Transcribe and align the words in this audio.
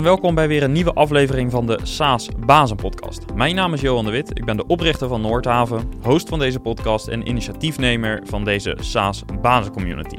Welkom 0.00 0.34
bij 0.34 0.48
weer 0.48 0.62
een 0.62 0.72
nieuwe 0.72 0.92
aflevering 0.92 1.50
van 1.50 1.66
de 1.66 1.78
SaaS 1.82 2.28
Bazen 2.46 2.76
Podcast. 2.76 3.24
Mijn 3.34 3.54
naam 3.54 3.74
is 3.74 3.80
Johan 3.80 4.04
de 4.04 4.10
Wit, 4.10 4.38
ik 4.38 4.44
ben 4.44 4.56
de 4.56 4.66
oprichter 4.66 5.08
van 5.08 5.20
Noordhaven, 5.20 5.92
host 6.02 6.28
van 6.28 6.38
deze 6.38 6.60
podcast 6.60 7.08
en 7.08 7.28
initiatiefnemer 7.28 8.22
van 8.24 8.44
deze 8.44 8.76
SaaS 8.80 9.24
Bazen 9.42 9.72
Community. 9.72 10.16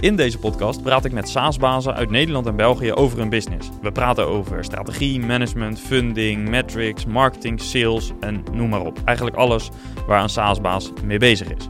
In 0.00 0.16
deze 0.16 0.38
podcast 0.38 0.82
praat 0.82 1.04
ik 1.04 1.12
met 1.12 1.28
SaaS-bazen 1.28 1.94
uit 1.94 2.10
Nederland 2.10 2.46
en 2.46 2.56
België 2.56 2.92
over 2.92 3.18
hun 3.18 3.28
business. 3.28 3.68
We 3.82 3.92
praten 3.92 4.26
over 4.26 4.64
strategie, 4.64 5.20
management, 5.20 5.80
funding, 5.80 6.48
metrics, 6.48 7.06
marketing, 7.06 7.60
sales 7.60 8.12
en 8.20 8.44
noem 8.52 8.68
maar 8.68 8.86
op. 8.86 8.98
Eigenlijk 9.04 9.36
alles 9.36 9.68
waar 10.06 10.22
een 10.22 10.28
SaaS-baas 10.28 10.92
mee 11.04 11.18
bezig 11.18 11.48
is. 11.54 11.68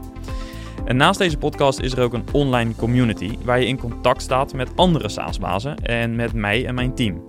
En 0.89 0.97
naast 0.97 1.19
deze 1.19 1.37
podcast 1.37 1.79
is 1.79 1.91
er 1.91 2.03
ook 2.03 2.13
een 2.13 2.25
online 2.31 2.75
community 2.75 3.37
waar 3.43 3.59
je 3.59 3.65
in 3.65 3.77
contact 3.77 4.21
staat 4.21 4.53
met 4.53 4.69
andere 4.75 5.09
SaaS-bazen 5.09 5.77
en 5.77 6.15
met 6.15 6.33
mij 6.33 6.65
en 6.65 6.75
mijn 6.75 6.95
team. 6.95 7.23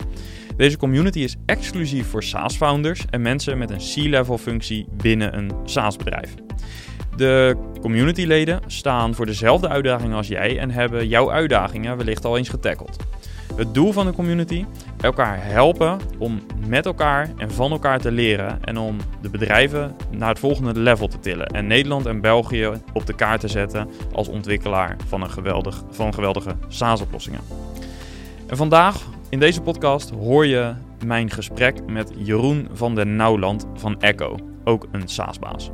Deze 0.57 0.77
community 0.77 1.19
is 1.19 1.35
exclusief 1.45 2.07
voor 2.07 2.23
SaaS-founders 2.23 3.05
en 3.09 3.21
mensen 3.21 3.57
met 3.57 3.69
een 3.69 3.77
C-level 3.77 4.37
functie 4.37 4.87
binnen 4.91 5.37
een 5.37 5.51
SaaS-bedrijf. 5.65 6.33
De 7.15 7.57
communityleden 7.81 8.59
staan 8.67 9.15
voor 9.15 9.25
dezelfde 9.25 9.69
uitdagingen 9.69 10.17
als 10.17 10.27
jij 10.27 10.59
en 10.59 10.71
hebben 10.71 11.07
jouw 11.07 11.31
uitdagingen 11.31 11.97
wellicht 11.97 12.25
al 12.25 12.37
eens 12.37 12.49
getackeld. 12.49 12.97
Het 13.55 13.73
doel 13.73 13.91
van 13.91 14.05
de 14.05 14.13
community: 14.13 14.65
elkaar 15.01 15.37
helpen 15.45 15.99
om 16.17 16.39
met 16.67 16.85
elkaar 16.85 17.29
en 17.37 17.51
van 17.51 17.71
elkaar 17.71 17.99
te 17.99 18.11
leren 18.11 18.63
en 18.63 18.77
om 18.77 18.97
de 19.21 19.29
bedrijven 19.29 19.95
naar 20.11 20.29
het 20.29 20.39
volgende 20.39 20.79
level 20.79 21.07
te 21.07 21.19
tillen 21.19 21.47
en 21.47 21.67
Nederland 21.67 22.05
en 22.05 22.21
België 22.21 22.71
op 22.93 23.05
de 23.05 23.15
kaart 23.15 23.39
te 23.39 23.47
zetten 23.47 23.89
als 24.13 24.27
ontwikkelaar 24.27 24.95
van, 25.07 25.21
een 25.21 25.29
geweldig, 25.29 25.83
van 25.89 26.13
geweldige 26.13 26.55
SaaS-oplossingen. 26.67 27.41
En 28.47 28.57
vandaag 28.57 29.01
in 29.29 29.39
deze 29.39 29.61
podcast 29.61 30.09
hoor 30.09 30.45
je 30.45 30.73
mijn 31.05 31.29
gesprek 31.29 31.85
met 31.87 32.11
Jeroen 32.17 32.67
van 32.73 32.95
den 32.95 33.15
Nauwland 33.15 33.67
van 33.73 34.01
Echo, 34.01 34.37
ook 34.63 34.87
een 34.91 35.07
SaaS-baas. 35.07 35.71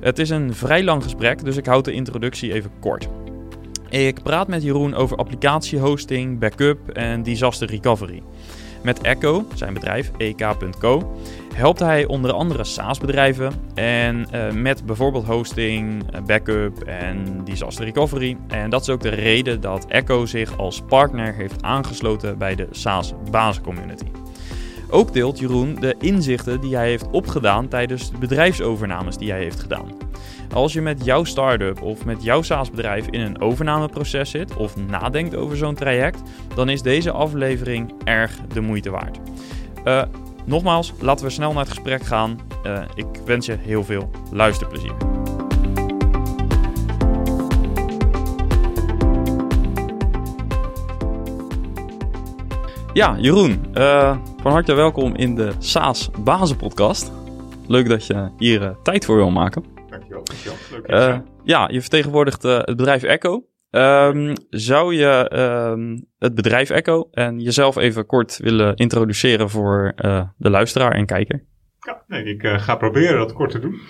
Het 0.00 0.18
is 0.18 0.30
een 0.30 0.54
vrij 0.54 0.84
lang 0.84 1.02
gesprek, 1.02 1.44
dus 1.44 1.56
ik 1.56 1.66
houd 1.66 1.84
de 1.84 1.92
introductie 1.92 2.52
even 2.52 2.70
kort. 2.80 3.08
Ik 3.92 4.22
praat 4.22 4.48
met 4.48 4.62
Jeroen 4.62 4.94
over 4.94 5.16
applicatiehosting, 5.16 6.38
backup 6.38 6.88
en 6.88 7.22
disaster 7.22 7.68
recovery. 7.68 8.22
Met 8.82 9.00
Echo, 9.00 9.46
zijn 9.54 9.74
bedrijf, 9.74 10.10
ek.co, 10.16 11.16
helpt 11.54 11.78
hij 11.78 12.06
onder 12.06 12.32
andere 12.32 12.64
SaaS-bedrijven 12.64 13.52
en 13.74 14.26
uh, 14.34 14.50
met 14.50 14.86
bijvoorbeeld 14.86 15.26
hosting, 15.26 16.04
backup 16.26 16.82
en 16.82 17.44
disaster 17.44 17.84
recovery. 17.84 18.36
En 18.48 18.70
dat 18.70 18.80
is 18.80 18.88
ook 18.88 19.00
de 19.00 19.08
reden 19.08 19.60
dat 19.60 19.86
Echo 19.86 20.26
zich 20.26 20.58
als 20.58 20.82
partner 20.88 21.34
heeft 21.34 21.62
aangesloten 21.62 22.38
bij 22.38 22.54
de 22.54 22.66
SaaS-basiscommunity. 22.70 24.21
Ook 24.94 25.12
deelt 25.12 25.38
Jeroen 25.38 25.76
de 25.80 25.94
inzichten 25.98 26.60
die 26.60 26.76
hij 26.76 26.88
heeft 26.88 27.10
opgedaan 27.10 27.68
tijdens 27.68 28.10
de 28.10 28.18
bedrijfsovernames 28.18 29.16
die 29.16 29.30
hij 29.30 29.42
heeft 29.42 29.60
gedaan. 29.60 29.88
Als 30.54 30.72
je 30.72 30.80
met 30.80 31.04
jouw 31.04 31.24
start-up 31.24 31.82
of 31.82 32.04
met 32.04 32.22
jouw 32.22 32.42
SaaS-bedrijf 32.42 33.06
in 33.06 33.20
een 33.20 33.40
overnameproces 33.40 34.30
zit 34.30 34.56
of 34.56 34.76
nadenkt 34.76 35.34
over 35.36 35.56
zo'n 35.56 35.74
traject, 35.74 36.22
dan 36.54 36.68
is 36.68 36.82
deze 36.82 37.10
aflevering 37.10 37.92
erg 38.04 38.38
de 38.52 38.60
moeite 38.60 38.90
waard. 38.90 39.18
Uh, 39.84 40.02
nogmaals, 40.44 40.92
laten 41.00 41.24
we 41.24 41.30
snel 41.30 41.52
naar 41.52 41.64
het 41.64 41.72
gesprek 41.72 42.02
gaan. 42.02 42.38
Uh, 42.66 42.82
ik 42.94 43.06
wens 43.24 43.46
je 43.46 43.56
heel 43.60 43.84
veel 43.84 44.10
luisterplezier. 44.30 45.21
Ja, 52.94 53.16
Jeroen, 53.18 53.64
uh, 53.74 54.16
van 54.42 54.52
harte 54.52 54.74
welkom 54.74 55.16
in 55.16 55.34
de 55.34 55.52
SaaS 55.58 56.10
Bazen 56.24 56.56
Podcast. 56.56 57.12
Leuk 57.66 57.88
dat 57.88 58.06
je 58.06 58.30
hier 58.38 58.62
uh, 58.62 58.70
tijd 58.82 59.04
voor 59.04 59.16
wil 59.16 59.30
maken. 59.30 59.64
Dankjewel, 59.90 60.22
dankjewel. 60.24 60.56
Leuk 60.70 60.90
uh, 60.90 61.18
Ja, 61.44 61.68
je 61.70 61.80
vertegenwoordigt 61.80 62.42
het 62.42 62.76
bedrijf 62.76 63.02
Echo. 63.02 63.44
Um, 63.70 64.32
zou 64.50 64.94
je 64.94 65.30
um, 65.70 66.06
het 66.18 66.34
bedrijf 66.34 66.70
Echo 66.70 67.08
en 67.10 67.40
jezelf 67.40 67.76
even 67.76 68.06
kort 68.06 68.38
willen 68.38 68.76
introduceren 68.76 69.50
voor 69.50 69.92
de 70.36 70.50
luisteraar 70.50 70.92
en 70.92 71.06
kijker? 71.06 71.44
Ja, 71.78 72.02
nee, 72.06 72.24
ik 72.24 72.46
ga 72.46 72.76
proberen 72.76 73.18
dat 73.18 73.32
kort 73.32 73.50
te 73.50 73.60
doen. 73.60 73.80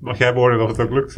mag 0.00 0.18
jij 0.18 0.32
beoordelen 0.34 0.64
of 0.64 0.76
het 0.76 0.80
ook 0.80 0.92
lukt? 0.92 1.12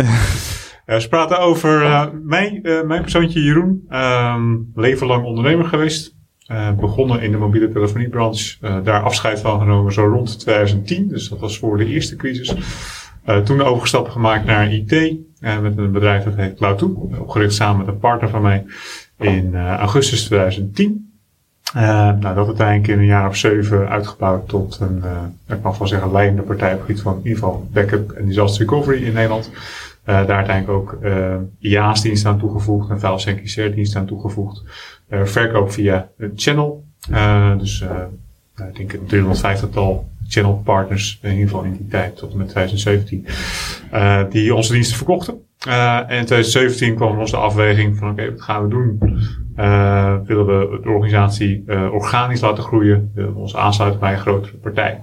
ze 1.02 1.06
praten 1.08 1.38
over 1.38 1.80
mijn, 2.22 2.60
mijn 2.62 3.02
persoontje 3.02 3.42
Jeroen. 3.42 3.86
Um, 3.90 4.70
leven 4.74 5.06
lang 5.06 5.24
ondernemer 5.24 5.64
geweest. 5.64 6.17
Uh, 6.50 6.72
begonnen 6.72 7.22
in 7.22 7.30
de 7.30 7.36
mobiele 7.36 7.72
telefoniebranche. 7.72 8.56
Uh, 8.60 8.76
daar 8.84 9.02
afscheid 9.02 9.40
van 9.40 9.58
genomen 9.58 9.92
zo 9.92 10.04
rond 10.06 10.40
2010. 10.40 11.08
Dus 11.08 11.28
dat 11.28 11.38
was 11.38 11.58
voor 11.58 11.76
de 11.76 11.86
eerste 11.86 12.16
crisis. 12.16 12.54
Uh, 13.26 13.38
toen 13.38 13.62
overgestapt 13.62 14.10
gemaakt 14.10 14.44
naar 14.44 14.72
IT. 14.72 15.16
met 15.40 15.78
een 15.78 15.92
bedrijf 15.92 16.24
dat 16.24 16.34
heet 16.34 16.54
Cloud2. 16.54 17.18
Opgericht 17.18 17.54
samen 17.54 17.78
met 17.78 17.94
een 17.94 17.98
partner 17.98 18.30
van 18.30 18.42
mij 18.42 18.64
in 19.18 19.56
augustus 19.56 20.24
2010. 20.24 21.12
nou, 21.74 22.34
dat 22.34 22.46
uiteindelijk 22.46 22.88
in 22.88 22.98
een 22.98 23.04
jaar 23.04 23.28
of 23.28 23.36
zeven 23.36 23.88
uitgebouwd 23.88 24.48
tot 24.48 24.78
een, 24.80 25.02
ik 25.48 25.62
mag 25.62 25.78
wel 25.78 25.88
zeggen, 25.88 26.12
leidende 26.12 26.42
partij 26.42 26.72
op 26.72 26.78
het 26.78 26.86
gebied 26.86 27.02
van 27.02 27.12
in 27.12 27.18
ieder 27.22 27.38
geval 27.38 27.68
backup 27.72 28.10
en 28.10 28.26
disaster 28.26 28.66
recovery 28.66 29.04
in 29.04 29.12
Nederland. 29.12 29.50
Daar 30.04 30.28
uiteindelijk 30.28 30.78
ook 30.78 30.98
IaaS-dienst 31.58 32.26
aan 32.26 32.38
toegevoegd 32.38 32.90
en 32.90 33.00
Files 33.00 33.56
en 33.56 33.72
dienst 33.72 33.96
aan 33.96 34.06
toegevoegd. 34.06 34.62
Uh, 35.10 35.24
verkoop 35.24 35.72
via 35.72 36.08
een 36.18 36.32
channel. 36.36 36.84
dus 37.58 37.84
ik 38.68 38.76
denk 38.76 38.92
een 38.92 39.36
350-tal 39.36 40.08
channel 40.28 40.60
partners, 40.64 41.18
in 41.22 41.30
ieder 41.30 41.48
geval 41.48 41.64
in 41.64 41.76
die 41.76 41.88
tijd 41.88 42.16
tot 42.16 42.32
en 42.32 42.38
met 42.38 42.48
2017, 42.48 43.26
die 44.30 44.54
onze 44.54 44.72
diensten 44.72 44.96
verkochten. 44.96 45.34
en 45.66 46.18
in 46.18 46.24
2017 46.24 46.94
kwam 46.94 47.18
onze 47.18 47.36
afweging 47.36 47.96
van 47.96 48.10
oké, 48.10 48.30
wat 48.30 48.42
gaan 48.42 48.62
we 48.62 48.68
doen? 48.68 48.98
willen 50.26 50.46
we 50.46 50.80
de 50.82 50.88
organisatie 50.88 51.64
organisch 51.90 52.40
laten 52.40 52.64
groeien? 52.64 53.10
Willen 53.14 53.32
we 53.32 53.38
ons 53.38 53.56
aansluiten 53.56 54.00
bij 54.00 54.12
een 54.12 54.18
grotere 54.18 54.56
partij? 54.56 55.02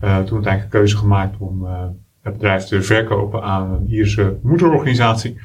toen 0.00 0.08
uiteindelijk 0.08 0.62
een 0.62 0.68
keuze 0.68 0.96
gemaakt 0.96 1.36
om 1.38 1.66
het 2.26 2.32
bedrijf 2.32 2.64
te 2.64 2.82
verkopen 2.82 3.42
aan 3.42 3.70
een 3.70 3.86
Ierse 3.88 4.36
moederorganisatie. 4.42 5.38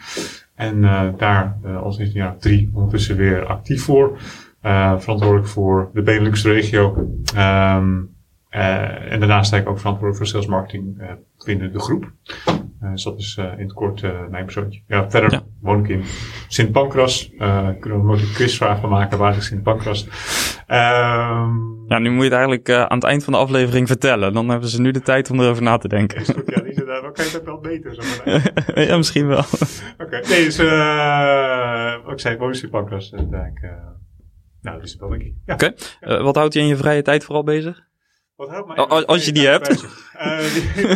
En 0.62 0.78
uh, 0.78 1.04
daar 1.18 1.58
uh, 1.66 1.82
al 1.82 1.92
sinds 1.92 2.14
een 2.14 2.22
jaar 2.22 2.38
drie 2.38 2.70
ondertussen 2.74 3.18
weer 3.18 3.46
actief 3.46 3.84
voor. 3.84 4.18
Uh, 4.66 5.00
verantwoordelijk 5.00 5.48
voor 5.48 5.90
de 5.94 6.02
Benelux-regio. 6.02 7.08
Um, 7.38 8.11
en 8.52 9.20
daarnaast 9.20 9.48
sta 9.48 9.58
ik 9.58 9.70
ook 9.70 9.80
verantwoordelijk 9.80 10.18
voor 10.18 10.28
sales 10.28 10.46
marketing 10.46 11.02
binnen 11.46 11.74
de 11.74 11.80
groep. 11.80 12.12
dus 12.80 13.04
dat 13.04 13.20
is 13.20 13.38
in 13.38 13.64
het 13.64 13.74
kort 13.74 14.02
mijn 14.30 14.46
persoontje. 14.46 14.82
Ja, 14.88 15.10
verder 15.10 15.32
ja. 15.32 15.42
woon 15.62 15.80
ik 15.80 15.90
in 15.90 16.04
Sint 16.48 16.72
Pancras. 16.72 17.32
kunnen 17.80 18.08
we 18.08 18.14
een 18.14 18.34
quizvraag 18.34 18.80
van 18.80 18.90
maken. 18.90 19.18
Waar 19.18 19.38
is 19.38 19.46
Sint 19.46 19.64
Pancras? 19.64 20.08
Um, 20.68 21.82
ja, 21.92 22.00
nu 22.00 22.10
moet 22.10 22.24
je 22.24 22.24
het 22.24 22.34
eigenlijk 22.34 22.70
aan 22.70 22.98
het 22.98 23.04
eind 23.04 23.24
van 23.24 23.34
de 23.34 23.40
aflevering 23.40 23.88
vertellen. 23.88 24.34
Dan 24.34 24.50
hebben 24.50 24.70
ze 24.70 24.82
nu 24.82 24.92
de 24.92 25.02
tijd 25.02 25.30
om 25.30 25.40
erover 25.40 25.64
na 25.64 25.78
te 25.78 25.88
denken. 25.88 26.22
Is 26.22 26.30
goed, 26.30 26.44
ja, 26.56 26.62
die 26.62 26.74
zit 26.74 26.86
daar. 26.86 27.02
Dan 27.02 27.14
kan 27.14 27.26
je 27.26 27.32
het 27.32 27.44
wel 27.44 27.60
beter. 27.60 27.96
Zo 27.96 28.02
ja, 28.82 28.98
misschien 28.98 29.28
wel. 29.28 29.40
Oké, 29.40 30.04
okay. 30.04 30.22
nee, 30.22 30.44
dus 30.44 30.60
uh, 30.60 31.96
ik 32.08 32.20
zei, 32.20 32.38
woon 32.38 32.54
in 32.54 32.70
Pancras. 32.70 33.12
Uh, 33.12 33.22
nou, 33.22 34.78
dat 34.78 34.84
is 34.84 34.96
wel 34.96 35.10
denk 35.10 35.22
ik. 35.22 35.34
Ja. 35.46 35.54
Oké, 35.54 35.74
okay. 36.02 36.22
wat 36.22 36.36
houdt 36.36 36.54
je 36.54 36.60
in 36.60 36.68
je 36.68 36.76
vrije 36.76 37.02
tijd 37.02 37.24
vooral 37.24 37.44
bezig? 37.44 37.90
Wat 38.42 38.50
houdt 38.50 38.68
mij 38.68 38.76
als, 38.76 39.06
als 39.06 39.26
je 39.26 39.32
die 39.32 39.48
hebt. 39.48 39.70
Uh, 40.16 40.40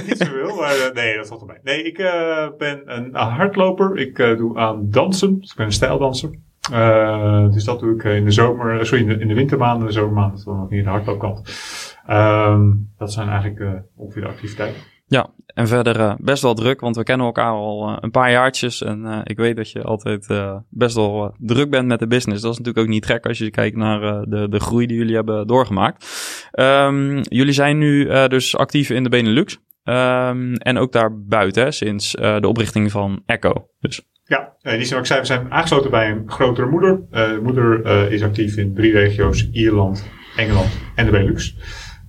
niet 0.08 0.18
zoveel, 0.18 0.56
maar 0.56 0.78
uh, 0.78 0.92
nee, 0.94 1.16
dat 1.16 1.28
valt 1.28 1.42
erbij. 1.42 1.60
Nee, 1.64 1.84
ik 1.84 1.98
uh, 1.98 2.48
ben 2.58 2.82
een 2.86 3.16
hardloper. 3.16 3.98
Ik 3.98 4.16
doe 4.16 4.58
aan 4.58 4.90
dansen. 4.90 5.40
Dus 5.40 5.50
ik 5.50 5.56
ben 5.56 5.66
een 5.66 5.72
stijldanser. 5.72 6.30
dus 7.52 7.64
dat 7.64 7.80
doe 7.80 7.96
ik 7.96 8.04
in 8.04 8.26
de 8.26 8.32
zomer, 8.32 8.86
sorry, 8.86 9.04
in 9.04 9.10
de, 9.10 9.20
in 9.20 9.28
de 9.28 9.34
wintermaanden, 9.34 9.88
de 9.88 9.94
zomermaanden, 9.94 10.46
dan 10.46 10.58
nog 10.58 10.70
niet 10.70 10.80
in 10.80 10.86
de 10.86 10.92
hardloopkant. 10.92 11.42
Um, 12.10 12.94
dat 12.98 13.14
zijn 13.14 13.30
eigenlijk 13.30 13.84
ongeveer 13.96 14.22
de 14.22 14.28
activiteiten. 14.28 14.82
Ja, 15.08 15.30
en 15.56 15.68
verder 15.68 16.00
uh, 16.00 16.14
best 16.18 16.42
wel 16.42 16.54
druk, 16.54 16.80
want 16.80 16.96
we 16.96 17.04
kennen 17.04 17.26
elkaar 17.26 17.52
al 17.52 17.90
uh, 17.90 17.98
een 18.00 18.12
paar 18.12 18.32
jaartjes. 18.32 18.84
En 18.84 19.02
uh, 19.06 19.20
ik 19.24 19.38
weet 19.38 19.56
dat 19.56 19.72
je 19.72 19.82
altijd 19.82 20.28
best 20.70 20.96
wel 20.96 21.36
druk 21.40 21.70
bent 21.70 21.88
met 21.88 22.00
de 22.00 22.08
business. 22.08 22.42
Dat 22.42 22.52
is 22.52 22.58
natuurlijk 22.58 22.86
ook 22.86 22.94
niet 22.94 23.06
gek 23.06 23.26
als 23.26 23.38
je 23.38 23.50
kijkt 23.50 23.78
naar 23.78 24.00
de, 24.30 24.48
de 24.50 24.60
groei 24.60 24.88
die 24.88 24.98
jullie 24.98 25.16
hebben 25.16 25.48
doorgemaakt. 25.48 26.06
Um, 26.54 27.22
jullie 27.22 27.54
zijn 27.54 27.78
nu 27.78 28.10
dus 28.28 28.58
actief 28.58 28.90
in 28.90 29.04
de 29.04 29.10
Benelux. 29.10 29.54
Um, 29.84 30.56
en 30.56 30.78
ook 30.78 30.92
daar 30.92 31.20
buiten, 31.20 31.74
sinds 31.74 32.12
de 32.12 32.48
oprichting 32.48 32.92
van 32.92 33.22
Echo. 33.26 33.68
Dus. 33.80 34.02
Ja, 34.24 34.54
die 34.62 34.86
zijn, 34.86 35.00
ik 35.00 35.06
zei, 35.06 35.20
we 35.20 35.26
zijn 35.26 35.52
aangesloten 35.52 35.92
bij 35.92 36.10
een 36.10 36.24
grotere 36.32 36.68
moeder. 36.68 37.02
de 37.10 37.40
moeder 37.44 37.86
is 38.12 38.24
actief 38.24 38.58
in 38.58 38.74
drie 38.74 38.92
regio's, 38.92 39.50
Ierland, 39.52 40.10
Engeland 40.36 40.80
en 40.96 41.06
de 41.06 41.12
Benelux. 41.12 41.56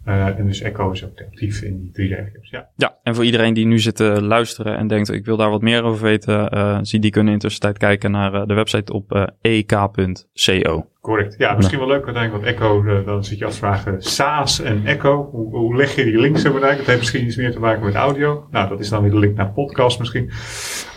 Uh, 0.06 0.38
en 0.38 0.47
dus 0.47 0.61
Echo 0.61 0.91
is 0.91 1.05
ook 1.05 1.20
actief 1.20 1.62
in 1.62 1.81
die 1.81 1.91
drie 1.93 2.14
regio's. 2.14 2.50
Ja. 2.50 2.69
ja, 2.76 2.97
en 3.03 3.14
voor 3.14 3.25
iedereen 3.25 3.55
die 3.55 3.67
nu 3.67 3.79
zit 3.79 3.97
te 3.97 4.23
luisteren 4.23 4.76
en 4.76 4.87
denkt: 4.87 5.12
ik 5.12 5.25
wil 5.25 5.37
daar 5.37 5.50
wat 5.50 5.62
meer 5.62 5.82
over 5.82 6.03
weten, 6.03 6.55
uh, 6.55 6.79
zie 6.82 7.00
die 7.00 7.11
kunnen 7.11 7.32
in 7.32 7.38
tussentijd 7.38 7.79
kijken 7.79 8.11
naar 8.11 8.35
uh, 8.35 8.47
de 8.47 8.55
website 8.55 8.93
op 8.93 9.32
ek.co. 9.41 10.87
Correct. 11.00 11.35
Ja, 11.38 11.55
misschien 11.55 11.79
wel 11.79 11.88
leuk 11.88 12.05
uiteindelijk, 12.05 12.44
want 12.44 12.56
Echo, 12.56 13.03
dan 13.05 13.25
zit 13.25 13.38
je 13.38 13.44
af 13.44 13.53
te 13.53 13.58
vragen: 13.58 14.03
SaaS 14.03 14.61
en 14.61 14.82
Echo, 14.85 15.29
hoe, 15.32 15.56
hoe 15.56 15.76
leg 15.76 15.94
je 15.94 16.05
die 16.05 16.20
links 16.20 16.43
zo 16.43 16.53
bereiken? 16.53 16.79
Dat 16.79 16.87
heeft 16.87 16.99
misschien 16.99 17.25
iets 17.26 17.37
meer 17.37 17.53
te 17.53 17.61
maken 17.61 17.85
met 17.85 17.94
audio. 17.94 18.47
Nou, 18.50 18.69
dat 18.69 18.81
is 18.81 18.88
dan 18.88 19.03
weer 19.03 19.11
de 19.11 19.19
link 19.19 19.37
naar 19.37 19.53
podcast 19.53 19.99
misschien. 19.99 20.31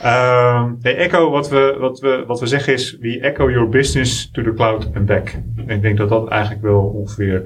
Uh, 0.03 0.71
nee, 0.81 0.93
Echo, 0.93 1.29
wat 1.29 1.49
we, 1.49 1.75
wat, 1.79 1.99
we, 1.99 2.23
wat 2.27 2.39
we 2.39 2.45
zeggen 2.45 2.73
is: 2.73 2.97
we 2.99 3.19
echo 3.19 3.51
your 3.51 3.69
business 3.69 4.31
to 4.31 4.43
the 4.43 4.53
cloud 4.53 4.89
and 4.95 5.05
back. 5.05 5.33
En 5.55 5.69
ik 5.69 5.81
denk 5.81 5.97
dat 5.97 6.09
dat 6.09 6.29
eigenlijk 6.29 6.61
wel 6.61 6.81
ongeveer 6.81 7.43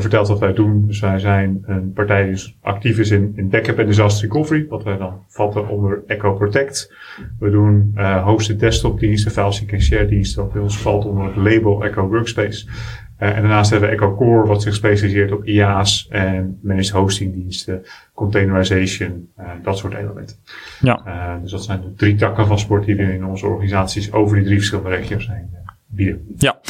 vertelt 0.00 0.28
wat 0.28 0.38
wij 0.38 0.52
doen. 0.52 0.86
Dus 0.86 1.00
wij 1.00 1.18
zijn 1.18 1.62
een 1.66 1.92
partij 1.92 2.32
die 2.32 2.56
actief 2.60 2.98
is 2.98 3.10
in, 3.10 3.32
in 3.36 3.48
backup 3.48 3.78
en 3.78 3.86
disaster 3.86 4.28
recovery, 4.28 4.66
wat 4.68 4.84
wij 4.84 4.96
dan 4.96 5.24
vatten 5.28 5.68
onder 5.68 6.02
Echo 6.06 6.34
Protect. 6.34 6.92
We 7.38 7.50
doen 7.50 7.92
uh, 7.96 8.24
hosted 8.24 8.60
desktop 8.60 9.00
diensten, 9.00 9.30
filesync 9.30 9.72
en 9.72 9.82
share 9.82 10.06
diensten, 10.06 10.42
wat 10.42 10.52
bij 10.52 10.62
ons 10.62 10.78
valt 10.78 11.04
onder 11.04 11.24
het 11.24 11.36
label 11.36 11.84
Echo 11.84 12.08
Workspace. 12.08 12.66
Uh, 12.66 13.36
en 13.36 13.42
daarnaast 13.42 13.70
hebben 13.70 13.88
we 13.88 13.94
Echo 13.94 14.14
Core, 14.14 14.46
wat 14.46 14.62
zich 14.62 14.74
specialiseert 14.74 15.32
op 15.32 15.44
IaaS 15.44 16.08
en 16.10 16.58
managed 16.62 16.90
hosting 16.90 17.34
diensten, 17.34 17.82
containerization, 18.14 19.28
uh, 19.38 19.50
dat 19.62 19.78
soort 19.78 19.94
elementen. 19.94 20.36
Ja. 20.80 21.38
Dus 21.42 21.50
dat 21.50 21.64
zijn 21.64 21.80
de 21.80 21.94
drie 21.94 22.14
takken 22.14 22.46
van 22.46 22.58
sport 22.58 22.84
die 22.84 22.96
we 22.96 23.02
in 23.02 23.24
onze 23.24 23.46
organisaties 23.46 24.12
over 24.12 24.36
die 24.36 24.44
drie 24.44 24.56
verschillende 24.56 24.90
regio's 24.90 25.24
zijn 25.24 25.50
bieden. 25.86 26.24
Ja. 26.36 26.60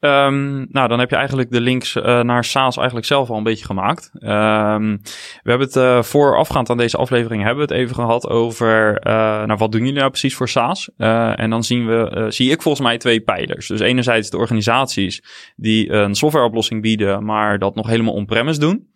Um, 0.00 0.66
nou, 0.70 0.88
dan 0.88 0.98
heb 0.98 1.10
je 1.10 1.16
eigenlijk 1.16 1.50
de 1.50 1.60
links 1.60 1.96
uh, 1.96 2.20
naar 2.20 2.44
SaaS 2.44 2.76
eigenlijk 2.76 3.06
zelf 3.06 3.30
al 3.30 3.36
een 3.36 3.42
beetje 3.42 3.64
gemaakt. 3.64 4.10
Um, 4.14 5.00
we 5.42 5.50
hebben 5.50 5.66
het 5.66 5.76
uh, 5.76 6.02
voorafgaand 6.02 6.70
aan 6.70 6.76
deze 6.76 6.96
aflevering 6.96 7.42
hebben 7.42 7.66
we 7.66 7.74
het 7.74 7.82
even 7.82 7.94
gehad 7.94 8.28
over, 8.28 9.06
uh, 9.06 9.12
nou, 9.44 9.56
wat 9.56 9.72
doen 9.72 9.80
jullie 9.80 9.98
nou 9.98 10.10
precies 10.10 10.34
voor 10.34 10.48
SaaS? 10.48 10.90
en 10.96 11.50
dan 11.50 11.64
zien 11.64 11.86
we, 11.86 12.26
zie 12.28 12.50
ik 12.50 12.62
volgens 12.62 12.86
mij 12.86 12.98
twee 12.98 13.20
pijlers. 13.20 13.66
Dus 13.66 13.80
enerzijds 13.80 14.30
de 14.30 14.36
organisaties 14.36 15.22
die 15.56 15.92
een 15.92 16.14
softwareoplossing 16.14 16.82
bieden, 16.82 17.24
maar 17.24 17.58
dat 17.58 17.74
nog 17.74 17.86
helemaal 17.86 18.14
on-premise 18.14 18.60
doen. 18.60 18.88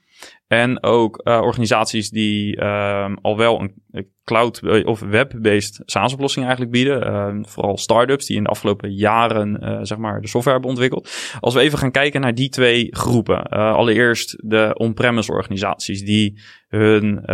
En 0.47 0.83
ook 0.83 1.21
uh, 1.25 1.41
organisaties 1.41 2.11
die 2.11 2.57
uh, 2.57 3.13
al 3.23 3.37
wel 3.37 3.61
een 3.61 4.11
cloud- 4.25 4.63
eh, 4.63 4.87
of 4.87 5.01
web-based 5.01 5.83
SaaS-oplossing 5.85 6.45
eigenlijk 6.45 6.75
bieden. 6.75 7.07
Uh, 7.07 7.45
vooral 7.49 7.77
startups 7.79 8.27
die 8.27 8.37
in 8.37 8.43
de 8.43 8.49
afgelopen 8.49 8.95
jaren 8.95 9.59
zeg 9.87 9.99
maar 9.99 10.21
de 10.21 10.29
software 10.29 10.53
hebben 10.53 10.71
ontwikkeld. 10.71 11.37
Als 11.41 11.55
we 11.55 11.61
even 11.61 11.79
gaan 11.79 11.91
kijken 11.91 12.21
naar 12.21 12.35
die 12.35 12.49
twee 12.49 12.89
groepen. 12.91 13.43
allereerst 13.49 14.37
de 14.41 14.75
on-premise 14.77 15.33
organisaties 15.33 16.05
die 16.05 16.41
hun 16.69 17.25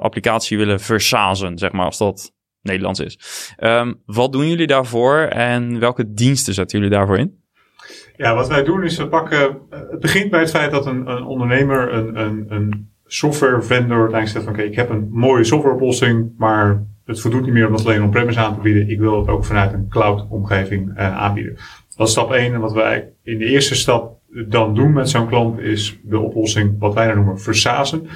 applicatie 0.00 0.58
willen 0.58 0.80
versazen, 0.80 1.58
zeg 1.58 1.72
maar, 1.72 1.84
als 1.84 1.98
dat 1.98 2.32
Nederlands 2.62 3.00
is. 3.00 3.18
Um, 3.58 4.02
wat 4.06 4.32
doen 4.32 4.48
jullie 4.48 4.66
daarvoor 4.66 5.18
en 5.18 5.78
welke 5.78 6.12
diensten 6.12 6.54
zetten 6.54 6.78
jullie 6.78 6.94
daarvoor 6.94 7.18
in? 7.18 7.37
Ja, 8.18 8.34
wat 8.34 8.48
wij 8.48 8.64
doen 8.64 8.84
is 8.84 8.96
we 8.96 9.08
pakken. 9.08 9.58
Het 9.70 10.00
begint 10.00 10.30
bij 10.30 10.40
het 10.40 10.50
feit 10.50 10.70
dat 10.70 10.86
een, 10.86 11.10
een 11.10 11.24
ondernemer, 11.24 11.92
een, 11.92 12.20
een, 12.20 12.46
een 12.48 12.90
software 13.06 13.62
vendor 13.62 14.00
uiteindelijk 14.00 14.28
zegt 14.28 14.44
van 14.44 14.52
oké, 14.52 14.62
ik 14.62 14.74
heb 14.74 14.90
een 14.90 15.08
mooie 15.10 15.44
softwareoplossing, 15.44 16.30
maar 16.38 16.86
het 17.04 17.20
voldoet 17.20 17.42
niet 17.42 17.52
meer 17.52 17.66
om 17.66 17.72
dat 17.72 17.84
alleen 17.84 18.02
on-premise 18.02 18.38
aan 18.38 18.54
te 18.54 18.60
bieden. 18.60 18.88
Ik 18.88 18.98
wil 18.98 19.18
het 19.18 19.28
ook 19.28 19.44
vanuit 19.44 19.72
een 19.72 19.88
cloud 19.88 20.26
omgeving 20.30 20.88
uh, 20.88 21.16
aanbieden. 21.16 21.56
Dat 21.96 22.06
is 22.06 22.12
stap 22.12 22.32
1. 22.32 22.54
En 22.54 22.60
wat 22.60 22.72
wij 22.72 23.08
in 23.22 23.38
de 23.38 23.44
eerste 23.44 23.74
stap 23.74 24.18
dan 24.48 24.74
doen 24.74 24.92
met 24.92 25.08
zo'n 25.08 25.28
klant 25.28 25.58
is 25.58 25.98
de 26.02 26.18
oplossing 26.18 26.78
wat 26.78 26.94
wij 26.94 27.06
dan 27.06 27.16
noemen 27.16 27.40
versazen. 27.40 28.06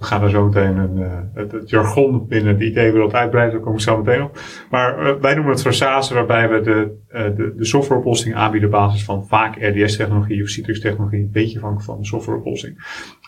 We 0.00 0.06
gaan 0.06 0.20
daar 0.20 0.30
zo 0.30 0.44
meteen 0.44 0.76
een, 0.76 0.96
uh, 0.96 1.18
het, 1.34 1.52
het, 1.52 1.70
jargon 1.70 2.26
binnen 2.28 2.58
de 2.58 2.64
IT-wereld 2.64 3.14
uitbreiden, 3.14 3.54
daar 3.54 3.64
kom 3.64 3.74
ik 3.74 3.80
zo 3.80 4.02
meteen 4.02 4.22
op. 4.22 4.38
Maar 4.70 5.06
uh, 5.06 5.14
wij 5.20 5.34
noemen 5.34 5.52
het 5.52 5.62
versazen, 5.62 6.14
waarbij 6.14 6.48
we 6.48 6.60
de, 6.60 6.96
uh, 7.12 7.36
de, 7.36 7.54
de 7.56 7.64
softwareoplossing 7.64 8.34
aanbieden 8.34 8.68
op 8.68 8.74
basis 8.74 9.04
van 9.04 9.26
vaak 9.26 9.56
RDS-technologie 9.56 10.42
of 10.42 10.48
Citrix-technologie, 10.48 11.20
een 11.20 11.30
beetje 11.32 11.56
afhankelijk 11.56 11.86
van 11.86 11.98
de 11.98 12.06
softwareoplossing. 12.06 12.76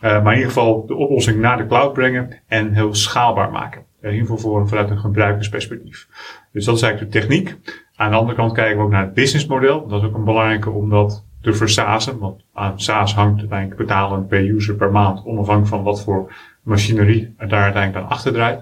maar 0.00 0.26
in 0.26 0.32
ieder 0.32 0.48
geval 0.48 0.86
de 0.86 0.94
oplossing 0.94 1.40
naar 1.40 1.56
de 1.56 1.66
cloud 1.66 1.92
brengen 1.92 2.40
en 2.46 2.72
heel 2.72 2.94
schaalbaar 2.94 3.50
maken. 3.50 3.82
in 4.00 4.14
ieder 4.14 4.38
vanuit 4.68 4.90
een 4.90 4.98
gebruikersperspectief. 4.98 6.08
Dus 6.52 6.64
dat 6.64 6.76
is 6.76 6.82
eigenlijk 6.82 7.12
de 7.12 7.18
techniek. 7.18 7.56
Aan 7.96 8.10
de 8.10 8.16
andere 8.16 8.36
kant 8.36 8.52
kijken 8.52 8.76
we 8.76 8.82
ook 8.82 8.90
naar 8.90 9.04
het 9.04 9.14
businessmodel. 9.14 9.86
Dat 9.86 10.02
is 10.02 10.08
ook 10.08 10.14
een 10.14 10.24
belangrijke 10.24 10.70
omdat 10.70 11.24
te 11.42 11.52
versazen. 11.54 12.18
Want 12.18 12.44
aan 12.52 12.80
SaaS 12.80 13.14
hangt 13.14 13.38
uiteindelijk 13.38 13.80
betalen 13.80 14.26
per 14.26 14.48
user 14.48 14.74
per 14.74 14.90
maand, 14.90 15.24
onafhankelijk 15.24 15.68
van 15.68 15.82
wat 15.82 16.02
voor 16.02 16.32
machinerie 16.62 17.34
er 17.36 17.48
daar 17.48 17.62
uiteindelijk 17.62 18.04
aan 18.04 18.10
achter 18.10 18.32
draait. 18.32 18.60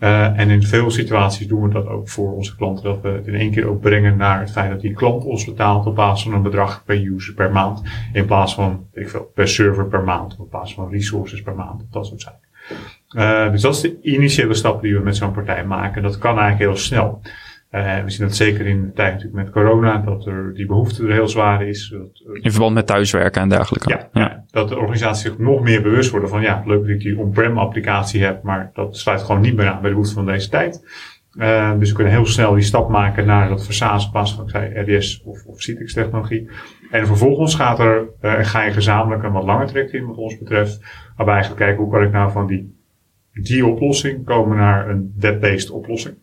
Uh, 0.00 0.38
en 0.38 0.50
in 0.50 0.62
veel 0.62 0.90
situaties 0.90 1.46
doen 1.46 1.62
we 1.62 1.68
dat 1.68 1.86
ook 1.86 2.08
voor 2.08 2.34
onze 2.34 2.56
klanten, 2.56 2.84
dat 2.84 3.00
we 3.00 3.08
het 3.08 3.26
in 3.26 3.34
één 3.34 3.50
keer 3.50 3.66
ook 3.66 3.80
brengen 3.80 4.16
naar 4.16 4.40
het 4.40 4.50
feit 4.52 4.70
dat 4.70 4.80
die 4.80 4.92
klant 4.92 5.24
ons 5.24 5.44
betaalt 5.44 5.86
op 5.86 5.94
basis 5.94 6.24
van 6.24 6.34
een 6.34 6.42
bedrag 6.42 6.84
per 6.84 6.96
user 6.96 7.34
per 7.34 7.52
maand, 7.52 7.82
in 8.12 8.26
plaats 8.26 8.54
van 8.54 8.86
ik 8.92 9.08
veel, 9.08 9.30
per 9.34 9.48
server 9.48 9.86
per 9.86 10.02
maand, 10.02 10.36
op 10.38 10.50
basis 10.50 10.74
van 10.74 10.90
resources 10.90 11.42
per 11.42 11.54
maand, 11.54 11.86
dat 11.90 12.06
soort 12.06 12.20
zaken. 12.20 12.44
Uh, 13.10 13.50
dus 13.50 13.60
dat 13.60 13.74
is 13.74 13.80
de 13.80 14.00
initiële 14.02 14.54
stap 14.54 14.82
die 14.82 14.94
we 14.94 15.00
met 15.00 15.16
zo'n 15.16 15.32
partij 15.32 15.64
maken. 15.64 16.02
Dat 16.02 16.18
kan 16.18 16.38
eigenlijk 16.38 16.70
heel 16.70 16.82
snel. 16.84 17.20
Uh, 17.70 18.02
we 18.02 18.10
zien 18.10 18.26
dat 18.26 18.36
zeker 18.36 18.66
in 18.66 18.82
de 18.82 18.92
tijd 18.92 19.12
natuurlijk 19.12 19.44
met 19.44 19.50
corona, 19.50 19.98
dat 19.98 20.26
er 20.26 20.54
die 20.54 20.66
behoefte 20.66 21.02
er 21.06 21.12
heel 21.12 21.28
zwaar 21.28 21.66
is. 21.66 21.88
Dat, 21.88 22.42
in 22.42 22.50
verband 22.50 22.74
met 22.74 22.86
thuiswerken 22.86 23.42
en 23.42 23.48
dergelijke. 23.48 23.88
Ja, 23.88 24.08
ja. 24.12 24.44
dat 24.50 24.68
de 24.68 24.78
organisaties 24.78 25.22
zich 25.22 25.38
nog 25.38 25.62
meer 25.62 25.82
bewust 25.82 26.10
worden 26.10 26.28
van 26.28 26.42
ja, 26.42 26.62
leuk 26.64 26.80
dat 26.80 26.88
ik 26.88 27.00
die 27.00 27.18
on-prem 27.18 27.58
applicatie 27.58 28.24
heb, 28.24 28.42
maar 28.42 28.70
dat 28.74 28.96
sluit 28.96 29.22
gewoon 29.22 29.40
niet 29.40 29.56
meer 29.56 29.66
aan 29.66 29.80
bij 29.80 29.88
de 29.88 29.94
behoefte 29.94 30.14
van 30.14 30.26
deze 30.26 30.48
tijd. 30.48 30.84
Uh, 31.38 31.78
dus 31.78 31.88
we 31.88 31.94
kunnen 31.94 32.12
heel 32.12 32.26
snel 32.26 32.54
die 32.54 32.62
stap 32.62 32.88
maken 32.88 33.26
naar 33.26 33.48
dat 33.48 33.64
versazen 33.64 34.10
pas 34.10 34.34
van 34.34 34.44
ik 34.44 34.50
zei, 34.50 34.80
RDS 34.80 35.22
of, 35.24 35.44
of 35.44 35.60
Citrix 35.62 35.92
technologie. 35.92 36.50
En 36.90 37.06
vervolgens 37.06 37.54
gaat 37.54 37.78
er, 37.78 38.08
uh, 38.22 38.44
ga 38.44 38.62
je 38.62 38.72
gezamenlijk 38.72 39.22
een 39.22 39.32
wat 39.32 39.44
langer 39.44 39.66
traject 39.66 39.92
in 39.92 40.06
wat 40.06 40.16
ons 40.16 40.38
betreft. 40.38 40.80
Waarbij 41.16 41.36
je 41.36 41.42
gaat 41.42 41.54
kijken 41.54 41.82
hoe 41.82 41.92
kan 41.92 42.02
ik 42.02 42.12
nou 42.12 42.30
van 42.30 42.46
die, 42.46 42.78
die 43.32 43.66
oplossing 43.66 44.24
komen 44.24 44.56
naar 44.56 44.88
een 44.88 45.14
web-based 45.16 45.70
oplossing. 45.70 46.16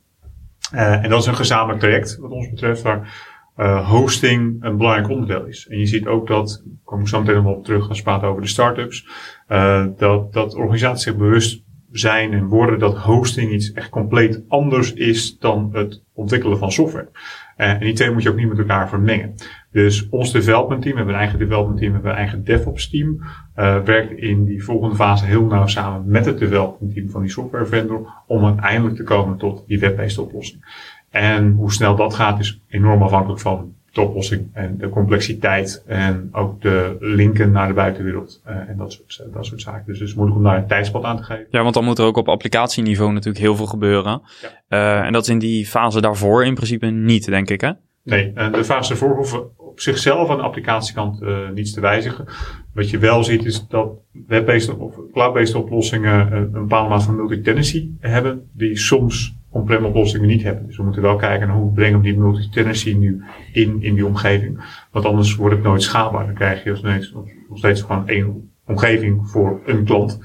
Uh, 0.73 1.03
en 1.03 1.09
dat 1.09 1.19
is 1.19 1.25
een 1.25 1.35
gezamenlijk 1.35 1.79
traject 1.79 2.17
wat 2.17 2.31
ons 2.31 2.49
betreft, 2.49 2.81
waar 2.81 3.31
uh, 3.57 3.89
hosting 3.89 4.63
een 4.63 4.77
belangrijk 4.77 5.09
onderdeel 5.09 5.45
is. 5.45 5.67
En 5.67 5.79
je 5.79 5.85
ziet 5.85 6.07
ook 6.07 6.27
dat, 6.27 6.63
ik 6.65 6.71
kom 6.83 7.07
zo 7.07 7.19
meteen 7.19 7.43
nog 7.43 7.55
op 7.55 7.63
terug 7.63 7.89
als 7.89 8.01
praten 8.01 8.27
over 8.27 8.41
de 8.41 8.47
start-ups, 8.47 9.07
uh, 9.49 9.85
dat, 9.97 10.33
dat 10.33 10.55
organisaties 10.55 11.03
zich 11.03 11.15
bewust 11.15 11.63
zijn 11.91 12.33
en 12.33 12.47
worden 12.47 12.79
dat 12.79 12.97
hosting 12.97 13.51
iets 13.51 13.71
echt 13.71 13.89
compleet 13.89 14.43
anders 14.47 14.93
is 14.93 15.37
dan 15.37 15.69
het 15.73 16.03
ontwikkelen 16.13 16.57
van 16.57 16.71
software. 16.71 17.09
en 17.55 17.79
die 17.79 17.93
twee 17.93 18.11
moet 18.11 18.23
je 18.23 18.29
ook 18.29 18.35
niet 18.35 18.49
met 18.49 18.57
elkaar 18.57 18.89
vermengen. 18.89 19.35
Dus 19.73 20.09
ons 20.09 20.31
development 20.31 20.81
team, 20.81 20.91
we 20.91 20.97
hebben 20.97 21.15
een 21.15 21.21
eigen 21.21 21.39
development 21.39 21.79
team, 21.79 21.89
we 21.89 21.95
hebben 21.95 22.11
een 22.11 22.17
eigen 22.17 22.43
DevOps 22.43 22.89
team, 22.89 23.21
uh, 23.55 23.79
werkt 23.79 24.11
in 24.11 24.45
die 24.45 24.63
volgende 24.63 24.95
fase 24.95 25.25
heel 25.25 25.45
nauw 25.45 25.67
samen 25.67 26.03
met 26.05 26.25
het 26.25 26.37
development 26.37 26.93
team 26.93 27.09
van 27.09 27.21
die 27.21 27.31
software 27.31 27.65
vendor 27.65 28.07
om 28.27 28.45
uiteindelijk 28.45 28.95
te 28.95 29.03
komen 29.03 29.37
tot 29.37 29.63
die 29.67 29.79
web-based 29.79 30.17
oplossing. 30.17 30.91
En 31.09 31.51
hoe 31.51 31.71
snel 31.71 31.95
dat 31.95 32.13
gaat 32.13 32.39
is 32.39 32.61
enorm 32.67 33.01
afhankelijk 33.01 33.41
van 33.41 33.73
de 33.91 34.01
oplossing 34.01 34.49
en 34.53 34.77
de 34.77 34.89
complexiteit 34.89 35.83
en 35.87 36.29
ook 36.31 36.61
de 36.61 36.95
linken 36.99 37.51
naar 37.51 37.67
de 37.67 37.73
buitenwereld 37.73 38.41
uh, 38.47 38.55
en 38.69 38.77
dat 38.77 38.91
soort, 38.91 39.25
dat 39.33 39.45
soort 39.45 39.61
zaken. 39.61 39.83
Dus 39.85 39.99
het 39.99 40.07
is 40.07 40.15
moeilijk 40.15 40.37
om 40.37 40.43
daar 40.43 40.57
een 40.57 40.67
tijdspad 40.67 41.03
aan 41.03 41.17
te 41.17 41.23
geven. 41.23 41.45
Ja, 41.49 41.61
want 41.61 41.73
dan 41.73 41.83
moet 41.83 41.97
er 41.97 42.05
ook 42.05 42.17
op 42.17 42.29
applicatieniveau 42.29 43.11
natuurlijk 43.11 43.43
heel 43.43 43.55
veel 43.55 43.65
gebeuren. 43.65 44.21
Ja. 44.69 44.99
Uh, 44.99 45.05
en 45.05 45.13
dat 45.13 45.21
is 45.21 45.29
in 45.29 45.39
die 45.39 45.65
fase 45.65 46.01
daarvoor 46.01 46.45
in 46.45 46.53
principe 46.53 46.85
niet, 46.85 47.25
denk 47.25 47.49
ik 47.49 47.61
hè? 47.61 47.71
Nee, 48.03 48.31
en 48.35 48.51
de 48.51 48.63
fase 48.63 48.91
ervoor 48.91 49.15
hoeven 49.15 49.57
op 49.57 49.79
zichzelf 49.79 50.29
aan 50.29 50.37
de 50.37 50.43
applicatiekant 50.43 51.21
uh, 51.21 51.49
niets 51.49 51.73
te 51.73 51.81
wijzigen. 51.81 52.25
Wat 52.73 52.89
je 52.89 52.97
wel 52.97 53.23
ziet 53.23 53.45
is 53.45 53.67
dat 53.67 53.91
web-based 54.27 54.77
of 54.77 54.95
cloud-based 55.11 55.55
oplossingen 55.55 56.33
een 56.33 56.51
bepaalde 56.51 56.89
mate 56.89 57.03
van 57.03 57.15
multi-tenancy 57.15 57.89
hebben, 57.99 58.49
die 58.51 58.77
soms 58.77 59.35
on-prem 59.49 59.85
oplossingen 59.85 60.27
niet 60.27 60.43
hebben. 60.43 60.67
Dus 60.67 60.77
we 60.77 60.83
moeten 60.83 61.01
wel 61.01 61.15
kijken 61.15 61.47
naar 61.47 61.57
hoe 61.57 61.73
brengen 61.73 61.97
we 61.97 62.03
die 62.03 62.17
multi-tenancy 62.17 62.93
nu 62.93 63.23
in, 63.51 63.77
in 63.81 63.95
die 63.95 64.05
omgeving. 64.05 64.59
Want 64.91 65.05
anders 65.05 65.35
wordt 65.35 65.55
het 65.55 65.63
nooit 65.63 65.81
schaalbaar. 65.81 66.25
Dan 66.25 66.35
krijg 66.35 66.63
je 66.63 66.69
nog 66.69 66.79
steeds, 66.79 67.11
nog 67.49 67.57
steeds 67.57 67.81
gewoon 67.81 68.07
één 68.07 68.51
omgeving 68.65 69.29
voor 69.29 69.61
een 69.65 69.83
klant. 69.83 70.19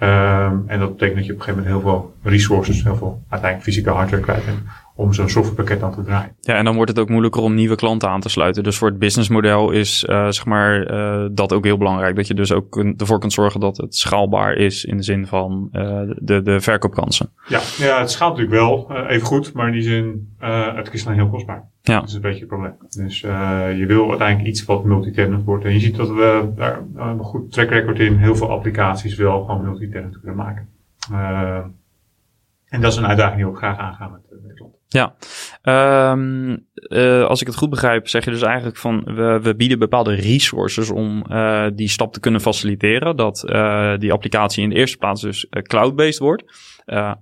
Um, 0.00 0.64
en 0.66 0.78
dat 0.78 0.90
betekent 0.90 1.16
dat 1.16 1.26
je 1.26 1.32
op 1.32 1.38
een 1.38 1.44
gegeven 1.44 1.54
moment 1.54 1.66
heel 1.66 1.80
veel 1.80 2.14
resources, 2.22 2.82
heel 2.82 2.96
veel 2.96 3.22
uiteindelijk 3.28 3.62
fysieke 3.62 3.90
hardware 3.90 4.22
kwijt 4.22 4.44
bent 4.44 4.58
om 4.96 5.12
zo'n 5.12 5.28
softwarepakket 5.28 5.82
aan 5.82 5.94
te 5.94 6.02
draaien. 6.02 6.36
Ja, 6.40 6.54
en 6.54 6.64
dan 6.64 6.74
wordt 6.74 6.90
het 6.90 6.98
ook 7.00 7.08
moeilijker 7.08 7.42
om 7.42 7.54
nieuwe 7.54 7.74
klanten 7.74 8.08
aan 8.08 8.20
te 8.20 8.28
sluiten. 8.28 8.62
Dus 8.62 8.78
voor 8.78 8.88
het 8.88 8.98
businessmodel 8.98 9.70
is 9.70 10.04
uh, 10.08 10.28
zeg 10.28 10.44
maar 10.46 10.90
uh, 10.90 11.26
dat 11.32 11.52
ook 11.52 11.64
heel 11.64 11.76
belangrijk. 11.76 12.16
Dat 12.16 12.26
je 12.26 12.34
dus 12.34 12.52
ook 12.52 12.76
ervoor 12.96 13.18
kunt 13.18 13.32
zorgen 13.32 13.60
dat 13.60 13.76
het 13.76 13.94
schaalbaar 13.94 14.54
is 14.54 14.84
in 14.84 14.96
de 14.96 15.02
zin 15.02 15.26
van 15.26 15.68
uh, 15.72 16.00
de, 16.18 16.42
de 16.42 16.60
verkoopkansen. 16.60 17.30
Ja, 17.48 17.60
ja, 17.76 18.00
het 18.00 18.10
schaalt 18.10 18.36
natuurlijk 18.36 18.62
wel 18.62 18.90
even 19.08 19.26
goed, 19.26 19.52
maar 19.52 19.66
in 19.66 19.72
die 19.72 19.82
zin, 19.82 20.36
het 20.74 20.92
is 20.92 21.04
dan 21.04 21.14
heel 21.14 21.28
kostbaar. 21.28 21.68
Ja. 21.82 22.00
Dat 22.00 22.08
is 22.08 22.14
een 22.14 22.20
beetje 22.20 22.38
het 22.38 22.48
probleem. 22.48 22.74
Dus 22.90 23.20
je 23.20 23.84
wil 23.86 24.08
uiteindelijk 24.08 24.48
iets 24.48 24.64
wat 24.64 24.84
multi-tenant 24.84 25.44
wordt. 25.44 25.64
En 25.64 25.72
je 25.72 25.80
ziet 25.80 25.96
dat 25.96 26.08
we 26.08 26.52
daar 26.56 26.82
een 26.96 27.18
goed 27.18 27.52
track 27.52 27.68
record 27.68 27.98
in 27.98 28.16
heel 28.16 28.36
veel 28.36 28.50
applicaties 28.50 29.16
wel 29.16 29.44
gewoon 29.44 29.64
multi-tenant 29.64 30.20
kunnen 30.20 30.36
maken. 30.36 30.68
En 32.68 32.80
dat 32.80 32.92
is 32.92 32.98
een 32.98 33.06
uitdaging 33.06 33.36
die 33.36 33.44
we 33.44 33.50
ook 33.50 33.58
graag 33.58 33.78
aangaan 33.78 34.12
met, 34.12 34.20
met 34.42 34.56
de. 34.56 34.74
Ja, 34.88 35.14
um, 36.12 36.66
uh, 36.72 37.24
als 37.24 37.40
ik 37.40 37.46
het 37.46 37.56
goed 37.56 37.70
begrijp, 37.70 38.08
zeg 38.08 38.24
je 38.24 38.30
dus 38.30 38.42
eigenlijk 38.42 38.76
van 38.76 39.02
we, 39.04 39.40
we 39.42 39.56
bieden 39.56 39.78
bepaalde 39.78 40.14
resources 40.14 40.90
om 40.90 41.24
uh, 41.30 41.66
die 41.74 41.88
stap 41.88 42.12
te 42.12 42.20
kunnen 42.20 42.40
faciliteren. 42.40 43.16
Dat 43.16 43.40
die 44.00 44.12
applicatie 44.12 44.62
in 44.62 44.68
de 44.68 44.74
eerste 44.74 44.96
plaats 44.96 45.22
dus 45.22 45.48
cloud-based 45.50 46.18
wordt, 46.18 46.44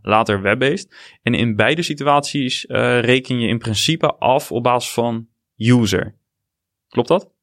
later 0.03 0.43
web-based. 0.43 1.19
En 1.23 1.35
in 1.35 1.57
beide 1.57 1.83
situaties 1.83 2.65
reken 3.01 3.41
je 3.41 3.49
in 3.49 3.59
principe 3.59 4.15
af 4.15 4.53
op 4.53 4.63
basis 4.63 4.93
van 4.93 5.27
user. 5.57 6.15
Klopt 6.89 7.09
dat? 7.09 7.34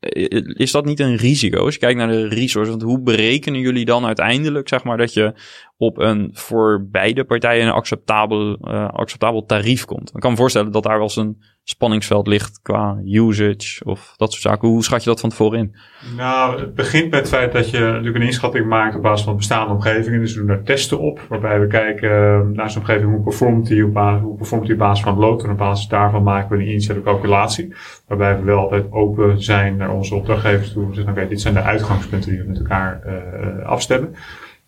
Is 0.00 0.72
dat 0.72 0.84
niet 0.84 1.00
een 1.00 1.16
risico 1.16 1.64
als 1.64 1.74
je 1.74 1.80
kijkt 1.80 1.98
naar 1.98 2.08
de 2.08 2.28
resources? 2.28 2.68
Want 2.68 2.82
hoe 2.82 3.00
berekenen 3.00 3.60
jullie 3.60 3.84
dan 3.84 4.06
uiteindelijk, 4.06 4.68
zeg 4.68 4.84
maar, 4.84 4.96
dat 4.96 5.12
je 5.12 5.34
op 5.76 5.98
een 5.98 6.30
voor 6.32 6.88
beide 6.90 7.24
partijen 7.24 7.66
een 7.66 7.72
acceptabel, 7.72 8.58
uh, 8.60 8.88
acceptabel 8.88 9.44
tarief 9.44 9.84
komt? 9.84 10.10
Ik 10.14 10.20
kan 10.20 10.30
me 10.30 10.36
voorstellen 10.36 10.72
dat 10.72 10.82
daar 10.82 10.94
wel 10.94 11.02
eens 11.02 11.16
een 11.16 11.42
spanningsveld 11.70 12.26
ligt 12.26 12.60
qua 12.62 12.98
usage 13.04 13.84
of 13.84 14.14
dat 14.16 14.30
soort 14.32 14.42
zaken. 14.42 14.68
Hoe 14.68 14.84
schat 14.84 15.02
je 15.02 15.08
dat 15.10 15.20
van 15.20 15.30
tevoren 15.30 15.58
in? 15.58 15.74
Nou, 16.16 16.60
het 16.60 16.74
begint 16.74 17.10
met 17.10 17.20
het 17.20 17.28
feit 17.28 17.52
dat 17.52 17.70
je 17.70 17.78
natuurlijk 17.78 18.16
een 18.16 18.22
inschatting 18.22 18.66
maakt 18.66 18.96
op 18.96 19.02
basis 19.02 19.24
van 19.24 19.36
bestaande 19.36 19.74
omgevingen. 19.74 20.20
Dus 20.20 20.32
we 20.32 20.38
doen 20.38 20.46
daar 20.46 20.62
testen 20.62 20.98
op, 20.98 21.20
waarbij 21.28 21.60
we 21.60 21.66
kijken 21.66 22.10
eh, 22.10 22.40
naar 22.56 22.70
zo'n 22.70 22.80
omgeving, 22.80 23.10
hoe 23.10 23.22
performt 23.22 23.66
die 23.66 23.84
op 23.84 23.92
basis, 23.92 24.22
hoe 24.22 24.36
performt 24.36 24.66
die 24.66 24.76
basis 24.76 25.04
van. 25.04 25.16
En 25.18 25.50
op 25.50 25.56
basis 25.56 25.88
daarvan 25.88 26.22
maken 26.22 26.56
we 26.56 26.62
een 26.62 26.70
initiële 26.70 27.02
calculatie. 27.02 27.74
Waarbij 28.06 28.38
we 28.38 28.44
wel 28.44 28.58
altijd 28.58 28.92
open 28.92 29.42
zijn 29.42 29.76
naar 29.76 29.90
onze 29.90 30.14
opdrachtgevers 30.14 30.72
toe. 30.72 30.88
We 30.88 30.94
zeggen, 30.94 31.12
oké, 31.12 31.28
dit 31.28 31.40
zijn 31.40 31.54
de 31.54 31.62
uitgangspunten 31.62 32.30
die 32.30 32.40
we 32.40 32.48
met 32.48 32.58
elkaar 32.58 33.02
uh, 33.06 33.66
afstemmen. 33.66 34.14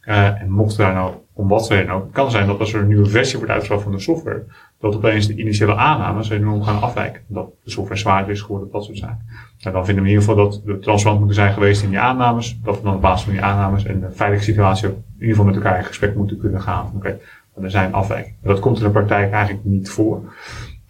Uh, 0.04 0.40
en 0.40 0.50
mocht 0.50 0.76
daar 0.76 0.94
nou 0.94 1.14
om 1.32 1.48
wat 1.48 1.68
reden 1.68 1.94
ook, 1.94 2.12
kan 2.12 2.30
zijn 2.30 2.46
dat 2.46 2.58
als 2.58 2.72
er 2.72 2.80
een 2.80 2.88
nieuwe 2.88 3.08
versie 3.08 3.38
wordt 3.38 3.52
uitgebracht 3.52 3.82
van 3.82 3.92
de 3.92 3.98
software, 3.98 4.44
dat 4.80 4.94
opeens 4.94 5.26
de 5.26 5.36
initiële 5.36 5.74
aannames 5.74 6.30
enorm 6.30 6.62
gaan 6.62 6.80
afwijken. 6.80 7.22
Dat 7.26 7.50
de 7.64 7.70
software 7.70 8.00
zwaarder 8.00 8.32
is 8.32 8.40
geworden, 8.40 8.68
dat 8.72 8.84
soort 8.84 8.98
zaken. 8.98 9.26
En 9.60 9.72
dan 9.72 9.84
vinden 9.84 10.04
we 10.04 10.10
in 10.10 10.16
ieder 10.16 10.28
geval 10.28 10.44
dat 10.44 10.62
we 10.64 10.78
transparant 10.78 11.18
moeten 11.18 11.36
zijn 11.36 11.52
geweest 11.52 11.82
in 11.82 11.88
die 11.88 11.98
aannames. 11.98 12.60
Dat 12.62 12.76
we 12.76 12.82
dan 12.82 12.94
op 12.94 13.00
basis 13.00 13.24
van 13.24 13.32
die 13.32 13.42
aannames 13.42 13.84
en 13.84 14.00
de 14.00 14.10
veilige 14.10 14.44
situatie 14.44 14.88
in 14.88 15.04
ieder 15.12 15.28
geval 15.28 15.44
met 15.44 15.54
elkaar 15.54 15.78
in 15.78 15.84
gesprek 15.84 16.14
moeten 16.14 16.38
kunnen 16.38 16.60
gaan. 16.60 16.86
Oké, 16.86 16.96
okay, 16.96 17.18
er 17.62 17.70
zijn 17.70 17.92
afwijkingen. 17.92 18.38
Dat 18.42 18.60
komt 18.60 18.78
in 18.78 18.84
de 18.84 18.90
praktijk 18.90 19.32
eigenlijk 19.32 19.64
niet 19.64 19.90
voor. 19.90 20.34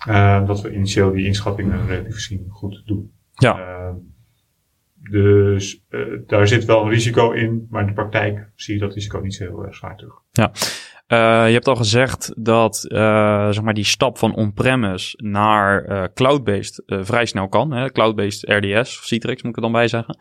Uh, 0.09 0.47
dat 0.47 0.61
we 0.61 0.75
initieel 0.75 1.13
die 1.13 1.27
inschattingen 1.27 1.87
relatief 1.87 2.15
gezien 2.15 2.47
goed 2.49 2.83
doen. 2.87 3.13
Ja. 3.33 3.59
Uh, 3.59 3.95
dus 5.11 5.85
uh, 5.91 6.01
daar 6.27 6.49
zit 6.49 6.65
wel 6.65 6.83
een 6.83 6.89
risico 6.89 7.31
in, 7.31 7.67
maar 7.71 7.81
in 7.81 7.87
de 7.87 7.93
praktijk 7.93 8.49
zie 8.55 8.75
je 8.75 8.81
dat 8.81 8.95
risico 8.95 9.19
niet 9.19 9.35
zo 9.35 9.45
heel 9.45 9.65
erg 9.65 9.75
zwaar 9.75 9.97
terug. 9.97 10.15
Ja, 10.31 10.53
uh, 11.11 11.47
je 11.47 11.53
hebt 11.53 11.69
al 11.69 11.77
gezegd 11.77 12.33
dat 12.37 12.87
uh, 12.89 13.51
zeg 13.51 13.63
maar 13.63 13.75
die 13.75 13.85
stap 13.85 14.19
van 14.19 14.35
on-premise 14.35 15.15
naar 15.23 15.89
uh, 15.89 16.05
cloud-based 16.15 16.83
vrij 16.87 17.27
snel 17.27 17.49
kan. 17.49 17.73
Hè? 17.73 17.91
Cloud-based 17.93 18.49
RDS 18.49 18.99
of 18.99 19.05
Citrix 19.05 19.43
moet 19.43 19.51
ik 19.51 19.57
er 19.57 19.63
dan 19.63 19.73
bij 19.73 19.89
zeggen. 19.89 20.17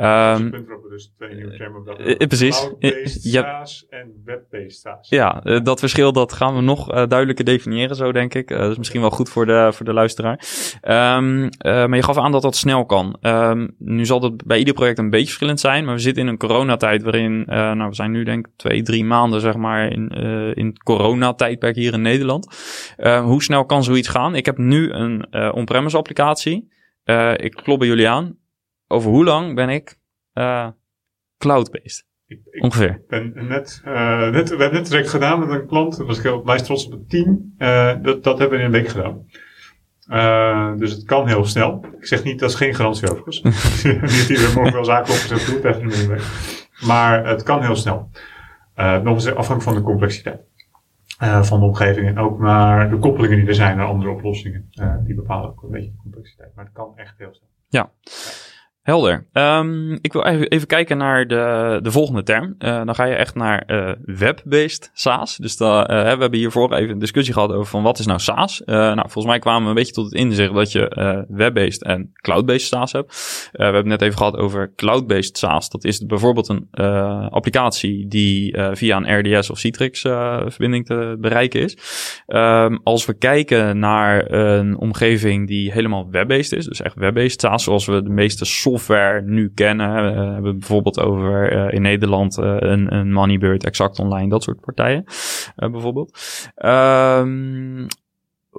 Um, 0.00 0.50
dus 0.88 1.12
termen 1.56 2.26
Precies. 2.28 2.58
Cloud-based 2.58 3.22
SaaS 3.22 3.86
en 3.90 4.12
web-based 4.24 4.80
SaaS. 4.80 5.08
Ja, 5.08 5.40
dat 5.62 5.80
verschil 5.80 6.12
dat 6.12 6.32
gaan 6.32 6.54
we 6.54 6.60
nog 6.60 6.86
duidelijker 6.86 7.44
definiëren 7.44 7.96
zo 7.96 8.12
denk 8.12 8.34
ik. 8.34 8.48
dat 8.48 8.70
is 8.70 8.78
misschien 8.78 9.00
wel 9.00 9.10
goed 9.10 9.28
voor 9.28 9.46
de, 9.46 9.68
voor 9.72 9.86
de 9.86 9.92
luisteraar. 9.92 10.40
Um, 10.82 11.48
maar 11.60 11.96
je 11.96 12.02
gaf 12.02 12.18
aan 12.18 12.32
dat 12.32 12.42
dat 12.42 12.56
snel 12.56 12.86
kan. 12.86 13.16
Um, 13.20 13.74
nu 13.78 14.06
zal 14.06 14.20
dat 14.20 14.46
bij 14.46 14.58
ieder 14.58 14.74
project 14.74 14.98
een 14.98 15.10
beetje 15.10 15.26
verschillend 15.26 15.60
zijn. 15.60 15.84
Maar 15.84 15.94
we 15.94 16.00
zitten 16.00 16.22
in 16.22 16.28
een 16.28 16.38
coronatijd 16.38 17.02
waarin, 17.02 17.44
nou 17.46 17.88
we 17.88 17.94
zijn 17.94 18.10
nu 18.10 18.24
denk 18.24 18.46
ik 18.46 18.52
twee, 18.56 18.82
drie 18.82 19.04
maanden 19.04 19.40
zeg 19.40 19.56
maar 19.56 19.92
in 19.92 20.26
uh, 20.28 20.56
in 20.56 20.66
het 20.66 20.82
coronatijdperk 20.82 21.76
hier 21.76 21.92
in 21.92 22.02
Nederland. 22.02 22.46
Uh, 22.98 23.24
hoe 23.24 23.42
snel 23.42 23.64
kan 23.64 23.84
zoiets 23.84 24.08
gaan? 24.08 24.34
Ik 24.34 24.46
heb 24.46 24.58
nu 24.58 24.90
een 24.90 25.26
uh, 25.30 25.50
on-premise 25.54 25.96
applicatie. 25.96 26.72
ik 27.36 27.60
klop 27.62 27.78
bij 27.78 27.88
jullie 27.88 28.08
aan. 28.08 28.36
Over 28.86 29.10
hoe 29.10 29.24
lang 29.24 29.54
ben 29.54 29.68
ik 29.68 29.98
cloud-based? 31.38 32.06
Ongeveer. 32.60 33.02
Ben 33.08 33.32
net, 33.34 33.80
net, 33.84 34.48
we 34.48 34.56
hebben 34.56 34.72
net 34.72 34.88
direct 34.88 35.08
gedaan 35.08 35.38
met 35.38 35.48
een 35.48 35.66
klant. 35.66 35.96
Daar 35.96 36.06
was 36.06 36.16
ik 36.16 36.22
heel 36.22 36.42
blij 36.42 36.58
trots 36.58 36.86
op 36.86 36.92
het 36.92 37.10
team. 37.10 37.54
dat, 38.02 38.24
dat 38.24 38.38
hebben 38.38 38.58
we 38.58 38.64
in 38.64 38.74
een 38.74 38.80
week 38.80 38.88
gedaan. 38.88 39.26
Uh, 40.10 40.76
dus 40.76 40.90
het 40.90 41.04
kan 41.04 41.26
heel 41.26 41.44
snel. 41.44 41.84
Ik 41.98 42.06
zeg 42.06 42.24
niet, 42.24 42.38
dat 42.38 42.50
is 42.50 42.56
geen 42.56 42.74
garantie 42.74 43.10
overigens. 43.10 43.42
niet 44.16 44.28
iedereen 44.28 44.62
mag 44.62 44.72
wel 44.72 44.84
zaken 44.84 45.14
even 45.14 45.82
een 45.82 46.08
week. 46.08 46.22
Maar 46.86 47.26
het 47.26 47.42
kan 47.42 47.62
heel 47.62 47.76
snel. 47.76 48.10
Uh, 48.78 48.98
nog 49.00 49.14
eens 49.14 49.26
afhankelijk 49.26 49.62
van 49.62 49.74
de 49.74 49.80
complexiteit 49.80 50.40
uh, 51.22 51.42
van 51.42 51.60
de 51.60 51.66
omgeving 51.66 52.06
en 52.06 52.18
ook 52.18 52.38
naar 52.38 52.90
de 52.90 52.98
koppelingen 52.98 53.38
die 53.38 53.46
er 53.46 53.54
zijn 53.54 53.76
naar 53.76 53.86
andere 53.86 54.10
oplossingen. 54.10 54.70
Uh, 54.74 54.94
die 55.04 55.14
bepalen 55.14 55.50
ook 55.50 55.62
een 55.62 55.70
beetje 55.70 55.90
de 55.90 56.02
complexiteit. 56.02 56.54
Maar 56.54 56.64
het 56.64 56.74
kan 56.74 56.92
echt 56.96 57.14
heel 57.18 57.34
snel. 57.34 57.48
Ja. 57.68 57.90
Helder. 58.88 59.26
Um, 59.32 59.98
ik 60.00 60.12
wil 60.12 60.24
even, 60.24 60.66
kijken 60.66 60.96
naar 60.96 61.26
de, 61.26 61.78
de 61.82 61.90
volgende 61.90 62.22
term. 62.22 62.54
Uh, 62.58 62.84
dan 62.84 62.94
ga 62.94 63.04
je 63.04 63.14
echt 63.14 63.34
naar 63.34 63.64
uh, 63.66 63.90
web-based 64.04 64.90
SaaS. 64.92 65.36
Dus 65.36 65.56
da, 65.56 65.90
uh, 65.90 66.02
we 66.14 66.20
hebben 66.20 66.38
hiervoor 66.38 66.74
even 66.74 66.90
een 66.90 66.98
discussie 66.98 67.34
gehad 67.34 67.52
over 67.52 67.66
van 67.66 67.82
wat 67.82 67.98
is 67.98 68.06
nou 68.06 68.18
SaaS. 68.18 68.62
nou, 68.64 69.00
volgens 69.00 69.24
mij 69.24 69.38
kwamen 69.38 69.62
we 69.62 69.68
een 69.68 69.74
beetje 69.74 69.92
tot 69.92 70.04
het 70.04 70.14
inzicht 70.14 70.54
dat 70.54 70.72
je 70.72 71.24
web-based 71.28 71.82
en 71.82 72.10
cloud-based 72.12 72.68
SaaS 72.68 72.92
hebt. 72.92 73.48
we 73.52 73.62
hebben 73.62 73.88
net 73.88 74.02
even 74.02 74.16
gehad 74.16 74.36
over 74.36 74.72
cloud-based 74.74 75.38
SaaS. 75.38 75.70
Dat 75.70 75.84
is 75.84 76.06
bijvoorbeeld 76.06 76.48
een 76.48 76.68
applicatie 77.30 78.08
die 78.08 78.56
via 78.72 78.96
een 78.96 79.18
RDS 79.18 79.50
of 79.50 79.58
Citrix 79.58 80.00
verbinding 80.00 80.86
te 80.86 81.16
bereiken 81.20 81.60
is. 81.60 81.76
Um, 82.26 82.80
als 82.82 83.06
we 83.06 83.14
kijken 83.14 83.78
naar 83.78 84.32
een 84.32 84.78
omgeving 84.78 85.46
die 85.46 85.72
helemaal 85.72 86.10
web-based 86.10 86.52
is, 86.52 86.66
dus 86.66 86.80
echt 86.80 86.94
web-based 86.94 87.40
SaaS, 87.40 87.64
zoals 87.64 87.86
we 87.86 88.02
de 88.02 88.10
meeste 88.10 88.44
software 88.44 88.76
software 88.78 89.22
nu 89.22 89.50
kennen. 89.54 90.14
We 90.14 90.32
hebben 90.32 90.58
bijvoorbeeld 90.58 91.00
over 91.00 91.52
uh, 91.52 91.72
in 91.72 91.82
Nederland 91.82 92.38
uh, 92.38 92.56
een, 92.58 92.94
een 92.94 93.12
Moneybird, 93.12 93.64
Exact 93.64 93.98
Online, 93.98 94.28
dat 94.28 94.42
soort 94.42 94.60
partijen 94.60 95.04
bijvoorbeeld. 95.56 96.18
Um, 96.56 97.86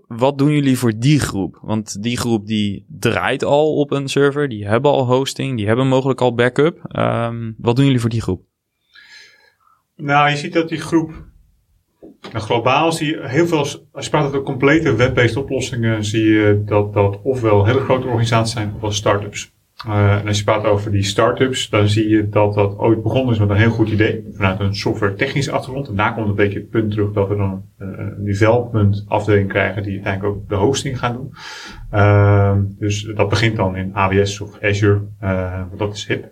wat 0.08 0.38
doen 0.38 0.52
jullie 0.52 0.78
voor 0.78 0.94
die 0.98 1.20
groep? 1.20 1.60
Want 1.62 2.04
die 2.04 2.18
groep 2.18 2.48
die 2.48 2.86
draait 2.88 3.44
al 3.44 3.76
op 3.76 3.92
een 3.92 4.08
server, 4.08 4.50
die 4.50 4.68
hebben 4.68 4.92
al 4.92 5.06
hosting, 5.06 5.58
die 5.58 5.68
hebben 5.68 5.88
mogelijk 5.88 6.22
al 6.22 6.34
backup. 6.34 6.96
Um, 6.98 7.56
wat 7.58 7.76
doen 7.76 7.86
jullie 7.86 8.00
voor 8.00 8.10
die 8.10 8.22
groep? 8.22 8.42
Nou, 9.96 10.30
je 10.30 10.36
ziet 10.36 10.54
dat 10.54 10.70
die 10.70 10.80
groep 10.80 11.12
nou, 12.32 12.44
globaal 12.44 12.92
zie 12.92 13.08
je 13.08 13.28
heel 13.28 13.48
veel, 13.48 13.60
als 13.92 14.06
je 14.06 14.10
praat 14.10 14.26
over 14.26 14.42
complete 14.42 14.96
web-based 14.96 15.36
oplossingen, 15.36 16.06
zie 16.06 16.24
je 16.24 16.62
dat 16.66 16.94
dat 16.94 17.20
ofwel 17.24 17.66
hele 17.66 17.80
grote 17.80 18.08
organisaties 18.08 18.54
zijn, 18.54 18.74
ofwel 18.76 18.92
start-ups. 18.92 19.52
Uh, 19.88 20.16
en 20.16 20.28
als 20.28 20.38
je 20.38 20.44
praat 20.44 20.64
over 20.64 20.92
die 20.92 21.04
start-ups, 21.04 21.70
dan 21.70 21.88
zie 21.88 22.10
je 22.10 22.30
dat 22.30 22.54
dat 22.54 22.78
ooit 22.78 23.04
begonnen 23.04 23.34
is 23.34 23.40
met 23.40 23.50
een 23.50 23.56
heel 23.56 23.70
goed 23.70 23.90
idee. 23.90 24.24
Vanuit 24.34 24.60
een 24.60 24.76
software 24.76 25.14
technisch 25.14 25.50
achtergrond. 25.50 25.88
En 25.88 25.96
daar 25.96 26.14
komt 26.14 26.28
een 26.28 26.36
beetje 26.36 26.60
het 26.60 26.70
punt 26.70 26.92
terug 26.92 27.12
dat 27.12 27.28
we 27.28 27.36
dan 27.36 27.64
uh, 27.80 27.88
een 27.98 28.26
development 28.26 29.06
afdeling 29.08 29.50
krijgen 29.50 29.84
die 29.84 29.94
uiteindelijk 29.94 30.36
ook 30.36 30.50
de 30.50 30.56
hosting 30.56 31.00
gaan 31.00 31.14
doen. 31.14 31.34
Uh, 31.94 32.58
dus 32.80 33.12
dat 33.16 33.30
begint 33.30 33.56
dan 33.56 33.76
in 33.76 33.96
AWS 33.96 34.40
of 34.40 34.62
Azure, 34.62 35.02
uh, 35.24 35.62
dat 35.78 35.96
is 35.96 36.08
hip. 36.08 36.32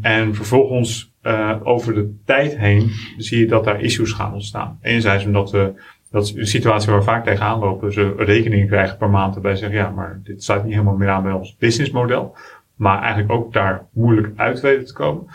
en 0.00 0.34
vervolgens 0.34 1.14
over 1.62 1.94
de 1.94 2.14
tijd 2.24 2.58
heen 2.58 2.90
zie 3.16 3.38
je 3.38 3.46
dat 3.46 3.64
daar 3.64 3.80
issues 3.80 4.12
gaan 4.12 4.32
ontstaan. 4.32 4.78
Enerzijds 4.82 5.24
omdat 5.24 5.50
we 5.50 5.72
dat 6.10 6.24
is 6.24 6.34
een 6.34 6.46
situatie 6.46 6.90
waar 6.90 6.98
we 6.98 7.04
vaak 7.04 7.24
tegenaan 7.24 7.58
lopen. 7.58 7.92
Ze 7.92 8.14
rekeningen 8.16 8.66
krijgen 8.66 8.96
per 8.96 9.10
maand 9.10 9.34
erbij 9.34 9.56
zeggen, 9.56 9.78
ja, 9.78 9.90
maar 9.90 10.20
dit 10.24 10.44
sluit 10.44 10.64
niet 10.64 10.72
helemaal 10.72 10.96
meer 10.96 11.08
aan 11.08 11.22
bij 11.22 11.32
ons 11.32 11.56
businessmodel. 11.56 12.36
Maar 12.74 13.00
eigenlijk 13.00 13.32
ook 13.32 13.52
daar 13.52 13.86
moeilijk 13.92 14.32
uit 14.36 14.60
weten 14.60 14.86
te 14.86 14.92
komen. 14.92 15.26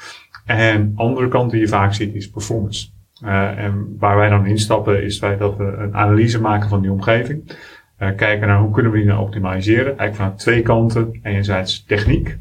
En 0.46 0.94
andere 0.96 1.27
kant 1.27 1.51
die 1.51 1.60
je 1.60 1.67
vaak 1.67 1.94
ziet 1.94 2.15
is 2.15 2.29
performance. 2.29 2.88
Uh, 3.24 3.63
en 3.63 3.96
waar 4.00 4.17
wij 4.17 4.29
dan 4.29 4.46
instappen 4.46 5.03
is 5.03 5.20
wij 5.20 5.38
dat 5.38 5.58
we 5.58 5.63
een 5.63 5.96
analyse 5.96 6.41
maken 6.41 6.70
van 6.70 6.82
die 6.82 6.91
omgeving. 6.91 7.58
Uh, 8.00 8.15
kijken 8.15 8.48
naar 8.48 8.60
hoe 8.60 8.72
kunnen 8.72 8.91
we 8.91 8.98
die 8.98 9.08
nou 9.08 9.22
optimaliseren. 9.22 9.86
Eigenlijk 9.86 10.15
vanuit 10.15 10.38
twee 10.38 10.62
kanten. 10.62 11.20
Enerzijds 11.24 11.86
techniek. 11.86 12.38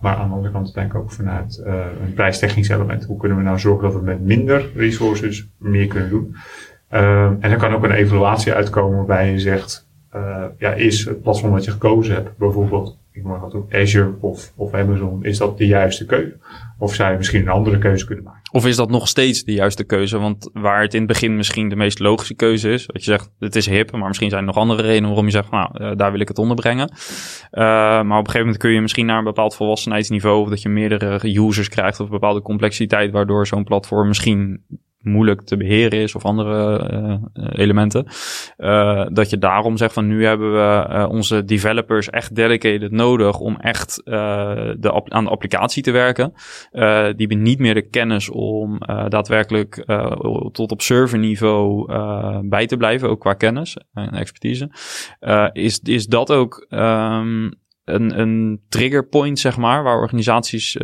Maar 0.00 0.16
aan 0.16 0.28
de 0.28 0.34
andere 0.34 0.52
kant 0.52 0.74
denk 0.74 0.92
ik 0.92 0.98
ook 0.98 1.12
vanuit 1.12 1.62
uh, 1.66 1.74
een 2.04 2.14
prijstechnisch 2.14 2.68
element. 2.68 3.04
Hoe 3.04 3.18
kunnen 3.18 3.38
we 3.38 3.44
nou 3.44 3.58
zorgen 3.58 3.82
dat 3.82 3.94
we 3.94 4.04
met 4.04 4.20
minder 4.20 4.70
resources 4.74 5.48
meer 5.58 5.86
kunnen 5.86 6.08
doen. 6.08 6.36
Ehm, 6.92 7.34
en 7.40 7.50
er 7.50 7.56
kan 7.56 7.74
ook 7.74 7.84
een 7.84 7.90
evaluatie 7.90 8.52
uitkomen 8.52 8.96
waarbij 8.96 9.30
je 9.30 9.38
zegt, 9.38 9.88
uh, 10.14 10.44
ja, 10.58 10.72
is 10.72 11.04
het 11.04 11.22
platform 11.22 11.52
wat 11.52 11.64
je 11.64 11.70
gekozen 11.70 12.14
hebt, 12.14 12.36
bijvoorbeeld, 12.38 12.98
mag 13.22 13.50
dat 13.50 13.64
Azure 13.70 14.14
of, 14.20 14.52
of 14.56 14.74
Amazon, 14.74 15.24
is 15.24 15.38
dat 15.38 15.58
de 15.58 15.66
juiste 15.66 16.06
keuze? 16.06 16.36
Of 16.78 16.94
zou 16.94 17.10
je 17.10 17.16
misschien 17.16 17.40
een 17.40 17.48
andere 17.48 17.78
keuze 17.78 18.06
kunnen 18.06 18.24
maken? 18.24 18.40
Of 18.52 18.66
is 18.66 18.76
dat 18.76 18.90
nog 18.90 19.08
steeds 19.08 19.44
de 19.44 19.52
juiste 19.52 19.84
keuze? 19.84 20.18
Want 20.18 20.50
waar 20.52 20.82
het 20.82 20.94
in 20.94 20.98
het 20.98 21.08
begin 21.08 21.36
misschien 21.36 21.68
de 21.68 21.76
meest 21.76 21.98
logische 21.98 22.34
keuze 22.34 22.70
is, 22.70 22.86
wat 22.86 23.04
je 23.04 23.10
zegt, 23.10 23.30
het 23.38 23.56
is 23.56 23.66
hip, 23.66 23.92
maar 23.92 24.08
misschien 24.08 24.30
zijn 24.30 24.40
er 24.40 24.46
nog 24.46 24.56
andere 24.56 24.82
redenen 24.82 25.08
waarom 25.08 25.26
je 25.26 25.32
zegt, 25.32 25.50
nou, 25.50 25.70
uh, 25.74 25.92
daar 25.96 26.12
wil 26.12 26.20
ik 26.20 26.28
het 26.28 26.38
onderbrengen. 26.38 26.92
Uh, 26.92 27.62
maar 27.62 28.00
op 28.02 28.08
een 28.08 28.16
gegeven 28.16 28.40
moment 28.40 28.56
kun 28.56 28.70
je 28.70 28.80
misschien 28.80 29.06
naar 29.06 29.18
een 29.18 29.24
bepaald 29.24 29.54
volwassenheidsniveau, 29.54 30.40
of 30.40 30.48
dat 30.48 30.62
je 30.62 30.68
meerdere 30.68 31.38
users 31.38 31.68
krijgt 31.68 32.00
of 32.00 32.06
een 32.06 32.12
bepaalde 32.12 32.42
complexiteit, 32.42 33.12
waardoor 33.12 33.46
zo'n 33.46 33.64
platform 33.64 34.08
misschien 34.08 34.64
moeilijk 35.02 35.42
te 35.42 35.56
beheren 35.56 35.98
is 35.98 36.14
of 36.14 36.24
andere 36.24 36.90
uh, 36.92 37.46
elementen. 37.52 38.06
Uh, 38.58 39.06
dat 39.08 39.30
je 39.30 39.38
daarom 39.38 39.76
zegt 39.76 39.92
van 39.92 40.06
nu 40.06 40.24
hebben 40.24 40.52
we 40.52 41.08
onze 41.08 41.44
developers 41.44 42.10
echt 42.10 42.34
dedicated 42.34 42.90
nodig 42.90 43.38
om 43.38 43.56
echt 43.56 44.00
de 44.04 45.02
aan 45.08 45.24
de 45.24 45.30
applicatie 45.30 45.82
te 45.82 45.90
werken. 45.90 46.32
die 47.16 47.26
hebben 47.26 47.42
niet 47.42 47.58
meer 47.58 47.74
de 47.74 47.88
kennis 47.88 48.30
om 48.30 48.78
daadwerkelijk 49.08 49.84
tot 50.52 50.70
op 50.70 50.82
serverniveau 50.82 51.86
bij 52.48 52.66
te 52.66 52.76
blijven, 52.76 53.08
ook 53.08 53.20
qua 53.20 53.34
kennis 53.34 53.76
en 53.92 54.10
expertise. 54.10 54.70
is, 55.52 55.80
is 55.82 56.06
dat 56.06 56.30
ook 56.30 56.66
um, 56.70 57.60
een, 57.94 58.20
een 58.20 58.60
trigger 58.68 59.06
point, 59.06 59.38
zeg 59.38 59.56
maar, 59.56 59.82
waar 59.82 59.98
organisaties 59.98 60.76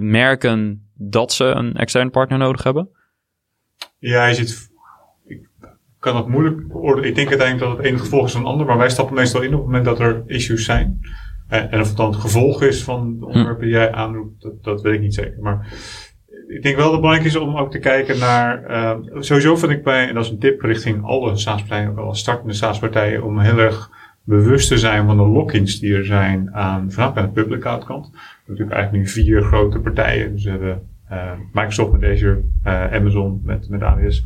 merken 0.00 0.90
dat 0.94 1.32
ze 1.32 1.44
een 1.44 1.74
externe 1.74 2.10
partner 2.10 2.38
nodig 2.38 2.62
hebben? 2.62 2.88
Ja, 3.98 4.26
je 4.26 4.34
ziet. 4.34 4.70
Ik 5.24 5.48
kan 5.98 6.16
het 6.16 6.26
moeilijk 6.26 6.68
beoordelen. 6.68 7.08
Ik 7.08 7.14
denk 7.14 7.28
uiteindelijk 7.28 7.68
dat 7.68 7.78
het 7.78 7.86
ene 7.86 7.98
gevolg 7.98 8.26
is 8.26 8.32
van 8.32 8.40
een 8.40 8.46
ander, 8.46 8.66
maar 8.66 8.78
wij 8.78 8.90
stappen 8.90 9.14
meestal 9.14 9.42
in 9.42 9.52
op 9.54 9.54
het 9.54 9.64
moment 9.64 9.84
dat 9.84 10.00
er 10.00 10.22
issues 10.26 10.64
zijn. 10.64 11.00
En 11.48 11.80
of 11.80 11.88
het 11.88 11.96
dan 11.96 12.10
het 12.10 12.20
gevolg 12.20 12.62
is 12.62 12.84
van 12.84 13.18
de 13.18 13.26
onderwerpen 13.26 13.64
die 13.64 13.74
jij 13.74 13.92
aanroept, 13.92 14.42
dat, 14.42 14.64
dat 14.64 14.82
weet 14.82 14.94
ik 14.94 15.00
niet 15.00 15.14
zeker. 15.14 15.40
Maar 15.40 15.72
ik 16.48 16.62
denk 16.62 16.76
wel 16.76 16.84
dat 16.84 16.92
het 16.92 17.00
belangrijk 17.00 17.34
is 17.34 17.36
om 17.36 17.56
ook 17.56 17.70
te 17.70 17.78
kijken 17.78 18.18
naar. 18.18 18.70
Uh, 18.70 19.20
sowieso 19.20 19.56
vind 19.56 19.72
ik 19.72 19.82
bij, 19.82 20.08
en 20.08 20.14
dat 20.14 20.24
is 20.24 20.30
een 20.30 20.38
tip 20.38 20.60
richting 20.60 21.04
alle 21.04 21.36
SaaS-partijen, 21.36 21.90
ook 21.90 21.98
al 21.98 22.14
startende 22.14 22.54
SaaS-partijen, 22.54 23.24
om 23.24 23.38
heel 23.38 23.58
erg 23.58 23.90
bewust 24.24 24.68
te 24.68 24.78
zijn 24.78 25.06
van 25.06 25.16
de 25.16 25.26
lock-ins 25.26 25.78
die 25.78 25.94
er 25.94 26.04
zijn 26.04 26.54
aan, 26.54 26.90
vanaf 26.90 27.16
aan 27.16 27.24
de 27.24 27.42
public 27.42 27.60
cloud 27.60 27.84
kant. 27.84 28.10
Natuurlijk 28.46 28.76
eigenlijk 28.76 29.04
nu 29.04 29.10
vier 29.10 29.42
grote 29.42 29.78
partijen. 29.78 30.32
Dus 30.32 30.44
we 30.44 30.50
hebben 30.50 30.88
uh, 31.12 31.32
Microsoft 31.52 31.92
met 31.92 32.10
Azure, 32.10 32.42
uh, 32.66 32.92
Amazon 32.92 33.40
met, 33.44 33.68
met 33.68 33.82
AWS, 33.82 34.24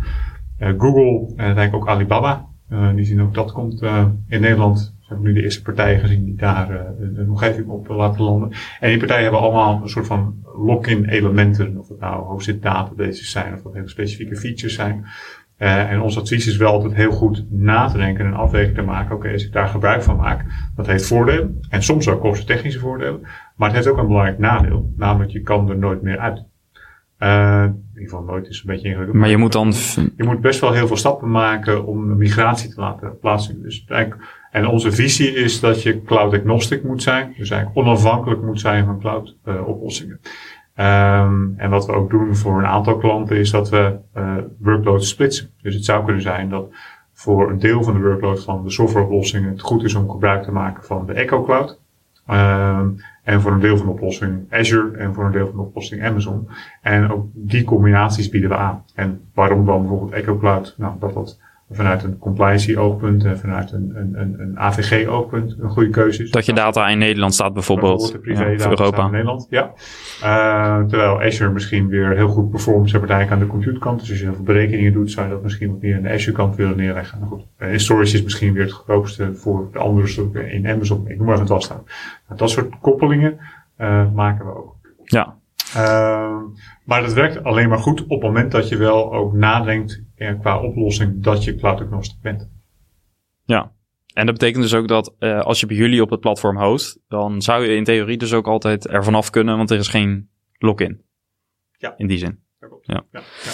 uh, 0.60 0.68
Google 0.78 1.32
en 1.36 1.44
uiteindelijk 1.44 1.74
ook 1.74 1.88
Alibaba. 1.88 2.46
die 2.94 3.04
zien 3.04 3.22
ook 3.22 3.34
dat 3.34 3.52
komt 3.52 3.82
in 4.28 4.40
Nederland. 4.40 4.94
We 5.00 5.14
hebben 5.14 5.32
nu 5.32 5.38
de 5.38 5.42
eerste 5.42 5.62
partijen 5.62 6.00
gezien 6.00 6.24
die 6.24 6.34
daar 6.34 6.70
een, 6.70 7.18
een 7.18 7.30
omgeving 7.30 7.68
op 7.68 7.88
laten 7.88 8.22
landen. 8.22 8.50
En 8.80 8.88
die 8.88 8.98
partijen 8.98 9.22
hebben 9.22 9.40
allemaal 9.40 9.82
een 9.82 9.88
soort 9.88 10.06
van 10.06 10.34
lock-in 10.56 11.04
elementen. 11.04 11.78
Of 11.78 11.88
het 11.88 12.00
nou 12.00 12.24
hosted 12.24 12.62
databases 12.62 13.30
zijn 13.30 13.54
of 13.54 13.62
dat 13.62 13.72
hele 13.72 13.88
specifieke 13.88 14.36
features 14.36 14.74
zijn. 14.74 15.04
Uh, 15.58 15.90
en 15.90 16.00
ons 16.00 16.18
advies 16.18 16.46
is 16.46 16.56
wel 16.56 16.72
altijd 16.72 16.94
heel 16.94 17.10
goed 17.10 17.44
na 17.50 17.86
te 17.86 17.96
denken 17.96 18.24
en 18.24 18.30
een 18.30 18.38
afweging 18.38 18.74
te 18.74 18.82
maken. 18.82 19.06
Oké, 19.06 19.14
okay, 19.14 19.32
als 19.32 19.44
ik 19.44 19.52
daar 19.52 19.68
gebruik 19.68 20.02
van 20.02 20.16
maak, 20.16 20.44
dat 20.74 20.86
heeft 20.86 21.06
voordelen. 21.06 21.60
En 21.68 21.82
soms 21.82 22.08
ook 22.08 22.20
kostentechnische 22.20 22.78
voordelen. 22.78 23.20
Maar 23.56 23.68
het 23.68 23.76
heeft 23.76 23.88
ook 23.88 23.98
een 23.98 24.06
belangrijk 24.06 24.38
nadeel. 24.38 24.92
Namelijk, 24.96 25.30
je 25.30 25.40
kan 25.40 25.70
er 25.70 25.78
nooit 25.78 26.02
meer 26.02 26.18
uit. 26.18 26.44
Uh, 27.18 27.62
in 27.62 27.84
ieder 27.94 28.10
geval 28.10 28.22
nooit 28.22 28.48
is 28.48 28.58
een 28.58 28.66
beetje 28.66 28.88
ingewikkeld. 28.88 29.18
Maar 29.18 29.28
je 29.28 29.36
moet 29.36 29.52
dan... 29.52 29.72
Je 30.16 30.24
moet 30.24 30.40
best 30.40 30.60
wel 30.60 30.72
heel 30.72 30.86
veel 30.86 30.96
stappen 30.96 31.30
maken 31.30 31.86
om 31.86 32.10
een 32.10 32.16
migratie 32.16 32.74
te 32.74 32.80
laten 32.80 33.18
plaatsvinden. 33.18 33.64
Dus 33.64 33.84
en 34.50 34.66
onze 34.66 34.92
visie 34.92 35.34
is 35.34 35.60
dat 35.60 35.82
je 35.82 36.02
cloud 36.02 36.32
agnostic 36.32 36.84
moet 36.84 37.02
zijn. 37.02 37.34
Dus 37.36 37.50
eigenlijk 37.50 37.86
onafhankelijk 37.86 38.42
moet 38.42 38.60
zijn 38.60 38.84
van 38.84 39.00
cloud 39.00 39.36
uh, 39.44 39.68
oplossingen. 39.68 40.20
Um, 40.78 41.54
en 41.56 41.70
wat 41.70 41.86
we 41.86 41.92
ook 41.92 42.10
doen 42.10 42.36
voor 42.36 42.58
een 42.58 42.66
aantal 42.66 42.96
klanten 42.96 43.36
is 43.36 43.50
dat 43.50 43.68
we 43.68 43.96
uh, 44.16 44.36
workloads 44.58 45.08
splitsen. 45.08 45.50
Dus 45.62 45.74
het 45.74 45.84
zou 45.84 46.04
kunnen 46.04 46.22
zijn 46.22 46.48
dat 46.48 46.68
voor 47.12 47.50
een 47.50 47.58
deel 47.58 47.82
van 47.82 47.94
de 47.94 48.00
workload 48.00 48.44
van 48.44 48.62
de 48.62 48.70
softwareoplossingen 48.70 49.50
het 49.50 49.60
goed 49.60 49.84
is 49.84 49.94
om 49.94 50.10
gebruik 50.10 50.42
te 50.42 50.52
maken 50.52 50.84
van 50.84 51.06
de 51.06 51.12
Echo 51.12 51.44
Cloud. 51.44 51.80
Um, 52.30 52.96
en 53.22 53.40
voor 53.40 53.52
een 53.52 53.60
deel 53.60 53.76
van 53.76 53.86
de 53.86 53.92
oplossing 53.92 54.46
Azure 54.50 54.96
en 54.96 55.14
voor 55.14 55.24
een 55.24 55.32
deel 55.32 55.46
van 55.46 55.56
de 55.56 55.62
oplossing 55.62 56.04
Amazon. 56.04 56.48
En 56.82 57.10
ook 57.10 57.26
die 57.32 57.64
combinaties 57.64 58.28
bieden 58.28 58.50
we 58.50 58.56
aan. 58.56 58.84
En 58.94 59.20
waarom 59.34 59.66
dan 59.66 59.80
bijvoorbeeld 59.80 60.12
Echo 60.12 60.38
Cloud? 60.38 60.74
Nou, 60.78 60.94
dat 60.98 61.14
dat 61.14 61.38
vanuit 61.70 62.02
een 62.02 62.18
compliance 62.18 62.78
oogpunt 62.78 63.24
en 63.24 63.38
vanuit 63.38 63.72
een, 63.72 63.92
een, 63.94 64.34
een, 64.38 64.58
AVG 64.58 65.06
oogpunt 65.06 65.56
een 65.58 65.68
goede 65.68 65.90
keuze 65.90 66.22
is. 66.22 66.30
Dat 66.30 66.46
je 66.46 66.52
data 66.52 66.88
in 66.88 66.98
Nederland 66.98 67.34
staat 67.34 67.52
bijvoorbeeld, 67.52 68.18
bijvoorbeeld 68.22 68.62
ja, 68.62 68.68
Europa. 68.68 69.04
in 69.04 69.10
Nederland, 69.10 69.46
ja. 69.50 69.72
Uh, 70.22 70.84
terwijl 70.88 71.22
Azure 71.22 71.50
misschien 71.50 71.88
weer 71.88 72.10
heel 72.10 72.28
goed 72.28 72.50
performt, 72.50 72.90
zeg 72.90 73.00
maar, 73.00 73.30
aan 73.30 73.38
de 73.38 73.46
computerkant. 73.46 74.00
Dus 74.00 74.10
als 74.10 74.18
je 74.18 74.24
heel 74.24 74.34
veel 74.34 74.44
berekeningen 74.44 74.92
doet, 74.92 75.10
zou 75.10 75.26
je 75.26 75.32
dat 75.32 75.42
misschien 75.42 75.70
wat 75.70 75.80
meer 75.80 75.96
aan 75.96 76.02
de 76.02 76.10
Azure 76.10 76.36
kant 76.36 76.56
willen 76.56 76.76
neerleggen. 76.76 77.18
Nou 77.18 77.30
goed, 77.30 77.46
uh, 77.58 77.78
storage 77.78 78.14
is 78.14 78.22
misschien 78.22 78.52
weer 78.52 78.62
het 78.62 78.72
goedkoopste 78.72 79.34
voor 79.34 79.68
de 79.72 79.78
andere 79.78 80.06
stukken 80.06 80.50
in 80.50 80.68
Amazon. 80.68 81.08
Ik 81.08 81.16
noem 81.16 81.26
maar 81.26 81.40
even 81.40 81.54
het 81.54 81.62
staan. 81.62 81.82
Nou, 82.26 82.38
dat 82.38 82.50
soort 82.50 82.78
koppelingen 82.80 83.38
uh, 83.78 84.12
maken 84.12 84.46
we 84.46 84.56
ook. 84.56 84.74
Ja. 85.04 85.36
Uh, 85.76 86.42
maar 86.84 87.02
dat 87.02 87.12
werkt 87.12 87.44
alleen 87.44 87.68
maar 87.68 87.78
goed 87.78 88.02
op 88.02 88.10
het 88.10 88.22
moment 88.22 88.52
dat 88.52 88.68
je 88.68 88.76
wel 88.76 89.12
ook 89.14 89.32
nadenkt 89.32 90.02
qua 90.14 90.62
oplossing 90.62 91.22
dat 91.22 91.44
je 91.44 91.54
cloud 91.54 91.80
agnostic 91.80 92.20
bent. 92.20 92.50
Ja, 93.44 93.72
en 94.12 94.26
dat 94.26 94.34
betekent 94.34 94.62
dus 94.62 94.74
ook 94.74 94.88
dat 94.88 95.14
uh, 95.18 95.40
als 95.40 95.60
je 95.60 95.66
bij 95.66 95.76
jullie 95.76 96.02
op 96.02 96.10
het 96.10 96.20
platform 96.20 96.58
host, 96.58 97.00
dan 97.08 97.42
zou 97.42 97.64
je 97.64 97.76
in 97.76 97.84
theorie 97.84 98.16
dus 98.16 98.32
ook 98.32 98.46
altijd 98.46 98.88
er 98.88 99.04
vanaf 99.04 99.30
kunnen, 99.30 99.56
want 99.56 99.70
er 99.70 99.78
is 99.78 99.88
geen 99.88 100.30
login. 100.58 101.02
Ja. 101.78 101.94
In 101.96 102.06
die 102.06 102.18
zin. 102.18 102.40
Ja. 102.60 102.68
ja. 102.82 103.20
ja. 103.42 103.50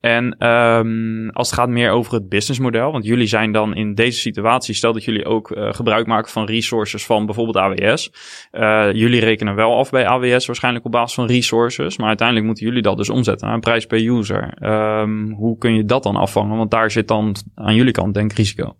En 0.00 0.46
um, 0.46 1.30
als 1.30 1.50
het 1.50 1.58
gaat 1.58 1.68
meer 1.68 1.90
over 1.90 2.14
het 2.14 2.28
businessmodel, 2.28 2.92
want 2.92 3.04
jullie 3.04 3.26
zijn 3.26 3.52
dan 3.52 3.74
in 3.74 3.94
deze 3.94 4.18
situatie, 4.18 4.74
stel 4.74 4.92
dat 4.92 5.04
jullie 5.04 5.24
ook 5.24 5.50
uh, 5.50 5.72
gebruik 5.72 6.06
maken 6.06 6.30
van 6.30 6.46
resources 6.46 7.06
van 7.06 7.26
bijvoorbeeld 7.26 7.56
AWS. 7.56 8.12
Uh, 8.52 8.92
jullie 8.92 9.20
rekenen 9.20 9.54
wel 9.54 9.76
af 9.76 9.90
bij 9.90 10.06
AWS 10.06 10.46
waarschijnlijk 10.46 10.84
op 10.84 10.92
basis 10.92 11.14
van 11.14 11.26
resources, 11.26 11.96
maar 11.98 12.08
uiteindelijk 12.08 12.46
moeten 12.46 12.66
jullie 12.66 12.82
dat 12.82 12.96
dus 12.96 13.10
omzetten 13.10 13.46
naar 13.46 13.54
een 13.54 13.60
prijs 13.60 13.86
per 13.86 14.06
user. 14.06 14.66
Um, 15.00 15.32
hoe 15.32 15.58
kun 15.58 15.74
je 15.74 15.84
dat 15.84 16.02
dan 16.02 16.16
afvangen? 16.16 16.56
Want 16.56 16.70
daar 16.70 16.90
zit 16.90 17.08
dan 17.08 17.36
aan 17.54 17.74
jullie 17.74 17.92
kant 17.92 18.14
denk 18.14 18.30
ik 18.30 18.36
risico. 18.36 18.76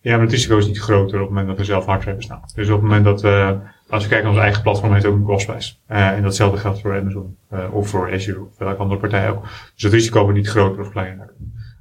Ja, 0.00 0.12
maar 0.12 0.20
het 0.20 0.30
risico 0.30 0.56
is 0.56 0.66
niet 0.66 0.80
groter 0.80 1.14
op 1.14 1.20
het 1.20 1.28
moment 1.28 1.46
dat 1.46 1.56
we 1.56 1.64
zelf 1.64 1.84
hardware 1.84 2.06
hebben 2.06 2.24
staan. 2.24 2.42
Dus 2.54 2.68
op 2.68 2.74
het 2.74 2.82
moment 2.82 3.04
dat 3.04 3.22
we 3.22 3.58
als 3.90 4.02
we 4.02 4.08
kijken 4.08 4.26
naar 4.26 4.34
ons 4.34 4.44
eigen 4.44 4.62
platform, 4.62 4.92
heeft 4.92 5.04
het 5.04 5.12
ook 5.12 5.28
een. 5.28 5.80
Uh, 5.90 6.08
en 6.08 6.22
datzelfde 6.22 6.58
geldt 6.58 6.80
voor 6.80 6.98
Amazon, 6.98 7.36
uh, 7.52 7.74
of 7.74 7.88
voor 7.88 8.12
Azure, 8.12 8.40
of 8.40 8.58
welke 8.58 8.82
andere 8.82 9.00
partij 9.00 9.30
ook. 9.30 9.42
Dus 9.74 9.82
het 9.82 9.92
risico 9.92 10.22
wordt 10.22 10.36
niet 10.36 10.48
groter 10.48 10.80
of 10.80 10.90
kleiner. 10.90 11.34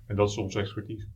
En 0.08 0.16
dat 0.16 0.30
is 0.30 0.38
onze 0.38 0.60
expertise. 0.60 1.08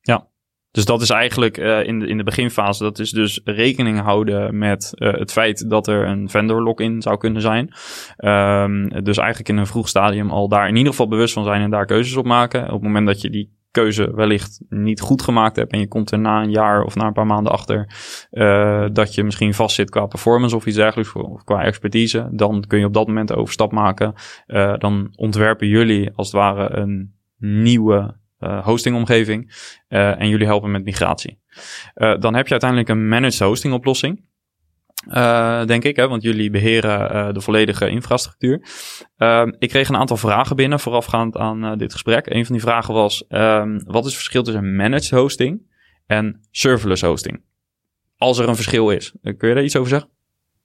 Ja. 0.00 0.26
Dus 0.70 0.84
dat 0.84 1.02
is 1.02 1.10
eigenlijk 1.10 1.58
uh, 1.58 1.86
in, 1.86 1.98
de, 1.98 2.06
in 2.06 2.16
de 2.16 2.24
beginfase, 2.24 2.82
dat 2.82 2.98
is 2.98 3.10
dus 3.10 3.40
rekening 3.44 4.00
houden 4.00 4.58
met 4.58 4.92
het 4.94 5.32
feit 5.32 5.70
dat 5.70 5.86
er 5.86 6.06
een 6.06 6.28
vendor 6.28 6.62
lock-in 6.62 7.02
zou 7.02 7.16
kunnen 7.16 7.42
zijn. 7.42 7.72
Um, 8.18 9.04
dus 9.04 9.16
eigenlijk 9.16 9.48
in 9.48 9.56
een 9.56 9.66
vroeg 9.66 9.88
stadium 9.88 10.30
al 10.30 10.48
daar 10.48 10.68
in 10.68 10.76
ieder 10.76 10.90
geval 10.90 11.08
bewust 11.08 11.34
van 11.34 11.44
zijn 11.44 11.62
en 11.62 11.70
daar 11.70 11.86
keuzes 11.86 12.16
op 12.16 12.24
maken. 12.24 12.64
Op 12.64 12.70
het 12.70 12.82
moment 12.82 13.06
dat 13.06 13.20
je 13.20 13.30
die 13.30 13.55
keuze 13.76 14.14
wellicht 14.14 14.60
niet 14.68 15.00
goed 15.00 15.22
gemaakt 15.22 15.56
hebt 15.56 15.72
en 15.72 15.80
je 15.80 15.88
komt 15.88 16.10
er 16.10 16.18
na 16.18 16.42
een 16.42 16.50
jaar 16.50 16.82
of 16.82 16.94
na 16.94 17.06
een 17.06 17.12
paar 17.12 17.26
maanden 17.26 17.52
achter 17.52 17.88
uh, 18.30 18.86
dat 18.92 19.14
je 19.14 19.24
misschien 19.24 19.54
vastzit 19.54 19.90
qua 19.90 20.06
performance 20.06 20.56
of 20.56 20.66
iets 20.66 20.76
dergelijks 20.76 21.12
of 21.12 21.44
qua 21.44 21.62
expertise, 21.62 22.28
dan 22.32 22.64
kun 22.66 22.78
je 22.78 22.86
op 22.86 22.94
dat 22.94 23.06
moment 23.06 23.34
overstap 23.34 23.72
maken. 23.72 24.14
Uh, 24.46 24.74
dan 24.78 25.08
ontwerpen 25.16 25.68
jullie 25.68 26.10
als 26.14 26.26
het 26.26 26.36
ware 26.36 26.76
een 26.76 27.14
nieuwe 27.38 28.16
uh, 28.40 28.64
hostingomgeving 28.64 29.52
en 29.88 30.28
jullie 30.28 30.46
helpen 30.46 30.70
met 30.70 30.84
migratie. 30.84 31.38
dan 31.94 32.34
heb 32.34 32.46
je 32.46 32.50
uiteindelijk 32.50 32.88
een 32.88 33.08
managed 33.08 33.38
hosting 33.38 33.74
oplossing. 33.74 34.25
Uh, 35.08 35.64
denk 35.64 35.84
ik, 35.84 35.96
hè, 35.96 36.08
want 36.08 36.22
jullie 36.22 36.50
beheren 36.50 37.14
uh, 37.14 37.32
de 37.32 37.40
volledige 37.40 37.88
infrastructuur. 37.88 38.60
Uh, 39.18 39.46
ik 39.58 39.68
kreeg 39.68 39.88
een 39.88 39.96
aantal 39.96 40.16
vragen 40.16 40.56
binnen 40.56 40.80
voorafgaand 40.80 41.36
aan 41.36 41.64
uh, 41.64 41.76
dit 41.76 41.92
gesprek. 41.92 42.26
Een 42.26 42.44
van 42.44 42.54
die 42.54 42.64
vragen 42.64 42.94
was: 42.94 43.24
um, 43.28 43.82
wat 43.84 44.00
is 44.00 44.06
het 44.06 44.14
verschil 44.14 44.42
tussen 44.42 44.76
managed 44.76 45.10
hosting 45.10 45.62
en 46.06 46.40
serverless 46.50 47.02
hosting? 47.02 47.42
Als 48.16 48.38
er 48.38 48.48
een 48.48 48.54
verschil 48.54 48.90
is. 48.90 49.14
Kun 49.22 49.48
je 49.48 49.54
daar 49.54 49.64
iets 49.64 49.76
over 49.76 49.90
zeggen? 49.90 50.10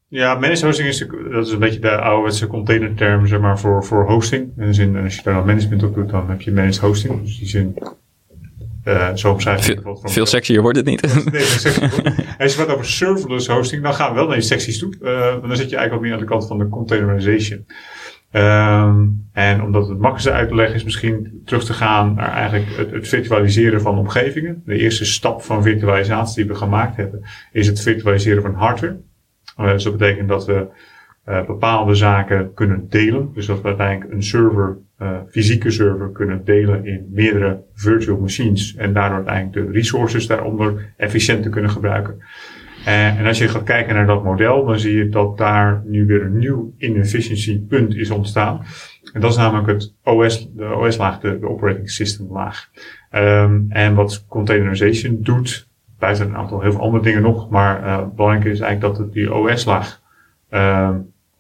Ja, 0.07 0.33
managed 0.33 0.61
hosting 0.61 0.87
is, 0.87 1.07
dat 1.31 1.45
is 1.45 1.51
een 1.51 1.59
beetje 1.59 1.79
de 1.79 1.95
ouderwetse 1.95 2.47
containerterm 2.47 3.27
zeg 3.27 3.39
maar, 3.39 3.59
voor, 3.59 3.83
voor 3.83 4.07
hosting. 4.07 4.53
En 4.57 4.65
dus 4.65 4.79
als 5.03 5.15
je 5.15 5.21
daar 5.23 5.33
dan 5.33 5.45
management 5.45 5.83
op 5.83 5.93
doet, 5.93 6.09
dan 6.09 6.29
heb 6.29 6.41
je 6.41 6.51
managed 6.51 6.77
hosting. 6.77 7.21
Dus 7.21 7.37
die 7.37 7.47
zin 7.47 7.77
uh, 8.85 9.15
zo 9.15 9.31
omschrijf 9.31 9.69
ik 9.69 9.79
Veel, 9.81 10.01
veel 10.09 10.25
sexier 10.25 10.61
wordt 10.61 10.77
het 10.77 10.85
niet. 10.85 11.01
Nee, 11.31 11.43
Als 12.37 12.53
je 12.53 12.57
wat 12.57 12.67
over 12.67 12.85
serverless 12.85 13.47
hosting, 13.47 13.83
dan 13.83 13.93
gaan 13.93 14.09
we 14.09 14.15
wel 14.15 14.25
naar 14.25 14.35
die 14.35 14.45
secties 14.45 14.79
toe. 14.79 14.95
Uh, 15.01 15.47
dan 15.47 15.55
zit 15.55 15.69
je 15.69 15.75
eigenlijk 15.75 15.91
wat 15.91 16.01
meer 16.01 16.13
aan 16.13 16.19
de 16.19 16.25
kant 16.25 16.47
van 16.47 16.57
de 16.57 16.69
containerization. 16.69 17.65
Ehm, 18.31 19.07
en 19.33 19.63
omdat 19.63 19.81
het 19.81 19.97
makkelijkste 19.97 20.31
uit 20.31 20.47
te 20.47 20.55
leggen 20.55 20.75
is 20.75 20.83
misschien 20.83 21.41
terug 21.45 21.63
te 21.63 21.73
gaan 21.73 22.13
naar 22.13 22.31
eigenlijk 22.31 22.77
het, 22.77 22.91
het, 22.91 23.07
virtualiseren 23.07 23.81
van 23.81 23.97
omgevingen. 23.97 24.61
De 24.65 24.77
eerste 24.77 25.05
stap 25.05 25.41
van 25.41 25.63
virtualisatie 25.63 26.43
die 26.43 26.51
we 26.51 26.57
gemaakt 26.57 26.95
hebben 26.95 27.25
is 27.51 27.67
het 27.67 27.81
virtualiseren 27.81 28.41
van 28.41 28.53
hardware. 28.53 28.99
Uh, 29.59 29.71
dus 29.71 29.83
dat 29.83 29.97
betekent 29.97 30.27
dat 30.27 30.45
we 30.45 30.67
bepaalde 31.47 31.95
zaken 31.95 32.53
kunnen 32.53 32.89
delen. 32.89 33.31
Dus 33.33 33.45
dat 33.45 33.61
we 33.61 33.67
uiteindelijk 33.67 34.11
een 34.11 34.23
server, 34.23 34.77
uh, 35.01 35.17
fysieke 35.29 35.71
server 35.71 36.11
kunnen 36.11 36.45
delen 36.45 36.85
in 36.85 37.07
meerdere 37.11 37.61
virtual 37.73 38.19
machines. 38.19 38.75
En 38.75 38.93
daardoor 38.93 39.17
uiteindelijk 39.17 39.67
de 39.67 39.73
resources 39.73 40.27
daaronder 40.27 40.93
efficiënter 40.97 41.51
kunnen 41.51 41.71
gebruiken. 41.71 42.19
Uh, 42.87 43.19
en 43.19 43.25
als 43.25 43.37
je 43.37 43.47
gaat 43.47 43.63
kijken 43.63 43.95
naar 43.95 44.05
dat 44.05 44.23
model, 44.23 44.65
dan 44.65 44.79
zie 44.79 44.97
je 44.97 45.09
dat 45.09 45.37
daar 45.37 45.83
nu 45.85 46.05
weer 46.05 46.21
een 46.21 46.37
nieuw 46.37 46.73
inefficiency 46.77 47.59
punt 47.59 47.95
is 47.95 48.09
ontstaan. 48.09 48.61
En 49.13 49.21
dat 49.21 49.31
is 49.31 49.37
namelijk 49.37 49.67
het 49.67 49.93
OS, 50.03 50.49
de 50.55 50.75
OS-laag, 50.75 51.19
de, 51.19 51.39
de, 51.39 51.47
operating 51.47 51.89
system 51.89 52.27
laag. 52.31 52.69
Um, 53.11 53.65
en 53.69 53.95
wat 53.95 54.25
containerization 54.27 55.17
doet, 55.21 55.67
buiten 55.99 56.27
een 56.27 56.35
aantal 56.35 56.61
heel 56.61 56.71
veel 56.71 56.81
andere 56.81 57.03
dingen 57.03 57.21
nog, 57.21 57.49
maar 57.49 57.83
uh, 57.83 58.07
belangrijk 58.15 58.45
is 58.45 58.59
eigenlijk 58.59 58.95
dat 58.95 59.05
het 59.05 59.13
die 59.13 59.33
OS-laag 59.33 60.01
uh, 60.51 60.89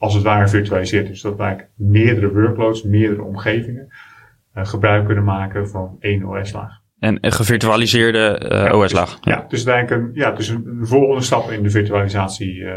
als 0.01 0.13
het 0.13 0.23
ware 0.23 0.47
virtualiseert. 0.47 1.07
Dus 1.07 1.21
dat 1.21 1.39
eigenlijk 1.39 1.69
meerdere 1.75 2.31
workloads, 2.31 2.83
meerdere 2.83 3.23
omgevingen 3.23 3.87
uh, 4.55 4.65
gebruik 4.65 5.05
kunnen 5.05 5.23
maken 5.23 5.69
van 5.69 5.95
één 5.99 6.25
OS-laag. 6.25 6.79
En 6.99 7.17
een 7.21 7.31
gevirtualiseerde 7.31 8.41
uh, 8.43 8.49
ja, 8.49 8.77
OS-laag. 8.77 9.19
Dus, 9.19 9.33
ja, 9.33 9.45
dus 9.47 9.65
eigenlijk 9.65 10.01
een, 10.01 10.11
ja, 10.13 10.31
dus 10.31 10.47
een, 10.47 10.79
volgende 10.81 11.21
stap 11.21 11.51
in 11.51 11.63
de 11.63 11.69
virtualisatie. 11.69 12.55
Uh, 12.55 12.71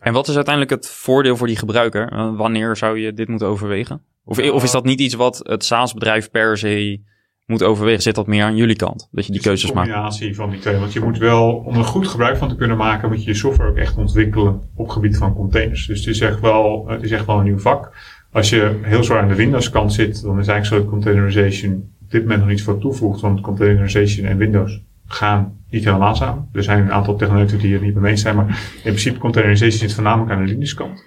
en 0.00 0.12
wat 0.12 0.28
is 0.28 0.34
uiteindelijk 0.34 0.74
het 0.74 0.90
voordeel 0.90 1.36
voor 1.36 1.46
die 1.46 1.56
gebruiker? 1.56 2.36
Wanneer 2.36 2.76
zou 2.76 2.98
je 2.98 3.12
dit 3.12 3.28
moeten 3.28 3.48
overwegen? 3.48 4.02
Of, 4.24 4.50
of 4.50 4.62
is 4.62 4.70
dat 4.70 4.84
niet 4.84 5.00
iets 5.00 5.14
wat 5.14 5.40
het 5.42 5.64
SaaS-bedrijf 5.64 6.30
per 6.30 6.58
se 6.58 7.00
moet 7.46 7.62
overwegen? 7.62 8.02
Zit 8.02 8.14
dat 8.14 8.26
meer 8.26 8.44
aan 8.44 8.56
jullie 8.56 8.76
kant? 8.76 9.08
Dat 9.12 9.26
je 9.26 9.32
die 9.32 9.40
keuzes 9.40 9.72
maakt? 9.72 9.88
Een 9.88 9.92
combinatie 9.94 10.34
van 10.34 10.50
die 10.50 10.58
twee. 10.58 10.76
Want 10.76 10.92
je 10.92 11.00
moet 11.00 11.18
wel, 11.18 11.54
om 11.54 11.76
er 11.76 11.84
goed 11.84 12.08
gebruik 12.08 12.36
van 12.36 12.48
te 12.48 12.56
kunnen 12.56 12.76
maken, 12.76 13.08
moet 13.08 13.24
je 13.24 13.30
je 13.30 13.36
software 13.36 13.70
ook 13.70 13.76
echt 13.76 13.96
ontwikkelen 13.96 14.62
op 14.74 14.88
gebied 14.88 15.16
van 15.16 15.34
containers. 15.34 15.86
Dus 15.86 15.98
het 15.98 16.14
is 16.14 16.20
echt 16.20 16.40
wel, 16.40 16.88
het 16.88 17.02
is 17.02 17.10
echt 17.10 17.26
wel 17.26 17.38
een 17.38 17.44
nieuw 17.44 17.58
vak. 17.58 17.96
Als 18.32 18.50
je 18.50 18.78
heel 18.82 19.04
zwaar 19.04 19.22
aan 19.22 19.28
de 19.28 19.34
Windows 19.34 19.70
kant 19.70 19.92
zit, 19.92 20.22
dan 20.22 20.38
is 20.38 20.48
eigenlijk 20.48 20.84
zo 20.84 20.90
containerization 20.90 21.94
op 22.02 22.10
dit 22.10 22.22
moment 22.22 22.40
nog 22.40 22.50
iets 22.50 22.62
voor 22.62 22.78
toevoegt, 22.78 23.20
want 23.20 23.40
containerization 23.40 24.26
en 24.26 24.36
Windows 24.36 24.82
gaan 25.06 25.58
niet 25.70 25.84
helemaal 25.84 26.14
samen. 26.14 26.48
Er 26.52 26.62
zijn 26.62 26.82
een 26.82 26.92
aantal 26.92 27.16
technologieën 27.16 27.60
die 27.60 27.72
het 27.72 27.82
niet 27.82 27.94
mee 27.94 28.10
eens 28.10 28.20
zijn, 28.20 28.36
maar 28.36 28.46
in 28.74 28.80
principe 28.82 29.18
containerization 29.18 29.78
zit 29.78 29.94
voornamelijk 29.94 30.30
aan 30.30 30.44
de 30.44 30.52
Linux 30.52 30.74
kant. 30.74 31.04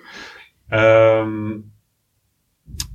Um, 0.69 1.71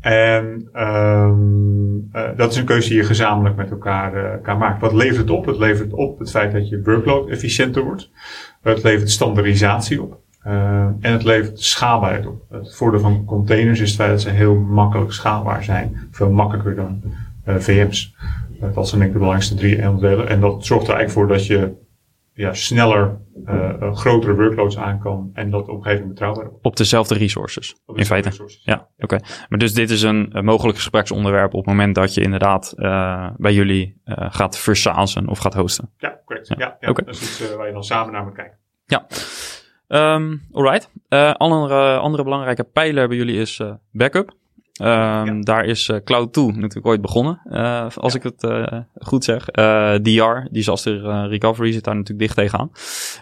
en 0.05 0.69
um, 0.75 2.11
dat 2.37 2.51
is 2.51 2.57
een 2.57 2.64
keuze 2.64 2.88
die 2.88 2.97
je 2.97 3.05
gezamenlijk 3.05 3.57
met 3.57 3.71
elkaar, 3.71 4.17
uh, 4.17 4.31
kan 4.43 4.59
maken. 4.59 4.81
Wat 4.81 4.93
levert 4.93 5.17
het 5.17 5.31
op? 5.31 5.47
Het 5.47 5.59
levert 5.59 5.93
op 5.93 6.19
het 6.19 6.31
feit 6.31 6.53
dat 6.53 6.69
je 6.69 6.83
workload 6.83 7.29
efficiënter 7.29 7.83
wordt. 7.83 8.11
Het 8.62 8.83
levert 8.83 9.11
standaardisatie 9.11 10.03
op. 10.03 10.21
Uh, 10.47 10.53
en 11.01 11.12
het 11.12 11.25
levert 11.25 11.61
schaalbaarheid 11.61 12.27
op. 12.27 12.43
Het 12.51 12.77
voordeel 12.77 13.01
van 13.01 13.25
containers 13.25 13.81
is 13.81 13.88
het 13.88 13.97
feit 13.97 14.11
dat 14.11 14.21
ze 14.21 14.31
heel 14.31 14.55
makkelijk 14.55 15.12
schaalbaar 15.12 15.64
zijn. 15.64 16.09
Veel 16.11 16.31
makkelijker 16.31 16.75
dan 16.75 17.03
uh, 17.49 17.55
VM's. 17.57 18.14
Dat 18.75 18.88
zijn 18.88 19.01
denk 19.01 19.12
ik 19.12 19.19
de 19.19 19.25
belangrijkste 19.25 19.55
drie 19.55 19.88
onderdelen. 19.88 20.29
En 20.29 20.40
dat 20.40 20.67
zorgt 20.67 20.88
er 20.88 20.95
eigenlijk 20.95 21.29
voor 21.29 21.37
dat 21.37 21.47
je 21.47 21.73
ja, 22.35 22.53
sneller 22.53 23.20
uh, 23.47 23.94
grotere 23.94 24.35
workloads 24.35 24.79
aan 24.79 24.99
kan 24.99 25.31
en 25.33 25.51
dat 25.51 25.66
de 25.66 25.73
omgeving 25.73 26.09
betrouwbaar 26.09 26.49
wordt. 26.51 26.64
Op 26.64 26.77
dezelfde 26.77 27.14
resources, 27.14 27.77
Op 27.87 27.99
in 27.99 28.05
feite. 28.05 28.29
Resources. 28.29 28.62
Ja, 28.64 28.75
oké. 28.75 29.05
Okay. 29.05 29.20
Maar 29.49 29.59
dus 29.59 29.75
dit 29.75 29.90
is 29.90 30.03
een, 30.03 30.29
een 30.33 30.44
mogelijk 30.44 30.79
gespreksonderwerp 30.79 31.55
op 31.55 31.59
het 31.59 31.68
moment 31.68 31.94
dat 31.94 32.14
je 32.14 32.20
inderdaad 32.20 32.75
uh, 32.77 33.29
bij 33.37 33.53
jullie 33.53 34.01
uh, 34.05 34.16
gaat 34.31 34.59
versazen 34.59 35.29
of 35.29 35.38
gaat 35.38 35.55
hosten. 35.55 35.90
Ja, 35.99 36.20
correct. 36.25 36.49
Ja, 36.49 36.55
ja, 36.59 36.77
ja. 36.81 36.88
Okay. 36.88 37.05
dat 37.05 37.14
is 37.14 37.23
iets 37.23 37.55
waar 37.57 37.66
je 37.66 37.73
dan 37.73 37.85
samen 37.85 38.12
naar 38.12 38.25
moet 38.25 38.35
kijken. 38.35 38.59
Ja. 38.87 39.07
Um, 40.14 40.42
alright. 40.53 40.90
Andere, 41.38 41.97
andere 41.97 42.23
belangrijke 42.23 42.64
pijler 42.64 43.09
bij 43.09 43.16
jullie 43.16 43.40
is 43.40 43.62
backup. 43.92 44.35
Um, 44.82 44.87
ja. 44.87 45.40
Daar 45.40 45.64
is 45.64 45.88
uh, 45.88 45.96
Cloud2 45.96 46.56
natuurlijk 46.56 46.87
ooit 46.87 47.00
begonnen, 47.00 47.40
uh, 47.44 47.87
als 47.96 48.12
ja. 48.12 48.18
ik 48.18 48.22
het 48.22 48.42
uh, 48.42 48.80
goed 48.94 49.24
zeg. 49.24 49.44
DR, 50.02 50.48
disaster 50.50 51.28
recovery, 51.28 51.72
zit 51.72 51.84
daar 51.84 51.96
natuurlijk 51.96 52.20
dicht 52.20 52.37
tegenaan. 52.37 52.70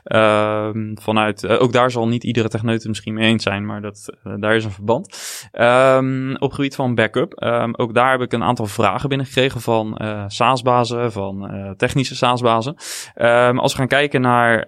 Ehm, 0.04 0.94
vanuit, 0.94 1.46
ook 1.46 1.72
daar 1.72 1.90
zal 1.90 2.08
niet 2.08 2.24
iedere 2.24 2.48
techneut 2.48 2.78
het 2.78 2.88
misschien 2.88 3.14
mee 3.14 3.28
eens 3.28 3.42
zijn, 3.42 3.66
maar 3.66 3.80
dat, 3.80 4.16
daar 4.36 4.56
is 4.56 4.64
een 4.64 4.70
verband. 4.70 5.16
Um, 5.52 6.36
op 6.36 6.52
gebied 6.52 6.74
van 6.74 6.94
backup, 6.94 7.42
ook 7.76 7.94
daar 7.94 8.10
heb 8.10 8.20
ik 8.20 8.32
een 8.32 8.42
aantal 8.42 8.66
vragen 8.66 9.08
binnengekregen 9.08 9.60
van 9.60 10.00
SaaS-bazen, 10.26 11.12
van 11.12 11.50
technische 11.76 12.16
SaaS-bazen. 12.16 12.76
als 13.56 13.72
we 13.72 13.78
gaan 13.78 13.88
kijken 13.88 14.20
naar 14.20 14.64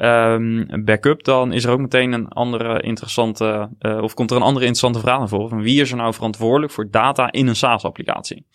backup, 0.85 1.25
dan 1.25 1.53
is 1.53 1.65
er 1.65 1.71
ook 1.71 1.81
meteen 1.81 2.13
een 2.13 2.29
andere 2.29 2.81
interessante, 2.81 3.69
of 4.01 4.15
komt 4.15 4.31
er 4.31 4.37
een 4.37 4.43
andere 4.43 4.67
interessante 4.67 5.07
vraag 5.07 5.19
naar 5.19 5.29
voren. 5.29 5.49
Van 5.49 5.63
wie 5.63 5.81
is 5.81 5.91
er 5.91 5.97
nou 5.97 6.15
verantwoordelijk 6.15 6.73
voor 6.75 6.91
data 6.91 7.33
in 7.33 7.47
een 7.47 7.57
SaaS-applicatie. 7.57 8.47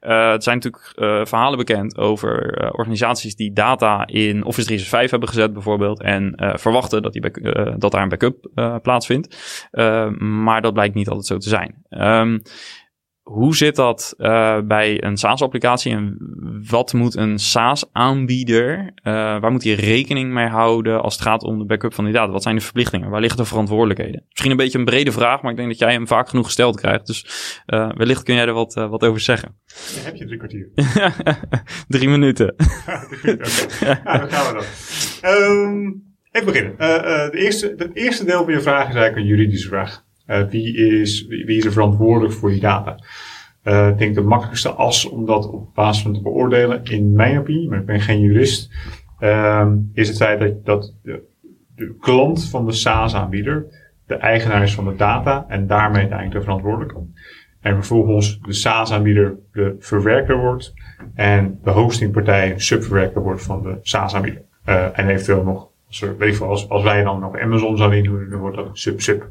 Uh, 0.00 0.30
het 0.30 0.44
zijn 0.44 0.56
natuurlijk 0.56 0.92
uh, 0.96 1.24
verhalen 1.24 1.58
bekend 1.58 1.98
over 1.98 2.62
uh, 2.62 2.68
organisaties 2.72 3.36
die 3.36 3.52
data 3.52 4.06
in 4.06 4.44
Office 4.44 4.66
365 4.66 5.10
hebben 5.10 5.28
gezet 5.28 5.52
bijvoorbeeld 5.52 6.02
en 6.02 6.54
verwachten 6.58 7.02
dat, 7.02 7.12
die 7.12 7.22
dat 7.78 7.90
daar 7.90 8.02
een 8.02 8.08
backup 8.08 8.50
plaatsvindt. 8.82 9.36
maar 10.18 10.62
dat 10.62 10.72
blijkt 10.72 10.94
niet 10.94 11.08
altijd 11.08 11.26
zo 11.26 11.36
te 11.38 11.48
zijn. 11.48 11.84
Um, 11.90 12.42
hoe 13.26 13.56
zit 13.56 13.76
dat 13.76 14.14
uh, 14.18 14.60
bij 14.60 15.04
een 15.04 15.16
SaaS-applicatie 15.16 15.92
en 15.92 16.16
wat 16.68 16.92
moet 16.92 17.16
een 17.16 17.38
SaaS-aanbieder, 17.38 18.78
uh, 18.78 19.12
waar 19.12 19.52
moet 19.52 19.64
hij 19.64 19.72
rekening 19.72 20.32
mee 20.32 20.46
houden 20.46 21.02
als 21.02 21.14
het 21.14 21.22
gaat 21.22 21.42
om 21.42 21.58
de 21.58 21.64
backup 21.64 21.94
van 21.94 22.04
die 22.04 22.12
data? 22.12 22.32
Wat 22.32 22.42
zijn 22.42 22.54
de 22.54 22.60
verplichtingen? 22.60 23.10
Waar 23.10 23.20
liggen 23.20 23.38
de 23.38 23.44
verantwoordelijkheden? 23.44 24.24
Misschien 24.28 24.50
een 24.50 24.56
beetje 24.56 24.78
een 24.78 24.84
brede 24.84 25.12
vraag, 25.12 25.42
maar 25.42 25.50
ik 25.50 25.56
denk 25.56 25.68
dat 25.68 25.78
jij 25.78 25.92
hem 25.92 26.06
vaak 26.06 26.28
genoeg 26.28 26.44
gesteld 26.44 26.80
krijgt. 26.80 27.06
Dus 27.06 27.26
uh, 27.66 27.90
wellicht 27.96 28.22
kun 28.22 28.34
jij 28.34 28.46
er 28.46 28.52
wat, 28.52 28.74
wat 28.74 29.04
over 29.04 29.20
zeggen. 29.20 29.56
Ja, 29.66 30.00
heb 30.02 30.16
je 30.16 30.24
drie 30.26 30.38
kwartier? 30.38 30.70
drie 31.98 32.08
minuten. 32.08 32.54
Oké, 32.54 33.30
okay. 33.30 34.00
nou, 34.04 34.18
dan 34.18 34.30
gaan 34.30 34.54
we 34.54 34.64
dan. 35.22 35.32
Um, 35.32 36.04
even 36.30 36.46
beginnen. 36.46 36.76
de 37.30 37.38
eerste, 37.38 37.74
het 37.76 37.96
eerste 37.96 38.24
deel 38.24 38.44
van 38.44 38.52
je 38.52 38.60
vraag 38.60 38.88
is 38.88 38.94
eigenlijk 38.94 39.16
een 39.16 39.36
juridische 39.36 39.68
vraag. 39.68 40.05
Uh, 40.26 40.42
wie, 40.42 40.76
is, 41.00 41.26
wie, 41.26 41.56
is 41.56 41.64
er 41.64 41.72
verantwoordelijk 41.72 42.32
voor 42.32 42.50
die 42.50 42.60
data? 42.60 42.98
Uh, 43.64 43.88
ik 43.88 43.98
denk 43.98 44.14
de 44.14 44.20
makkelijkste 44.20 44.70
as 44.70 45.08
om 45.08 45.26
dat 45.26 45.50
op 45.50 45.74
basis 45.74 46.02
van 46.02 46.14
te 46.14 46.22
beoordelen, 46.22 46.84
in 46.84 47.12
mijn 47.12 47.38
opinie, 47.38 47.68
maar 47.68 47.78
ik 47.78 47.86
ben 47.86 48.00
geen 48.00 48.20
jurist, 48.20 48.70
uh, 49.20 49.66
is 49.92 50.08
het 50.08 50.16
feit 50.16 50.38
dat, 50.38 50.64
dat 50.64 50.94
de, 51.02 51.94
klant 52.00 52.48
van 52.48 52.66
de 52.66 52.72
SaaS-aanbieder 52.72 53.66
de 54.06 54.14
eigenaar 54.14 54.62
is 54.62 54.74
van 54.74 54.84
de 54.84 54.96
data 54.96 55.44
en 55.48 55.66
daarmee 55.66 56.00
uiteindelijk 56.00 56.38
de 56.38 56.44
verantwoordelijke. 56.44 57.00
En 57.60 57.74
vervolgens 57.74 58.40
de 58.40 58.52
SaaS-aanbieder 58.52 59.36
de 59.52 59.76
verwerker 59.78 60.36
wordt 60.36 60.74
en 61.14 61.58
de 61.64 61.70
hostingpartij 61.70 62.54
subverwerker 62.56 63.22
wordt 63.22 63.42
van 63.42 63.62
de 63.62 63.78
SaaS-aanbieder. 63.82 64.42
Uh, 64.68 64.98
en 64.98 65.08
eventueel 65.08 65.42
nog, 65.42 65.68
als, 65.86 66.40
als, 66.40 66.68
als 66.68 66.82
wij 66.82 67.02
dan 67.02 67.20
nog 67.20 67.38
Amazon 67.38 67.76
zouden 67.76 67.98
indoen, 67.98 68.30
dan 68.30 68.40
wordt 68.40 68.56
dat 68.56 68.78
sub-sub. 68.78 69.28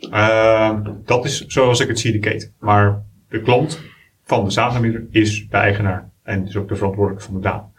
Uh, 0.00 0.78
dat 1.04 1.24
is 1.24 1.46
zoals 1.46 1.80
ik 1.80 1.88
het 1.88 1.98
zie 1.98 2.12
de 2.12 2.18
keten. 2.18 2.54
Maar 2.58 3.02
de 3.28 3.42
klant 3.42 3.80
van 4.24 4.44
de 4.44 4.50
SaaS-aanbieder 4.50 5.06
is 5.10 5.46
de 5.48 5.56
eigenaar 5.56 6.10
en 6.22 6.46
is 6.46 6.56
ook 6.56 6.68
de 6.68 6.76
verantwoordelijke 6.76 7.24
van 7.24 7.34
de 7.34 7.40
data. 7.40 7.70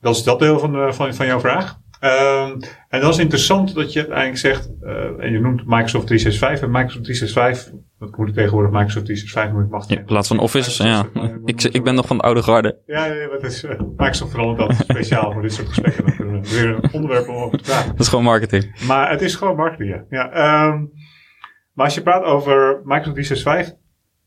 Dat 0.00 0.14
is 0.16 0.22
dat 0.22 0.38
deel 0.38 0.58
van, 0.58 0.72
de, 0.72 0.92
van, 0.92 1.14
van 1.14 1.26
jouw 1.26 1.40
vraag. 1.40 1.80
Uh, 2.00 2.48
en 2.88 3.00
dat 3.00 3.12
is 3.12 3.18
interessant 3.18 3.74
dat 3.74 3.92
je 3.92 3.98
uiteindelijk 3.98 4.38
zegt, 4.38 4.70
uh, 4.82 5.24
en 5.24 5.32
je 5.32 5.40
noemt 5.40 5.66
Microsoft 5.66 6.06
365 6.06 6.66
en 6.66 6.70
Microsoft 6.70 7.04
365, 7.04 7.72
dat 8.02 8.16
moet 8.16 8.28
ik 8.28 8.34
tegenwoordig 8.34 8.70
Microsoft 8.70 9.04
365 9.04 9.52
moet 9.52 9.64
ik 9.64 9.70
wachten. 9.70 9.94
Ja, 9.94 10.00
in 10.00 10.06
plaats 10.06 10.28
van 10.28 10.38
Office, 10.38 10.84
ja. 10.84 11.06
ik, 11.44 11.62
ik 11.62 11.84
ben 11.84 11.94
nog 11.94 12.06
van 12.06 12.16
de 12.16 12.22
oude 12.22 12.42
garde. 12.42 12.78
Ja, 12.86 13.04
ja, 13.04 13.28
dat 13.28 13.42
is, 13.42 13.64
uh, 13.64 13.80
Microsoft 13.96 14.30
verandert 14.30 14.68
dat 14.68 14.76
speciaal 14.88 15.32
voor 15.32 15.42
dit 15.42 15.52
soort 15.52 15.68
gesprekken. 15.68 16.04
Dan 16.04 16.16
kunnen 16.16 16.42
we 16.42 16.48
weer 16.50 16.68
een 16.68 16.92
onderwerp 16.92 17.28
om 17.28 17.34
over 17.34 17.58
te 17.58 17.64
praten. 17.64 17.90
Dat 17.90 18.00
is 18.00 18.08
gewoon 18.08 18.24
marketing. 18.24 18.86
Maar 18.86 19.10
het 19.10 19.20
is 19.20 19.34
gewoon 19.34 19.56
marketing, 19.56 19.90
ja. 19.90 20.04
ja 20.10 20.66
um, 20.66 20.92
maar 21.72 21.84
als 21.84 21.94
je 21.94 22.02
praat 22.02 22.24
over 22.24 22.80
Microsoft 22.84 23.14
365, 23.14 23.76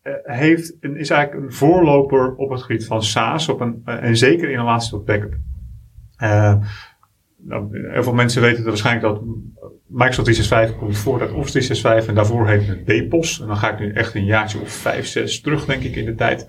uh, 0.03 0.13
heeft 0.37 0.77
een, 0.79 0.97
is 0.97 1.09
eigenlijk 1.09 1.45
een 1.45 1.53
voorloper 1.53 2.35
op 2.35 2.49
het 2.49 2.61
gebied 2.61 2.85
van 2.85 3.03
SaaS, 3.03 3.49
op 3.49 3.59
een, 3.59 3.81
uh, 3.85 4.03
en 4.03 4.17
zeker 4.17 4.49
in 4.49 4.59
relatie 4.59 4.89
tot 4.89 5.05
backup. 5.05 5.37
Nou, 7.47 7.89
heel 7.91 8.03
veel 8.03 8.13
mensen 8.13 8.41
weten 8.41 8.57
dat 8.57 8.67
waarschijnlijk 8.67 9.05
dat 9.05 9.21
Microsoft 9.87 10.27
365 10.27 10.77
komt 10.77 10.97
voort 10.97 11.21
uit 11.21 11.31
Office 11.31 11.51
365 11.51 12.07
en 12.07 12.15
daarvoor 12.15 12.47
heet 12.47 12.67
het 12.67 12.85
BPOS. 12.85 13.41
En 13.41 13.47
dan 13.47 13.57
ga 13.57 13.71
ik 13.71 13.79
nu 13.79 13.93
echt 13.93 14.15
een 14.15 14.25
jaartje 14.25 14.59
of 14.59 14.69
vijf, 14.69 15.07
zes 15.07 15.41
terug, 15.41 15.65
denk 15.65 15.83
ik, 15.83 15.95
in 15.95 16.05
de 16.05 16.15
tijd. 16.15 16.47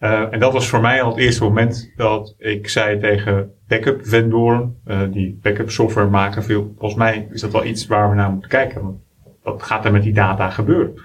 Uh, 0.00 0.32
en 0.32 0.40
dat 0.40 0.52
was 0.52 0.68
voor 0.68 0.80
mij 0.80 1.02
al 1.02 1.10
het 1.10 1.18
eerste 1.18 1.42
moment 1.42 1.92
dat 1.96 2.34
ik 2.38 2.68
zei 2.68 2.98
tegen 2.98 3.52
backup 3.68 4.06
vendoren, 4.06 4.76
uh, 4.86 5.00
die 5.10 5.38
backup 5.42 5.70
software 5.70 6.08
maken, 6.08 6.44
veel, 6.44 6.74
volgens 6.78 7.00
mij 7.00 7.28
is 7.30 7.40
dat 7.40 7.52
wel 7.52 7.64
iets 7.64 7.86
waar 7.86 8.10
we 8.10 8.16
naar 8.16 8.30
moeten 8.30 8.50
kijken. 8.50 9.02
Wat 9.42 9.62
gaat 9.62 9.84
er 9.84 9.92
met 9.92 10.02
die 10.02 10.12
data 10.12 10.50
gebeuren? 10.50 11.00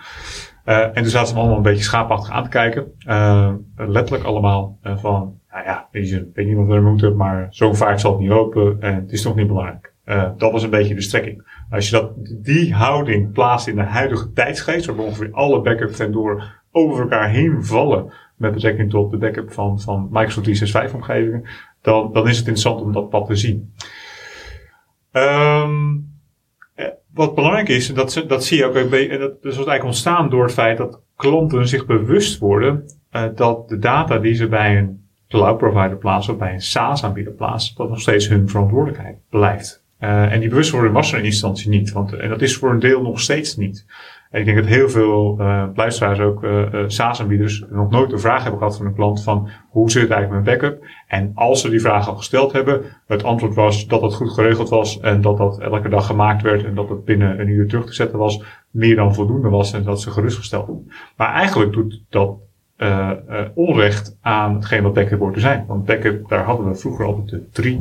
Uh, 0.66 0.84
en 0.84 0.94
toen 0.94 1.06
zaten 1.06 1.28
ze 1.28 1.36
allemaal 1.36 1.58
een 1.58 1.62
beetje 1.62 1.84
schaapachtig 1.84 2.34
aan 2.34 2.44
te 2.44 2.50
kijken. 2.50 2.92
Uh, 3.08 3.54
letterlijk 3.76 4.24
allemaal 4.24 4.78
uh, 4.84 4.98
van, 4.98 5.40
nou 5.52 5.66
ja, 5.66 5.88
weet 5.92 6.10
je, 6.10 6.30
weet 6.34 6.48
niet 6.48 6.56
wat 6.56 6.68
we 6.68 6.80
moeten, 6.80 7.16
maar 7.16 7.48
zo 7.50 7.74
vaak 7.74 8.00
zal 8.00 8.12
het 8.12 8.20
niet 8.20 8.30
lopen 8.30 8.78
en 8.80 8.96
het 8.96 9.12
is 9.12 9.22
toch 9.22 9.36
niet 9.36 9.48
belangrijk. 9.48 9.94
dat 10.38 10.52
was 10.52 10.64
een 10.64 10.70
beetje 10.70 10.96
de 10.96 11.02
strekking. 11.02 11.64
Als 11.70 11.90
je 11.90 11.96
dat, 11.96 12.12
die 12.44 12.74
houding 12.74 13.32
plaatst 13.32 13.68
in 13.68 13.76
de 13.76 13.82
huidige 13.82 14.32
tijdsgeest, 14.32 14.86
waar 14.86 14.98
ongeveer 14.98 15.30
alle 15.32 15.62
backup 15.62 15.96
vendoren 15.96 16.44
over 16.72 17.02
elkaar 17.02 17.30
heen 17.30 17.66
vallen 17.66 18.14
met 18.36 18.54
betrekking 18.54 18.90
tot 18.90 19.12
de 19.12 19.18
backup 19.18 19.52
van, 19.52 19.80
van 19.80 20.08
Microsoft 20.12 20.44
365 20.44 20.94
omgevingen, 20.94 21.44
dan, 21.82 22.14
dan 22.14 22.28
is 22.28 22.38
het 22.38 22.48
interessant 22.48 22.82
om 22.82 22.92
dat 22.92 23.10
pad 23.10 23.28
te 23.28 23.36
zien. 23.36 23.74
Um, 25.12 26.15
wat 27.16 27.36
belangrijk 27.36 27.70
is, 27.70 27.94
dat, 27.94 28.24
dat 28.28 28.46
zie 28.46 28.58
je 28.58 28.66
ook, 28.66 28.76
en 28.76 29.20
dat, 29.20 29.34
is 29.42 29.56
eigenlijk 29.56 29.84
ontstaan 29.84 30.30
door 30.30 30.44
het 30.44 30.54
feit 30.54 30.78
dat 30.78 31.00
klanten 31.16 31.68
zich 31.68 31.86
bewust 31.86 32.40
worden 32.40 32.84
uh, 33.12 33.24
dat 33.36 33.70
de 33.70 33.80
data 33.80 34.18
die 34.18 34.34
ze 34.34 34.48
bij 34.48 34.78
een 34.78 35.04
cloud 35.30 35.58
provider 35.58 35.98
plaatsen 35.98 36.34
of 36.34 36.40
bij 36.40 36.54
een 36.54 36.62
SaaS-aanbieder 36.62 37.34
plaatsen, 37.34 37.76
dat 37.76 37.90
nog 37.90 38.02
steeds 38.02 38.28
hun 38.28 38.50
verantwoordelijkheid 38.50 39.18
blijft. 39.30 39.84
Uh, 40.00 40.32
en 40.32 40.40
die 40.40 40.50
bewustwording 40.50 40.94
was 40.94 41.12
er 41.12 41.20
in 41.20 41.26
instantie 41.26 41.70
niet, 41.70 41.92
want, 41.92 42.14
en 42.14 42.30
dat 42.30 42.42
is 42.42 42.56
voor 42.56 42.72
een 42.72 42.80
deel 42.80 43.02
nog 43.02 43.20
steeds 43.20 43.56
niet. 43.56 43.86
En 44.30 44.40
ik 44.40 44.46
denk 44.46 44.58
dat 44.58 44.68
heel 44.68 44.90
veel 44.90 45.38
uh, 45.40 45.64
luisteraars 45.76 46.20
ook 46.20 46.44
uh, 46.44 46.68
SaaS-aanbieders 46.88 47.64
nog 47.70 47.90
nooit 47.90 48.10
de 48.10 48.18
vraag 48.18 48.42
hebben 48.42 48.60
gehad 48.60 48.78
van 48.78 48.86
een 48.86 48.96
klant 48.96 49.24
van 49.24 49.50
hoe 49.70 49.92
zit 49.92 50.02
het 50.02 50.12
eigenlijk 50.12 50.46
met 50.46 50.54
backup? 50.54 50.86
En 51.08 51.32
als 51.36 51.62
ze 51.62 51.70
die 51.70 51.82
vraag 51.82 52.08
al 52.08 52.16
gesteld 52.16 52.52
hebben, 52.52 52.82
het 53.08 53.24
antwoord 53.24 53.56
was 53.56 53.88
dat 53.88 54.02
het 54.02 54.14
goed 54.14 54.32
geregeld 54.32 54.70
was 54.70 55.00
en 55.00 55.22
dat 55.22 55.38
dat 55.38 55.60
elke 55.60 55.90
dag 55.90 56.06
gemaakt 56.06 56.42
werd 56.42 56.64
en 56.64 56.76
dat 56.76 56.90
het 56.90 57.06
binnen 57.06 57.40
een 57.40 57.48
uur 57.48 57.68
terug 57.68 57.86
te 57.86 57.94
zetten 57.94 58.20
was, 58.20 58.44
meer 58.72 58.96
dan 58.96 59.14
voldoende 59.14 59.50
was 59.50 59.74
en 59.74 59.84
dat 59.84 60.02
ze 60.02 60.12
gerustgesteld. 60.12 60.70
Maar 61.16 61.34
eigenlijk 61.34 61.74
doet 61.74 62.02
dat 62.10 62.38
uh, 62.78 63.12
onrecht 63.54 64.18
aan 64.22 64.54
hetgeen 64.54 64.84
wat 64.84 64.94
backup 64.94 65.20
wordt 65.20 65.36
te 65.36 65.42
zijn. 65.42 65.66
Want 65.68 65.86
backup, 65.86 66.30
daar 66.30 66.44
hadden 66.44 66.68
we 66.68 66.76
vroeger 66.76 67.06
altijd 67.06 67.56
de 67.56 67.78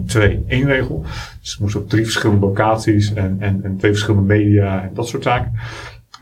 3-2-1 0.47 0.67
regel. 0.67 1.05
Dus 1.41 1.51
het 1.51 1.61
moest 1.61 1.77
op 1.77 1.89
drie 1.89 2.05
verschillende 2.05 2.47
locaties 2.47 3.15
en, 3.15 3.37
en, 3.41 3.61
en 3.65 3.77
twee 3.77 3.91
verschillende 3.91 4.27
media 4.27 4.83
en 4.83 4.91
dat 4.95 5.09
soort 5.09 5.23
zaken. 5.23 5.53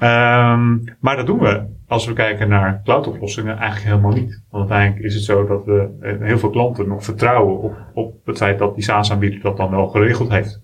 Um, 0.03 0.85
maar 1.01 1.17
dat 1.17 1.27
doen 1.27 1.39
we 1.39 1.65
als 1.87 2.07
we 2.07 2.13
kijken 2.13 2.49
naar 2.49 2.81
cloud-oplossingen 2.85 3.57
eigenlijk 3.57 3.91
helemaal 3.91 4.13
niet. 4.13 4.43
Want 4.51 4.71
uiteindelijk 4.71 5.07
is 5.07 5.15
het 5.15 5.25
zo 5.25 5.47
dat 5.47 5.65
we 5.65 5.89
eh, 6.01 6.13
heel 6.21 6.39
veel 6.39 6.51
klanten 6.51 6.89
nog 6.89 7.05
vertrouwen 7.05 7.59
op, 7.59 7.77
op 7.95 8.15
het 8.25 8.37
feit 8.37 8.59
dat 8.59 8.75
die 8.75 8.85
SaaS-aanbieder 8.85 9.41
dat 9.41 9.57
dan 9.57 9.71
wel 9.71 9.89
geregeld 9.89 10.31
heeft. 10.31 10.61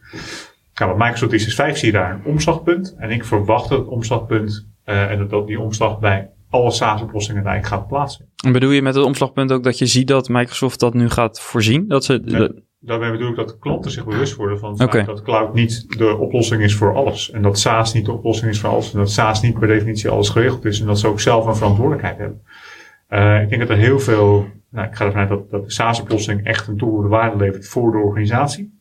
Nou, 0.74 0.90
met 0.90 0.98
Microsoft 0.98 1.30
365 1.30 1.76
zie 1.76 1.92
je 1.92 1.98
daar 1.98 2.12
een 2.12 2.32
omslagpunt. 2.32 2.94
En 2.98 3.10
ik 3.10 3.24
verwacht 3.24 3.68
dat 3.68 3.78
het 3.78 3.88
omslagpunt 3.88 4.68
uh, 4.84 5.10
en 5.10 5.28
dat 5.28 5.46
die 5.46 5.60
omslag 5.60 5.98
bij 5.98 6.30
alle 6.50 6.70
SaaS-oplossingen 6.70 7.44
eigenlijk 7.46 7.74
gaat 7.74 7.88
plaatsen. 7.88 8.28
En 8.44 8.52
bedoel 8.52 8.70
je 8.70 8.82
met 8.82 8.94
het 8.94 9.04
omslagpunt 9.04 9.52
ook 9.52 9.62
dat 9.62 9.78
je 9.78 9.86
ziet 9.86 10.08
dat 10.08 10.28
Microsoft 10.28 10.80
dat 10.80 10.94
nu 10.94 11.08
gaat 11.08 11.40
voorzien? 11.40 11.88
Dat 11.88 12.04
ze, 12.04 12.62
daarmee 12.80 13.10
bedoel 13.10 13.30
ik 13.30 13.36
dat 13.36 13.58
klanten 13.58 13.90
zich 13.90 14.04
bewust 14.04 14.34
worden 14.34 14.58
van 14.58 14.82
okay. 14.82 15.04
dat 15.04 15.22
cloud 15.22 15.54
niet 15.54 15.98
de 15.98 16.16
oplossing 16.16 16.62
is 16.62 16.74
voor 16.74 16.94
alles. 16.94 17.30
En 17.30 17.42
dat 17.42 17.58
SaaS 17.58 17.92
niet 17.92 18.04
de 18.04 18.12
oplossing 18.12 18.50
is 18.50 18.60
voor 18.60 18.70
alles. 18.70 18.92
En 18.92 18.98
dat 18.98 19.10
SaaS 19.10 19.40
niet 19.40 19.58
per 19.58 19.68
definitie 19.68 20.10
alles 20.10 20.28
geregeld 20.28 20.64
is. 20.64 20.80
En 20.80 20.86
dat 20.86 20.98
ze 20.98 21.06
ook 21.06 21.20
zelf 21.20 21.46
een 21.46 21.56
verantwoordelijkheid 21.56 22.18
hebben. 22.18 22.42
Uh, 23.10 23.42
ik 23.42 23.48
denk 23.48 23.60
dat 23.60 23.70
er 23.70 23.76
heel 23.76 24.00
veel, 24.00 24.46
nou, 24.70 24.86
ik 24.86 24.94
ga 24.94 25.04
ervan 25.04 25.20
uit 25.20 25.28
dat, 25.28 25.50
dat 25.50 25.64
de 25.64 25.72
SaaS-oplossing 25.72 26.44
echt 26.44 26.66
een 26.66 26.76
toegevoegde 26.76 27.08
waarde 27.08 27.36
levert 27.36 27.68
voor 27.68 27.92
de 27.92 27.98
organisatie. 27.98 28.76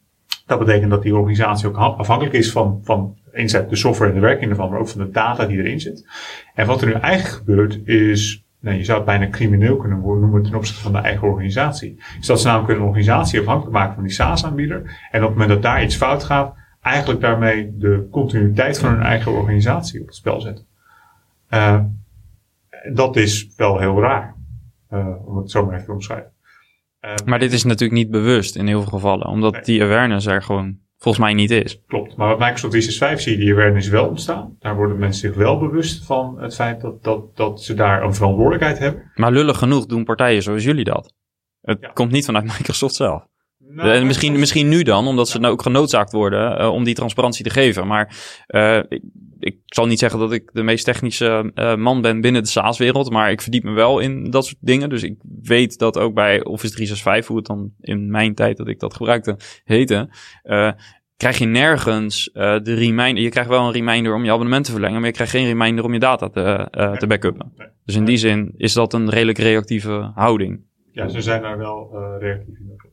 Dat 0.45 0.59
betekent 0.59 0.91
dat 0.91 1.03
die 1.03 1.15
organisatie 1.15 1.67
ook 1.67 1.75
afhankelijk 1.75 2.35
is 2.35 2.51
van, 2.51 2.79
van 2.83 3.17
inzet 3.31 3.69
de 3.69 3.75
software 3.75 4.09
en 4.09 4.15
de 4.15 4.25
werking 4.25 4.49
ervan, 4.49 4.69
maar 4.69 4.79
ook 4.79 4.89
van 4.89 5.05
de 5.05 5.09
data 5.09 5.45
die 5.45 5.57
erin 5.57 5.79
zit. 5.79 6.07
En 6.53 6.67
wat 6.67 6.81
er 6.81 6.87
nu 6.87 6.93
eigenlijk 6.93 7.35
gebeurt 7.35 7.79
is 7.87 8.46
nou, 8.59 8.77
je 8.77 8.83
zou 8.83 8.97
het 8.97 9.05
bijna 9.05 9.29
crimineel 9.29 9.77
kunnen 9.77 9.99
noemen 9.99 10.43
ten 10.43 10.55
opzichte 10.55 10.81
van 10.81 10.91
de 10.91 10.97
eigen 10.97 11.27
organisatie. 11.27 12.01
Is 12.19 12.27
dat 12.27 12.41
ze 12.41 12.47
namelijk 12.47 12.79
een 12.79 12.85
organisatie 12.85 13.39
afhankelijk 13.39 13.73
maken 13.73 13.93
van 13.93 14.03
die 14.03 14.13
SaaS-aanbieder. 14.13 15.07
En 15.11 15.21
op 15.21 15.29
het 15.29 15.37
moment 15.37 15.49
dat 15.49 15.61
daar 15.61 15.83
iets 15.83 15.95
fout 15.95 16.23
gaat, 16.23 16.55
eigenlijk 16.81 17.21
daarmee 17.21 17.77
de 17.77 18.07
continuïteit 18.11 18.79
van 18.79 18.89
hun 18.89 19.01
eigen 19.01 19.31
organisatie 19.31 20.01
op 20.01 20.07
het 20.07 20.15
spel 20.15 20.41
zetten. 20.41 20.65
Uh, 21.49 21.79
dat 22.93 23.15
is 23.15 23.53
wel 23.55 23.79
heel 23.79 24.01
raar, 24.01 24.35
uh, 24.91 25.27
om 25.27 25.37
het 25.37 25.51
zo 25.51 25.65
maar 25.65 25.73
even 25.73 25.85
te 25.85 25.91
omschrijven. 25.91 26.31
Uh, 27.01 27.13
maar 27.25 27.39
dit 27.39 27.53
is 27.53 27.63
natuurlijk 27.63 27.99
niet 27.99 28.11
bewust 28.11 28.55
in 28.55 28.67
heel 28.67 28.81
veel 28.81 28.91
gevallen, 28.91 29.27
omdat 29.27 29.53
nee. 29.53 29.61
die 29.61 29.83
awareness 29.83 30.25
er 30.25 30.43
gewoon 30.43 30.77
volgens 30.97 31.23
mij 31.23 31.33
niet 31.33 31.51
is. 31.51 31.81
Klopt. 31.87 32.15
Maar 32.15 32.27
wat 32.27 32.39
Microsoft 32.39 32.71
365 32.71 33.21
zie 33.21 33.31
je 33.31 33.45
die 33.45 33.53
awareness 33.53 33.87
wel 33.87 34.07
ontstaan. 34.07 34.55
Daar 34.59 34.75
worden 34.75 34.97
mensen 34.97 35.29
zich 35.29 35.37
wel 35.37 35.59
bewust 35.59 36.05
van 36.05 36.41
het 36.41 36.55
feit 36.55 36.81
dat, 36.81 37.03
dat, 37.03 37.35
dat 37.35 37.63
ze 37.63 37.73
daar 37.73 38.03
een 38.03 38.13
verantwoordelijkheid 38.13 38.79
hebben. 38.79 39.11
Maar 39.15 39.31
lullig 39.31 39.57
genoeg 39.57 39.85
doen 39.85 40.03
partijen 40.03 40.43
zoals 40.43 40.63
jullie 40.63 40.83
dat. 40.83 41.13
Het 41.61 41.77
ja. 41.81 41.89
komt 41.89 42.11
niet 42.11 42.25
vanuit 42.25 42.45
Microsoft 42.57 42.95
zelf. 42.95 43.27
Nou, 43.69 43.99
uh, 43.99 44.05
misschien, 44.05 44.39
misschien 44.39 44.67
nu 44.67 44.83
dan, 44.83 45.07
omdat 45.07 45.29
ze 45.29 45.39
nou 45.39 45.53
ook 45.53 45.61
genoodzaakt 45.61 46.11
worden 46.11 46.61
uh, 46.61 46.73
om 46.73 46.83
die 46.83 46.95
transparantie 46.95 47.43
te 47.43 47.49
geven. 47.49 47.87
Maar 47.87 48.15
uh, 48.47 48.77
ik, 48.77 49.01
ik, 49.39 49.57
zal 49.65 49.85
niet 49.85 49.99
zeggen 49.99 50.19
dat 50.19 50.31
ik 50.31 50.49
de 50.53 50.63
meest 50.63 50.85
technische 50.85 51.51
man 51.77 52.01
ben 52.01 52.21
binnen 52.21 52.43
de 52.43 52.49
SaaS-wereld, 52.49 53.11
maar 53.11 53.31
ik 53.31 53.41
verdiep 53.41 53.63
me 53.63 53.71
wel 53.71 53.99
in 53.99 54.29
dat 54.29 54.45
soort 54.45 54.57
dingen. 54.59 54.89
Dus 54.89 55.03
ik 55.03 55.15
weet 55.41 55.77
dat 55.77 55.97
ook 55.97 56.13
bij 56.13 56.43
Office 56.43 56.73
365, 56.73 57.27
hoe 57.27 57.37
het 57.37 57.45
dan 57.45 57.71
in 57.79 58.11
mijn 58.11 58.35
tijd 58.35 58.57
dat 58.57 58.67
ik 58.67 58.79
dat 58.79 58.95
gebruikte, 58.95 59.37
heette, 59.63 60.09
krijg 61.17 61.37
je 61.37 61.45
nergens 61.45 62.29
uh, 62.33 62.59
de 62.63 62.73
reminder. 62.73 63.23
Je 63.23 63.29
krijgt 63.29 63.49
wel 63.49 63.65
een 63.65 63.71
reminder 63.71 64.13
om 64.13 64.23
je 64.23 64.31
abonnement 64.31 64.65
te 64.65 64.71
verlengen, 64.71 64.97
maar 64.97 65.07
je 65.07 65.13
krijgt 65.13 65.31
geen 65.31 65.45
reminder 65.45 65.83
om 65.83 65.93
je 65.93 65.99
data 65.99 66.29
te, 66.29 66.67
uh, 66.77 66.93
te 66.93 67.07
backuppen. 67.07 67.51
Nee. 67.55 67.67
Dus 67.85 67.95
in 67.95 68.05
die 68.05 68.17
zin 68.17 68.53
is 68.57 68.73
dat 68.73 68.93
een 68.93 69.09
redelijk 69.09 69.37
reactieve 69.37 70.11
houding. 70.15 70.65
Ja, 70.91 71.07
ze 71.07 71.21
zijn 71.21 71.41
daar 71.41 71.57
wel 71.57 71.89
uh, 71.93 72.15
reactief 72.19 72.59
in. 72.59 72.86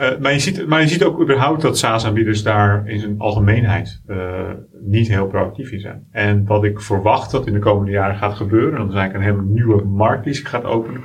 Uh, 0.00 0.18
maar, 0.18 0.32
je 0.32 0.38
ziet, 0.38 0.66
maar 0.66 0.80
je 0.80 0.88
ziet 0.88 1.04
ook 1.04 1.20
überhaupt 1.20 1.62
dat 1.62 1.78
SaaS-aanbieders 1.78 2.42
daar 2.42 2.88
in 2.88 2.98
zijn 2.98 3.18
algemeenheid 3.18 4.02
uh, 4.06 4.50
niet 4.80 5.08
heel 5.08 5.26
proactief 5.26 5.70
in 5.70 5.80
zijn. 5.80 6.06
En 6.10 6.46
wat 6.46 6.64
ik 6.64 6.80
verwacht 6.80 7.30
dat 7.30 7.46
in 7.46 7.52
de 7.52 7.58
komende 7.58 7.90
jaren 7.90 8.16
gaat 8.16 8.34
gebeuren, 8.34 8.72
en 8.72 8.78
dat 8.78 8.88
is 8.88 8.94
eigenlijk 8.94 9.24
een 9.24 9.34
hele 9.34 9.52
nieuwe 9.52 9.84
markt 9.84 10.24
die 10.24 10.34
zich 10.34 10.48
gaat 10.48 10.64
openen, 10.64 11.00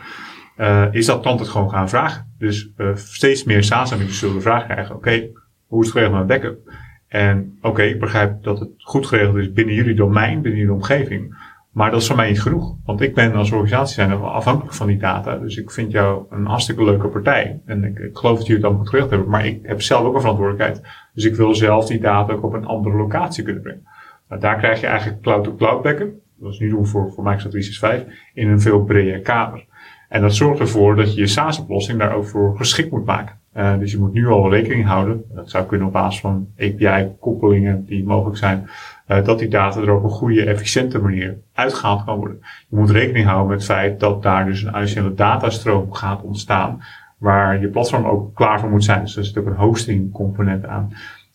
uh, 0.57 0.85
is 0.91 1.05
dat 1.05 1.21
klanten 1.21 1.45
het 1.45 1.53
gewoon 1.53 1.69
gaan 1.69 1.89
vragen. 1.89 2.33
Dus 2.37 2.71
steeds 2.93 3.43
meer 3.43 3.63
SaaS-aanbieders 3.63 4.19
zullen 4.19 4.35
de 4.35 4.41
vraag 4.41 4.65
krijgen, 4.65 4.95
oké, 4.95 5.29
hoe 5.67 5.81
is 5.81 5.87
het 5.87 5.97
geregeld 5.97 6.17
met 6.17 6.27
backup? 6.27 6.59
En 7.07 7.57
oké, 7.61 7.81
ik 7.81 7.99
begrijp 7.99 8.43
dat 8.43 8.59
het 8.59 8.69
goed 8.77 9.05
geregeld 9.05 9.37
is 9.37 9.51
binnen 9.51 9.75
jullie 9.75 9.95
domein, 9.95 10.41
binnen 10.41 10.59
jullie 10.59 10.75
omgeving. 10.75 11.35
Maar 11.71 11.91
dat 11.91 12.01
is 12.01 12.07
voor 12.07 12.15
mij 12.15 12.29
niet 12.29 12.41
genoeg. 12.41 12.75
Want 12.85 13.01
ik 13.01 13.13
ben 13.13 13.33
als 13.33 13.51
organisatie 13.51 13.93
zijn 13.93 14.11
afhankelijk 14.21 14.73
van 14.73 14.87
die 14.87 14.97
data. 14.97 15.37
Dus 15.37 15.57
ik 15.57 15.71
vind 15.71 15.91
jou 15.91 16.25
een 16.29 16.45
hartstikke 16.45 16.83
leuke 16.83 17.07
partij. 17.07 17.61
En 17.65 17.83
ik, 17.83 18.09
geloof 18.13 18.37
dat 18.37 18.47
jullie 18.47 18.61
het 18.61 18.65
allemaal 18.65 18.85
geregeld 18.85 19.11
hebben. 19.11 19.29
Maar 19.29 19.45
ik 19.45 19.59
heb 19.63 19.81
zelf 19.81 20.05
ook 20.05 20.13
een 20.13 20.19
verantwoordelijkheid. 20.19 20.81
Dus 21.13 21.25
ik 21.25 21.35
wil 21.35 21.55
zelf 21.55 21.85
die 21.85 21.99
data 21.99 22.33
ook 22.33 22.43
op 22.43 22.53
een 22.53 22.65
andere 22.65 22.95
locatie 22.97 23.43
kunnen 23.43 23.61
brengen. 23.61 23.87
Nou, 24.29 24.41
daar 24.41 24.57
krijg 24.57 24.79
je 24.79 24.87
eigenlijk 24.87 25.21
cloud-to-cloud 25.21 25.81
backup. 25.81 26.13
Dat 26.39 26.51
is 26.51 26.59
nu 26.59 26.69
doen 26.69 26.87
voor, 26.87 27.11
voor 27.11 27.23
Microsoft 27.23 27.51
365 27.51 28.31
in 28.33 28.49
een 28.49 28.61
veel 28.61 28.83
breder 28.83 29.19
kader. 29.19 29.65
En 30.09 30.21
dat 30.21 30.35
zorgt 30.35 30.59
ervoor 30.59 30.95
dat 30.95 31.13
je 31.13 31.19
je 31.19 31.27
SaaS-oplossing 31.27 31.99
daar 31.99 32.13
ook 32.13 32.25
voor 32.25 32.57
geschikt 32.57 32.91
moet 32.91 33.05
maken. 33.05 33.40
Uh, 33.57 33.77
dus 33.77 33.91
je 33.91 33.99
moet 33.99 34.13
nu 34.13 34.27
al 34.27 34.49
rekening 34.49 34.85
houden. 34.85 35.23
Dat 35.33 35.49
zou 35.49 35.65
kunnen 35.65 35.87
op 35.87 35.93
basis 35.93 36.19
van 36.19 36.47
API-koppelingen 36.57 37.85
die 37.85 38.03
mogelijk 38.03 38.37
zijn. 38.37 38.69
Uh, 39.07 39.23
dat 39.23 39.39
die 39.39 39.47
data 39.47 39.81
er 39.81 39.93
op 39.93 40.03
een 40.03 40.09
goede, 40.09 40.45
efficiënte 40.45 40.99
manier 40.99 41.37
uitgehaald 41.53 42.03
kan 42.03 42.17
worden. 42.17 42.39
Je 42.69 42.75
moet 42.75 42.89
rekening 42.89 43.25
houden 43.25 43.47
met 43.47 43.57
het 43.57 43.65
feit 43.65 43.99
dat 43.99 44.23
daar 44.23 44.45
dus 44.45 44.63
een 44.63 44.73
uitzendende 44.73 45.15
datastroom 45.15 45.93
gaat 45.93 46.21
ontstaan. 46.21 46.81
Waar 47.17 47.61
je 47.61 47.67
platform 47.67 48.05
ook 48.05 48.35
klaar 48.35 48.59
voor 48.59 48.69
moet 48.69 48.83
zijn. 48.83 49.01
Dus 49.01 49.17
er 49.17 49.25
zit 49.25 49.37
ook 49.37 49.45
een 49.45 49.55
hosting 49.55 50.11
component 50.11 50.65
aan. 50.65 50.93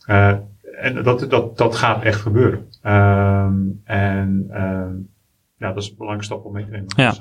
Uh, 0.09 0.35
en 0.81 1.03
dat, 1.03 1.31
dat, 1.31 1.59
dat 1.59 1.75
gaat 1.75 2.03
echt 2.03 2.21
gebeuren. 2.21 2.59
Um, 2.83 3.81
en 3.85 4.47
ja, 5.59 5.73
dat 5.73 5.83
is 5.83 5.89
een 5.89 5.97
belangrijke 5.97 6.25
stap 6.25 6.45
om 6.45 6.53
mee 6.53 6.65
te 6.65 6.71
nemen. 6.71 6.87
Ja. 6.97 7.13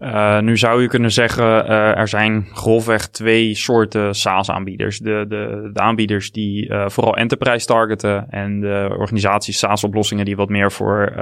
Uh, 0.00 0.40
nu 0.40 0.56
zou 0.56 0.82
je 0.82 0.88
kunnen 0.88 1.12
zeggen, 1.12 1.44
uh, 1.44 1.98
er 1.98 2.08
zijn 2.08 2.46
grofweg 2.52 3.08
twee 3.08 3.54
soorten 3.54 4.14
SaaS-aanbieders. 4.14 4.98
De, 4.98 5.24
de, 5.28 5.70
de 5.72 5.80
aanbieders 5.80 6.32
die 6.32 6.68
uh, 6.68 6.88
vooral 6.88 7.16
enterprise 7.16 7.66
targeten 7.66 8.26
en 8.30 8.60
de 8.60 8.94
organisaties 8.98 9.58
SaaS-oplossingen 9.58 10.24
die 10.24 10.36
wat 10.36 10.48
meer 10.48 10.72
voor 10.72 11.12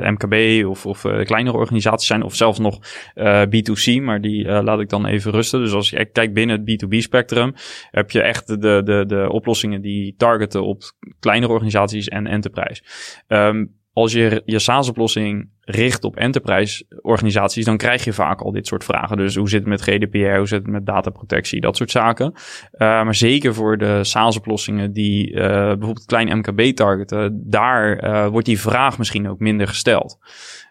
MKB 0.00 0.66
of, 0.66 0.86
of 0.86 1.00
kleinere 1.24 1.56
organisaties 1.56 2.06
zijn 2.06 2.22
of 2.22 2.34
zelfs 2.34 2.58
nog 2.58 2.78
B2C, 3.18 4.02
maar 4.02 4.20
die 4.20 4.62
laat 4.62 4.80
ik 4.80 4.88
dan 4.88 5.06
even 5.06 5.32
rusten. 5.32 5.60
Dus 5.60 5.72
als 5.72 5.90
je 5.90 6.04
kijkt 6.04 6.32
binnen 6.32 6.64
het 6.64 6.84
B2B-spectrum 6.84 7.54
heb 7.90 8.10
je 8.10 8.22
echt 8.22 8.46
de, 8.46 8.82
de, 8.82 9.04
de 9.06 9.26
oplossingen 9.30 9.80
die 9.80 10.14
targeten 10.16 10.64
op 10.64 10.82
kleinere 11.20 11.52
organisaties 11.52 12.08
en 12.08 12.26
enterprise. 12.26 12.82
Um, 13.28 13.74
als 13.96 14.12
je 14.12 14.42
je 14.44 14.58
SaaS-oplossing 14.58 15.50
richt 15.60 16.04
op 16.04 16.16
enterprise-organisaties, 16.16 17.64
dan 17.64 17.76
krijg 17.76 18.04
je 18.04 18.12
vaak 18.12 18.40
al 18.40 18.52
dit 18.52 18.66
soort 18.66 18.84
vragen. 18.84 19.16
Dus 19.16 19.36
hoe 19.36 19.48
zit 19.48 19.60
het 19.60 19.68
met 19.68 19.82
GDPR, 19.82 20.36
hoe 20.36 20.48
zit 20.48 20.62
het 20.62 20.70
met 20.70 20.86
dataprotectie, 20.86 21.60
dat 21.60 21.76
soort 21.76 21.90
zaken. 21.90 22.32
Uh, 22.34 22.78
maar 22.78 23.14
zeker 23.14 23.54
voor 23.54 23.78
de 23.78 24.04
SaaS-oplossingen 24.04 24.92
die 24.92 25.30
uh, 25.30 25.36
bijvoorbeeld 25.38 26.04
klein 26.04 26.38
MKB 26.38 26.76
targeten, 26.76 27.42
daar 27.44 28.04
uh, 28.04 28.26
wordt 28.26 28.46
die 28.46 28.60
vraag 28.60 28.98
misschien 28.98 29.28
ook 29.28 29.38
minder 29.38 29.66
gesteld. 29.66 30.18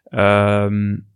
Um, 0.09 1.07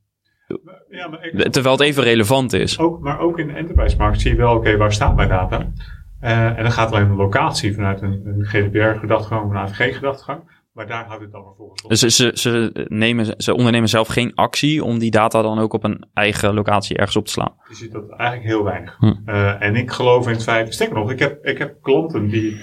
ja, 0.89 1.07
maar 1.07 1.25
ik, 1.25 1.51
terwijl 1.51 1.75
het 1.75 1.83
even 1.83 2.03
relevant 2.03 2.53
is. 2.53 2.79
Ook, 2.79 2.99
maar 2.99 3.19
ook 3.19 3.39
in 3.39 3.47
de 3.47 3.53
enterprise-markt 3.53 4.21
zie 4.21 4.31
je 4.31 4.37
wel, 4.37 4.49
oké, 4.51 4.59
okay, 4.59 4.77
waar 4.77 4.93
staat 4.93 5.15
mijn 5.15 5.29
data? 5.29 5.71
en 6.19 6.63
dan 6.63 6.71
gaat 6.71 6.91
alleen 6.91 7.07
de 7.07 7.13
locatie 7.13 7.73
vanuit 7.73 8.01
een, 8.01 8.21
een 8.25 8.45
GDPR-gedachtegang 8.45 9.45
of 9.45 9.51
een 9.51 9.57
AVG-gedachtegang. 9.57 10.41
Maar 10.79 10.87
daar 10.87 11.05
houdt 11.05 11.21
het 11.21 11.31
dan 11.31 11.43
vervolgens 11.43 11.81
op. 11.81 11.89
Dus 11.89 11.99
ze, 11.99 12.31
ze, 12.33 12.85
nemen, 12.87 13.33
ze 13.37 13.55
ondernemen 13.55 13.89
zelf 13.89 14.07
geen 14.07 14.35
actie 14.35 14.83
om 14.83 14.99
die 14.99 15.11
data 15.11 15.41
dan 15.41 15.59
ook 15.59 15.73
op 15.73 15.83
een 15.83 16.05
eigen 16.13 16.53
locatie 16.53 16.97
ergens 16.97 17.15
op 17.15 17.25
te 17.25 17.31
slaan? 17.31 17.53
Je 17.69 17.75
ziet 17.75 17.91
dat 17.91 18.09
eigenlijk 18.09 18.49
heel 18.49 18.63
weinig. 18.63 18.97
Hm. 18.99 19.13
Uh, 19.25 19.61
en 19.61 19.75
ik 19.75 19.91
geloof 19.91 20.25
in 20.25 20.33
het 20.33 20.43
feit, 20.43 20.73
sterker 20.73 20.95
nog, 20.95 21.11
ik 21.11 21.19
heb, 21.19 21.45
ik 21.45 21.57
heb 21.57 21.81
klanten 21.81 22.27
die 22.27 22.61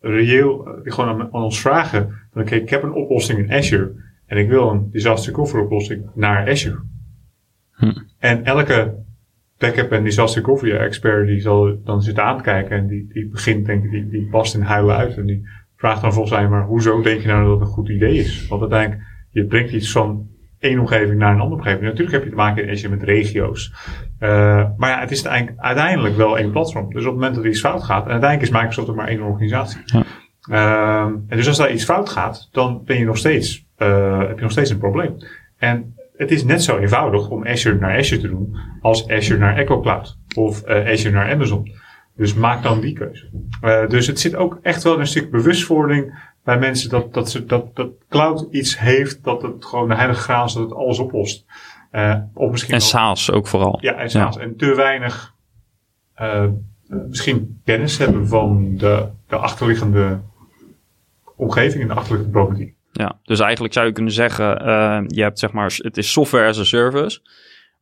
reëel, 0.00 0.78
die 0.82 0.92
gewoon 0.92 1.10
aan, 1.10 1.20
aan 1.20 1.42
ons 1.42 1.60
vragen, 1.60 2.28
oké, 2.32 2.54
ik 2.54 2.70
heb 2.70 2.82
een 2.82 2.94
oplossing 2.94 3.38
in 3.38 3.52
Azure 3.52 3.92
en 4.26 4.38
ik 4.38 4.48
wil 4.48 4.70
een 4.70 4.90
disaster 4.90 5.32
recovery 5.32 5.62
oplossing 5.62 6.10
naar 6.14 6.48
Azure. 6.48 6.82
Hm. 7.72 7.92
En 8.18 8.44
elke 8.44 9.04
backup 9.58 9.92
en 9.92 10.04
disaster 10.04 10.42
recovery 10.42 10.76
expert 10.76 11.26
die 11.26 11.40
zal 11.40 11.82
dan 11.84 12.02
zitten 12.02 12.24
aankijken 12.24 12.76
en 12.76 12.86
die, 12.86 13.06
die 13.12 13.28
begint 13.28 13.66
denk 13.66 13.84
ik, 13.84 13.90
die, 13.90 14.08
die 14.08 14.28
past 14.30 14.54
in 14.54 14.60
huilen 14.60 14.96
uit 14.96 15.16
en 15.16 15.26
die 15.26 15.46
vraag 15.76 16.00
dan 16.00 16.12
volgens 16.12 16.34
mij 16.34 16.48
maar, 16.48 16.64
hoezo 16.64 17.02
denk 17.02 17.20
je 17.20 17.28
nou 17.28 17.44
dat 17.44 17.52
het 17.52 17.60
een 17.60 17.74
goed 17.74 17.88
idee 17.88 18.14
is? 18.14 18.46
Want 18.48 18.60
uiteindelijk, 18.60 19.02
je 19.30 19.46
brengt 19.46 19.72
iets 19.72 19.92
van 19.92 20.28
één 20.58 20.78
omgeving 20.78 21.18
naar 21.18 21.34
een 21.34 21.40
andere 21.40 21.60
omgeving. 21.60 21.82
Natuurlijk 21.82 22.12
heb 22.12 22.24
je 22.24 22.30
te 22.30 22.36
maken 22.36 22.68
in 22.68 22.90
met 22.90 23.02
regio's. 23.02 23.72
Uh, 24.20 24.64
maar 24.76 24.90
ja, 24.90 25.00
het 25.00 25.10
is 25.10 25.26
uiteindelijk 25.56 26.16
wel 26.16 26.38
één 26.38 26.50
platform. 26.50 26.92
Dus 26.92 27.04
op 27.04 27.10
het 27.10 27.14
moment 27.14 27.34
dat 27.34 27.44
er 27.44 27.50
iets 27.50 27.60
fout 27.60 27.82
gaat, 27.82 28.04
en 28.04 28.10
uiteindelijk 28.10 28.52
is 28.52 28.58
Microsoft 28.58 28.88
ook 28.88 28.96
maar 28.96 29.08
één 29.08 29.22
organisatie. 29.22 29.80
Ja. 29.84 30.02
Uh, 30.50 31.12
en 31.28 31.36
dus 31.36 31.48
als 31.48 31.56
daar 31.56 31.72
iets 31.72 31.84
fout 31.84 32.08
gaat, 32.08 32.48
dan 32.52 32.82
ben 32.84 32.98
je 32.98 33.04
nog 33.04 33.16
steeds, 33.16 33.66
uh, 33.78 34.18
heb 34.18 34.36
je 34.36 34.42
nog 34.42 34.50
steeds 34.50 34.70
een 34.70 34.78
probleem. 34.78 35.16
En 35.58 35.94
het 36.16 36.30
is 36.30 36.44
net 36.44 36.62
zo 36.62 36.78
eenvoudig 36.78 37.28
om 37.28 37.46
Azure 37.46 37.78
naar 37.78 37.98
Azure 37.98 38.20
te 38.20 38.28
doen 38.28 38.56
als 38.80 39.08
Azure 39.08 39.38
naar 39.38 39.56
Echo 39.56 39.80
Cloud 39.80 40.18
of 40.36 40.66
Azure 40.66 41.14
naar 41.14 41.32
Amazon. 41.32 41.72
Dus 42.16 42.34
maak 42.34 42.62
dan 42.62 42.80
die 42.80 42.92
keuze. 42.92 43.30
Uh, 43.62 43.88
dus 43.88 44.06
het 44.06 44.20
zit 44.20 44.34
ook 44.34 44.58
echt 44.62 44.82
wel 44.82 45.00
een 45.00 45.06
stuk 45.06 45.30
bewustwording 45.30 46.32
bij 46.44 46.58
mensen 46.58 46.90
dat, 46.90 47.14
dat, 47.14 47.30
ze, 47.30 47.44
dat, 47.44 47.76
dat 47.76 47.90
cloud 48.08 48.46
iets 48.50 48.78
heeft, 48.78 49.24
dat 49.24 49.42
het 49.42 49.64
gewoon 49.64 49.88
de 49.88 49.94
heilige 49.94 50.20
graal 50.20 50.44
is, 50.44 50.52
dat 50.52 50.62
het 50.62 50.74
alles 50.74 50.98
oplost. 50.98 51.44
Uh, 51.92 52.16
of 52.34 52.50
misschien 52.50 52.74
en 52.74 52.80
SaaS 52.80 53.30
ook 53.30 53.46
vooral. 53.46 53.78
Ja, 53.80 53.94
en 53.94 54.10
SaaS. 54.10 54.36
En 54.36 54.56
te 54.56 54.74
weinig 54.74 55.34
uh, 56.20 56.44
misschien 56.86 57.60
kennis 57.64 57.98
hebben 57.98 58.28
van 58.28 58.76
de, 58.76 59.06
de 59.28 59.36
achterliggende 59.36 60.20
omgeving 61.36 61.82
en 61.82 61.88
de 61.88 61.94
achterliggende 61.94 62.38
problematiek. 62.38 62.74
Ja, 62.92 63.18
dus 63.22 63.40
eigenlijk 63.40 63.74
zou 63.74 63.86
je 63.86 63.92
kunnen 63.92 64.12
zeggen, 64.12 64.46
je 65.08 65.22
hebt 65.22 65.38
zeg 65.38 65.52
maar, 65.52 65.74
het 65.76 65.96
is 65.96 66.12
software 66.12 66.48
as 66.48 66.58
a 66.58 66.64
service. 66.64 67.20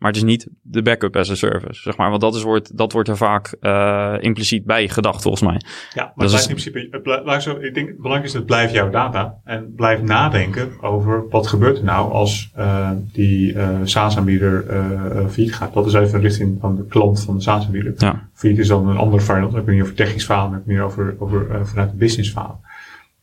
Maar 0.02 0.10
het 0.10 0.20
is 0.20 0.26
niet 0.26 0.48
de 0.62 0.82
backup 0.82 1.16
as 1.16 1.30
a 1.30 1.34
service, 1.34 1.82
zeg 1.82 1.96
maar. 1.96 2.08
Want 2.08 2.20
dat, 2.20 2.34
is, 2.34 2.42
wordt, 2.42 2.76
dat 2.76 2.92
wordt 2.92 3.08
er 3.08 3.16
vaak 3.16 3.56
uh, 3.60 4.14
impliciet 4.20 4.64
bij 4.64 4.88
gedacht, 4.88 5.22
volgens 5.22 5.42
mij. 5.42 5.60
Ja, 5.94 6.12
maar 6.14 6.26
het 6.26 6.40
in 6.40 6.46
principe, 6.46 6.88
het 6.90 7.02
blijft 7.02 7.42
zo, 7.42 7.56
ik 7.60 7.74
denk 7.74 7.88
het 7.88 7.96
belangrijkste 7.96 8.26
is, 8.26 8.32
het 8.32 8.46
blijft 8.46 8.72
jouw 8.72 8.90
data. 8.90 9.38
En 9.44 9.72
blijf 9.76 10.02
nadenken 10.02 10.70
over 10.80 11.28
wat 11.28 11.46
gebeurt 11.46 11.78
er 11.78 11.84
nou 11.84 12.12
als 12.12 12.52
uh, 12.58 12.90
die 13.12 13.52
uh, 13.52 13.78
SaaS-aanbieder 13.84 14.64
failliet 15.30 15.54
gaat. 15.54 15.74
Dat 15.74 15.86
is 15.86 15.92
even 15.92 16.20
richting 16.20 16.58
van 16.60 16.76
de 16.76 16.86
klant 16.86 17.24
van 17.24 17.36
de 17.36 17.42
SaaS-aanbieder. 17.42 17.92
Ja. 17.96 18.28
Failliet 18.34 18.58
is 18.58 18.68
dan 18.68 18.88
een 18.88 18.96
ander 18.96 19.22
verhaal. 19.22 19.46
Dan 19.46 19.54
heb 19.54 19.68
ik 19.68 19.74
niet 19.74 19.82
over 19.82 19.94
technisch 19.94 20.24
verhaal, 20.24 20.48
maar 20.48 20.62
meer 20.64 20.82
over, 20.82 21.16
over 21.18 21.66
vanuit 21.66 21.88
het 21.88 21.98
business 21.98 22.30
verhaal. 22.30 22.60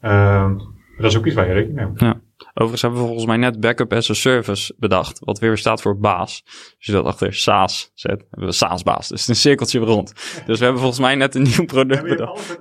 Ehm, 0.01 0.57
dat 0.97 1.11
is 1.11 1.17
ook 1.17 1.25
iets 1.25 1.35
waar 1.35 1.47
je 1.47 1.53
rekening 1.53 1.77
mee 1.77 1.87
moet. 1.87 1.99
Ja. 1.99 2.19
Overigens 2.53 2.81
hebben 2.81 2.99
we 2.99 3.05
volgens 3.05 3.27
mij 3.27 3.37
net 3.37 3.59
backup 3.59 3.93
as 3.93 4.09
a 4.09 4.13
service 4.13 4.73
bedacht. 4.77 5.19
Wat 5.23 5.39
weer 5.39 5.57
staat 5.57 5.81
voor 5.81 5.97
baas. 5.97 6.43
Als 6.45 6.75
je 6.77 6.91
dat 6.91 7.05
achter 7.05 7.33
SaaS 7.33 7.91
zet, 7.93 8.25
hebben 8.29 8.49
we 8.49 8.55
SaaS-baas. 8.55 9.07
Dus 9.07 9.09
het 9.09 9.19
is 9.19 9.27
een 9.27 9.35
cirkeltje 9.35 9.79
rond. 9.79 10.13
Dus 10.45 10.57
we 10.57 10.63
hebben 10.63 10.81
volgens 10.81 11.01
mij 11.01 11.15
net 11.15 11.35
een 11.35 11.41
nieuw 11.41 11.65
product 11.65 12.03
bedacht. 12.03 12.57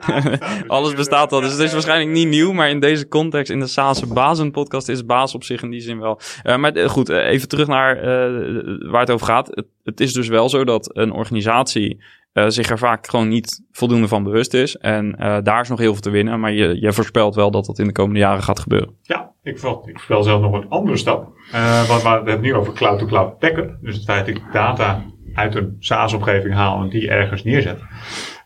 Alles 0.66 0.94
bestaat 1.02 1.32
al. 1.32 1.40
Dus 1.40 1.52
het 1.52 1.60
is 1.60 1.72
waarschijnlijk 1.72 2.10
niet 2.10 2.28
nieuw. 2.28 2.52
Maar 2.52 2.70
in 2.70 2.80
deze 2.80 3.08
context, 3.08 3.52
in 3.52 3.60
de 3.60 3.66
SaaS 3.66 4.06
bazen 4.06 4.50
podcast, 4.50 4.88
is 4.88 5.04
baas 5.04 5.34
op 5.34 5.44
zich 5.44 5.62
in 5.62 5.70
die 5.70 5.80
zin 5.80 5.98
wel. 5.98 6.20
Uh, 6.44 6.56
maar 6.56 6.72
eh, 6.72 6.88
goed, 6.88 7.10
uh, 7.10 7.26
even 7.26 7.48
terug 7.48 7.66
naar 7.66 7.96
uh, 7.96 8.90
waar 8.90 9.00
het 9.00 9.10
over 9.10 9.26
gaat. 9.26 9.46
Het, 9.46 9.66
het 9.84 10.00
is 10.00 10.12
dus 10.12 10.28
wel 10.28 10.48
zo 10.48 10.64
dat 10.64 10.96
een 10.96 11.12
organisatie 11.12 12.00
zich 12.32 12.70
er 12.70 12.78
vaak 12.78 13.08
gewoon 13.08 13.28
niet 13.28 13.64
voldoende 13.70 14.08
van 14.08 14.22
bewust 14.22 14.54
is. 14.54 14.76
En 14.76 15.16
uh, 15.18 15.38
daar 15.42 15.60
is 15.60 15.68
nog 15.68 15.78
heel 15.78 15.92
veel 15.92 16.02
te 16.02 16.10
winnen. 16.10 16.40
Maar 16.40 16.52
je, 16.52 16.80
je 16.80 16.92
voorspelt 16.92 17.34
wel 17.34 17.50
dat 17.50 17.64
dat 17.64 17.78
in 17.78 17.86
de 17.86 17.92
komende 17.92 18.20
jaren 18.20 18.42
gaat 18.42 18.58
gebeuren. 18.58 18.94
Ja, 19.02 19.32
ik, 19.42 19.58
voorspel, 19.58 19.88
ik 19.88 20.24
zelf 20.24 20.40
nog 20.40 20.52
een 20.52 20.68
andere 20.68 20.96
stap. 20.96 21.32
Uh, 21.54 21.88
want 21.88 22.02
we 22.02 22.08
hebben 22.08 22.32
het 22.32 22.42
nu 22.42 22.54
over 22.54 22.72
cloud-to-cloud 22.72 23.38
backup. 23.38 23.76
Dus 23.80 23.94
het 23.94 24.04
feit 24.04 24.26
dat 24.26 24.36
ik 24.36 24.42
data 24.52 25.04
uit 25.34 25.54
een 25.54 25.76
SaaS-omgeving 25.78 26.54
haal 26.54 26.82
en 26.82 26.88
die 26.88 27.08
ergens 27.08 27.44
neerzet. 27.44 27.80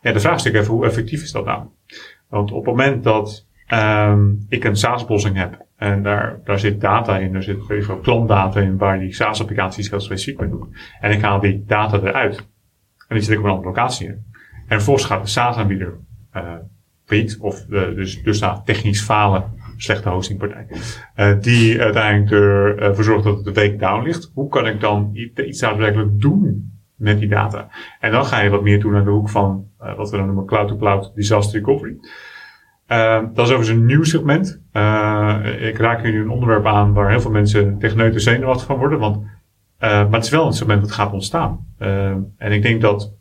Ja, 0.00 0.12
de 0.12 0.20
vraag 0.20 0.34
is 0.34 0.42
natuurlijk 0.42 0.64
even, 0.64 0.74
hoe 0.74 0.86
effectief 0.86 1.22
is 1.22 1.32
dat 1.32 1.44
nou? 1.44 1.62
Want 2.28 2.50
op 2.50 2.66
het 2.66 2.76
moment 2.76 3.04
dat 3.04 3.46
um, 3.74 4.46
ik 4.48 4.64
een 4.64 4.76
SaaS-oplossing 4.76 5.36
heb 5.36 5.66
en 5.76 6.02
daar, 6.02 6.40
daar 6.44 6.58
zit 6.58 6.80
data 6.80 7.18
in, 7.18 7.34
er 7.34 7.42
zit 7.42 7.58
klantdata 8.02 8.60
in 8.60 8.78
waar 8.78 8.98
die 8.98 9.14
SaaS-applicaties 9.14 9.90
heel 9.90 10.00
specifiek 10.00 10.40
mee 10.40 10.48
doen. 10.48 10.76
En 11.00 11.10
ik 11.10 11.20
haal 11.20 11.40
die 11.40 11.64
data 11.66 11.98
eruit 11.98 12.50
en 13.12 13.18
die 13.18 13.26
zit 13.28 13.32
ik 13.32 13.38
op 13.38 13.44
een 13.44 13.50
andere 13.50 13.68
locatie 13.68 14.06
in. 14.06 14.24
En 14.66 14.76
vervolgens 14.76 15.06
gaat 15.06 15.22
de 15.22 15.28
SaaS-aanbieder 15.28 15.94
failliet, 17.04 17.38
of 17.40 17.66
uh, 17.68 17.82
dus, 17.94 18.22
dus 18.22 18.40
nou, 18.40 18.60
technisch 18.64 19.02
falen, 19.02 19.44
slechte 19.76 20.08
hostingpartij, 20.08 20.66
uh, 21.16 21.40
die 21.40 21.80
uiteindelijk 21.80 22.30
ervoor 22.80 23.04
zorgt 23.04 23.24
dat 23.24 23.36
het 23.36 23.44
de 23.44 23.52
week 23.52 23.78
down 23.78 24.02
ligt. 24.02 24.30
Hoe 24.34 24.48
kan 24.48 24.66
ik 24.66 24.80
dan 24.80 25.10
iets 25.34 25.60
daadwerkelijk 25.60 26.20
doen 26.20 26.72
met 26.96 27.18
die 27.18 27.28
data? 27.28 27.68
En 28.00 28.12
dan 28.12 28.24
ga 28.24 28.40
je 28.40 28.50
wat 28.50 28.62
meer 28.62 28.80
doen 28.80 28.96
aan 28.96 29.04
de 29.04 29.10
hoek 29.10 29.28
van 29.28 29.66
wat 29.96 30.10
we 30.10 30.16
dan 30.16 30.26
noemen 30.26 30.46
cloud-to-cloud 30.46 31.12
disaster 31.14 31.58
recovery. 31.58 31.96
Dat 33.34 33.46
is 33.46 33.52
overigens 33.52 33.68
een 33.68 33.86
nieuw 33.86 34.04
segment. 34.04 34.60
Ik 35.60 35.78
raak 35.78 36.02
hier 36.02 36.12
nu 36.12 36.20
een 36.20 36.30
onderwerp 36.30 36.66
aan 36.66 36.92
waar 36.92 37.10
heel 37.10 37.20
veel 37.20 37.30
mensen 37.30 37.78
techneuten 37.78 38.20
zenuwachtig 38.20 38.66
van 38.66 38.78
worden. 38.78 38.98
Want 38.98 39.26
maar 39.90 40.12
het 40.12 40.24
is 40.24 40.30
wel 40.30 40.46
een 40.46 40.52
segment 40.52 40.80
dat 40.80 40.92
gaat 40.92 41.12
ontstaan. 41.12 41.66
Uh, 41.78 42.10
en 42.36 42.52
ik 42.52 42.62
denk 42.62 42.80
dat, 42.80 43.12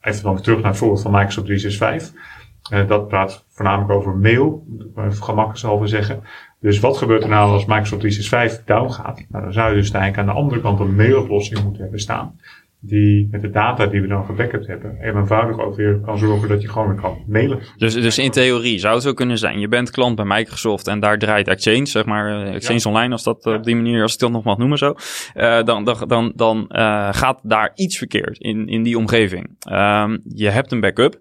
even 0.00 0.22
dan 0.22 0.40
terug 0.40 0.58
naar 0.58 0.70
het 0.70 0.78
voorbeeld 0.78 1.02
van 1.02 1.10
Microsoft 1.10 1.46
365. 1.46 2.34
Uh, 2.72 2.88
dat 2.88 3.08
praat 3.08 3.44
voornamelijk 3.48 3.90
over 3.90 4.16
mail, 4.16 4.66
gemakkelijk 5.08 5.88
zeggen. 5.88 6.22
Dus 6.60 6.80
wat 6.80 6.96
gebeurt 6.96 7.22
er 7.22 7.28
nou 7.28 7.52
als 7.52 7.64
Microsoft 7.64 8.00
365 8.00 8.64
down 8.64 8.90
gaat? 8.90 9.24
Nou, 9.28 9.44
dan 9.44 9.52
zou 9.52 9.68
je 9.68 9.76
dus 9.76 9.90
eigenlijk 9.90 10.28
aan 10.28 10.34
de 10.34 10.40
andere 10.40 10.60
kant 10.60 10.80
een 10.80 10.94
mailoplossing 10.94 11.62
moeten 11.62 11.82
hebben 11.82 12.00
staan 12.00 12.38
die 12.80 13.28
met 13.30 13.40
de 13.40 13.50
data 13.50 13.86
die 13.86 14.00
we 14.00 14.06
dan 14.06 14.24
gebackupt 14.24 14.66
hebben, 14.66 14.96
even 15.00 15.20
eenvoudig 15.20 15.58
ook 15.58 15.76
weer 15.76 16.00
kan 16.04 16.18
zorgen 16.18 16.48
dat 16.48 16.62
je 16.62 16.68
gewoon 16.68 16.88
weer 16.88 17.00
kan 17.00 17.24
mailen. 17.26 17.58
Dus, 17.76 17.94
dus 17.94 18.18
in 18.18 18.30
theorie 18.30 18.78
zou 18.78 18.94
het 18.94 19.02
zo 19.02 19.12
kunnen 19.12 19.38
zijn, 19.38 19.60
je 19.60 19.68
bent 19.68 19.90
klant 19.90 20.16
bij 20.16 20.24
Microsoft 20.24 20.86
en 20.86 21.00
daar 21.00 21.18
draait 21.18 21.48
Exchange, 21.48 21.86
zeg 21.86 22.04
maar, 22.04 22.46
eh, 22.46 22.54
Exchange 22.54 22.88
Online, 22.88 23.12
als 23.12 23.22
dat 23.22 23.46
op 23.46 23.64
die 23.64 23.76
manier, 23.76 24.02
als 24.02 24.14
ik 24.14 24.18
dat 24.18 24.30
nog 24.30 24.44
mag 24.44 24.58
noemen 24.58 24.78
zo, 24.78 24.94
uh, 25.34 25.62
dan, 25.62 25.84
dan, 25.84 25.96
dan, 26.06 26.32
dan 26.34 26.64
uh, 26.68 27.08
gaat 27.12 27.40
daar 27.42 27.72
iets 27.74 27.98
verkeerd 27.98 28.38
in, 28.38 28.68
in 28.68 28.82
die 28.82 28.98
omgeving. 28.98 29.56
Um, 29.70 30.20
je 30.24 30.48
hebt 30.48 30.72
een 30.72 30.80
backup, 30.80 31.20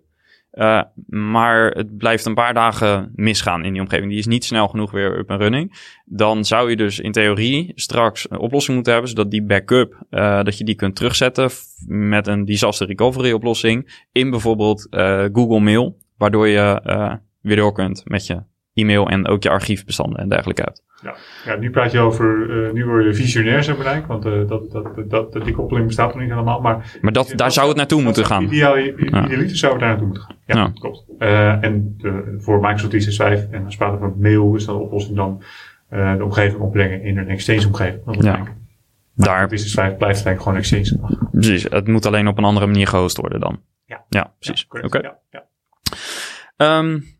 uh, 0.55 0.81
maar 1.07 1.71
het 1.71 1.97
blijft 1.97 2.25
een 2.25 2.33
paar 2.33 2.53
dagen 2.53 3.11
misgaan 3.15 3.65
in 3.65 3.73
die 3.73 3.81
omgeving. 3.81 4.09
Die 4.09 4.19
is 4.19 4.25
niet 4.25 4.45
snel 4.45 4.67
genoeg 4.67 4.91
weer 4.91 5.17
up 5.17 5.29
en 5.29 5.37
running. 5.37 5.93
Dan 6.05 6.45
zou 6.45 6.69
je 6.69 6.75
dus 6.75 6.99
in 6.99 7.11
theorie 7.11 7.71
straks 7.75 8.31
een 8.31 8.39
oplossing 8.39 8.75
moeten 8.75 8.93
hebben, 8.93 9.11
zodat 9.11 9.31
die 9.31 9.43
backup, 9.43 10.05
uh, 10.11 10.43
dat 10.43 10.57
je 10.57 10.63
die 10.63 10.75
kunt 10.75 10.95
terugzetten 10.95 11.49
met 11.87 12.27
een 12.27 12.45
disaster 12.45 12.87
recovery 12.87 13.31
oplossing 13.31 14.05
in 14.11 14.29
bijvoorbeeld 14.29 14.87
uh, 14.91 15.25
Google 15.33 15.59
Mail, 15.59 15.97
waardoor 16.17 16.47
je 16.47 16.81
weer 17.41 17.55
door 17.55 17.73
kunt 17.73 18.01
met 18.05 18.25
je 18.25 18.43
e-mail 18.75 19.09
en 19.09 19.27
ook 19.27 19.43
je 19.43 19.49
archiefbestanden 19.49 20.19
en 20.19 20.29
dergelijke 20.29 20.61
hebt. 20.61 20.83
Ja, 21.01 21.15
ja 21.45 21.55
nu 21.55 21.69
praat 21.69 21.91
je 21.91 21.99
over, 21.99 22.49
uh, 22.49 22.71
nu 22.71 22.85
word 22.85 23.05
je 23.05 23.13
visionair 23.13 23.75
maar, 23.77 24.03
want 24.07 24.25
uh, 24.25 24.47
dat, 24.47 24.71
dat, 24.71 25.09
dat, 25.09 25.43
die 25.43 25.53
koppeling 25.53 25.87
bestaat 25.87 26.13
nog 26.13 26.21
niet 26.21 26.29
helemaal. 26.29 26.61
Maar, 26.61 26.97
maar 27.01 27.13
dat, 27.13 27.33
daar 27.35 27.51
zou 27.51 27.67
het 27.67 27.77
naartoe 27.77 28.01
moeten 28.01 28.25
gaan. 28.25 28.43
Ideaal, 28.43 28.77
idealiter 28.77 29.47
ja. 29.47 29.55
zou 29.55 29.71
het 29.71 29.81
daar 29.81 29.89
naartoe 29.89 30.07
moeten 30.07 30.23
gaan. 30.23 30.35
Ja, 30.45 30.55
ja. 30.55 30.71
klopt. 30.79 31.03
Uh, 31.19 31.63
en 31.63 31.97
voor 32.39 32.59
Microsoft 32.59 32.89
365 32.89 33.49
en 33.49 33.65
als 33.65 33.75
praten 33.75 33.99
van 33.99 34.13
mail 34.19 34.55
is 34.55 34.65
dan 34.65 34.77
de 34.77 34.83
oplossing 34.83 35.15
dan 35.15 35.43
de 35.89 36.23
omgeving 36.23 36.61
opbrengen 36.61 37.01
in 37.01 37.17
een 37.17 37.29
Exchange 37.29 37.67
omgeving. 37.67 38.05
Dat 38.05 38.23
ja. 38.23 38.37
Daar 39.15 39.47
365 39.47 39.97
blijft 39.97 40.25
eigenlijk 40.25 40.41
gewoon 40.41 40.57
Exchange. 40.57 41.29
Precies, 41.31 41.63
het 41.63 41.87
moet 41.87 42.05
alleen 42.05 42.27
op 42.27 42.37
een 42.37 42.43
andere 42.43 42.65
manier 42.65 42.87
gehost 42.87 43.17
worden 43.17 43.39
dan. 43.39 43.61
Ja, 43.85 44.05
ja 44.09 44.33
precies. 44.39 44.65
Oké. 44.69 44.85
Okay. 44.85 45.13
Um, 46.57 47.14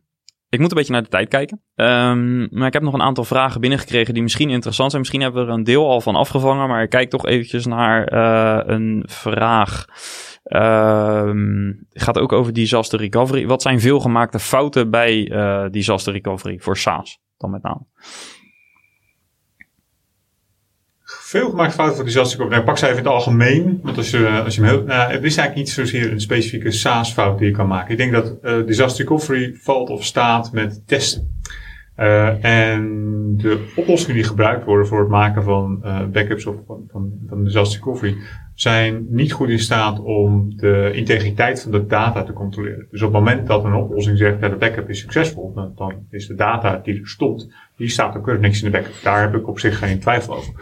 ik 0.56 0.62
moet 0.62 0.72
een 0.72 0.78
beetje 0.78 0.94
naar 0.94 1.04
de 1.04 1.10
tijd 1.10 1.30
kijken. 1.30 1.62
Um, 1.76 2.48
maar 2.52 2.68
ik 2.68 2.74
heb 2.74 2.82
nog 2.82 2.94
een 2.94 3.02
aantal 3.02 3.24
vragen 3.24 3.62
binnengekregen 3.62 4.14
die 4.14 4.24
misschien 4.24 4.50
interessant 4.50 4.90
zijn. 4.90 5.02
Misschien 5.02 5.22
hebben 5.22 5.46
we 5.46 5.52
er 5.52 5.58
een 5.58 5.64
deel 5.64 5.90
al 5.90 6.02
van 6.02 6.16
afgevangen, 6.16 6.68
maar 6.68 6.84
ik 6.84 6.90
kijk 6.90 7.10
toch 7.10 7.26
eventjes 7.26 7.66
naar 7.66 8.14
uh, 8.14 8.76
een 8.76 9.04
vraag. 9.08 9.86
Um, 10.44 11.86
het 11.90 12.04
gaat 12.04 12.20
ook 12.20 12.32
over 12.32 12.54
disaster 12.54 13.00
recovery. 13.00 13.48
Wat 13.48 13.62
zijn 13.62 13.80
veelgemaakte 13.80 14.40
fouten 14.40 14.90
bij 14.90 15.32
uh, 15.32 15.66
disaster 15.70 16.14
recovery 16.14 16.60
voor 16.60 16.78
SaaS 16.78 17.20
dan 17.38 17.52
met 17.52 17.64
name? 17.64 17.86
Veel 21.36 21.50
gemaakt 21.50 21.74
fouten 21.74 21.96
voor 21.96 22.06
disaster 22.06 22.38
recovery. 22.38 22.64
Pak 22.64 22.78
ze 22.78 22.86
even 22.86 22.98
in 22.98 23.04
het 23.04 23.14
algemeen. 23.14 23.80
Want 23.84 23.98
als 23.98 24.10
je, 24.10 24.42
als 24.44 24.56
je 24.56 24.62
nou, 24.62 24.90
het 24.92 25.24
is 25.24 25.38
eigenlijk 25.38 25.56
niet 25.56 25.70
zozeer 25.70 26.12
een 26.12 26.22
specifieke 26.22 26.72
SaaS-fout 26.72 27.38
die 27.38 27.48
je 27.48 27.54
kan 27.54 27.68
maken. 27.68 27.92
Ik 27.92 27.98
denk 27.98 28.12
dat 28.12 28.38
uh, 28.44 28.66
disaster 28.66 29.06
recovery 29.06 29.56
valt 29.62 29.90
of 29.90 30.04
staat 30.04 30.52
met 30.52 30.88
testen. 30.88 31.34
Uh, 32.00 32.44
en 32.44 32.82
de 33.38 33.72
oplossingen 33.76 34.16
die 34.16 34.24
gebruikt 34.24 34.66
worden 34.66 34.88
voor 34.88 35.00
het 35.00 35.10
maken 35.10 35.44
van 35.44 35.80
backups 36.12 36.46
of 36.46 36.56
van, 36.68 36.84
van, 37.28 37.44
disaster 37.44 37.80
recovery 37.80 38.16
zijn 38.54 39.06
niet 39.10 39.32
goed 39.32 39.50
in 39.50 39.60
staat 39.60 40.00
om 40.00 40.58
de 40.58 40.92
integriteit 40.94 41.62
van 41.62 41.72
de 41.72 41.86
data 41.86 42.24
te 42.24 42.34
controleren. 42.34 42.88
Dus 42.92 43.02
op 43.02 43.14
het 43.14 43.24
moment 43.24 43.48
dat 43.48 43.64
een 43.64 43.74
oplossing 43.74 44.18
zegt 44.18 44.42
dat 44.42 44.52
de 44.52 44.58
backup 44.58 44.90
is 44.90 45.00
succesvol, 45.00 45.54
dan, 45.54 45.72
dan 45.76 45.94
is 46.10 46.28
de 46.28 46.36
data 46.36 46.80
die 46.84 47.00
er 47.00 47.08
stond, 47.08 47.50
die 47.78 47.90
staat 47.90 48.18
ook 48.18 48.24
keurig 48.24 48.42
niks 48.42 48.64
in 48.64 48.72
de 48.72 48.78
backup. 48.78 48.94
Daar 49.04 49.22
heb 49.22 49.36
ik 49.36 49.48
op 49.48 49.60
zich 49.60 49.78
geen 49.78 50.00
twijfel 50.00 50.36
over. 50.36 50.54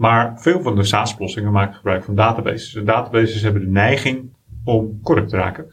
Maar 0.00 0.32
veel 0.36 0.62
van 0.62 0.74
de 0.74 0.84
SaaS-oplossingen 0.84 1.52
maken 1.52 1.74
gebruik 1.74 2.04
van 2.04 2.14
databases. 2.14 2.72
De 2.72 2.82
databases 2.82 3.42
hebben 3.42 3.62
de 3.62 3.70
neiging 3.70 4.32
om 4.64 5.00
corrupt 5.02 5.28
te 5.28 5.36
raken. 5.36 5.66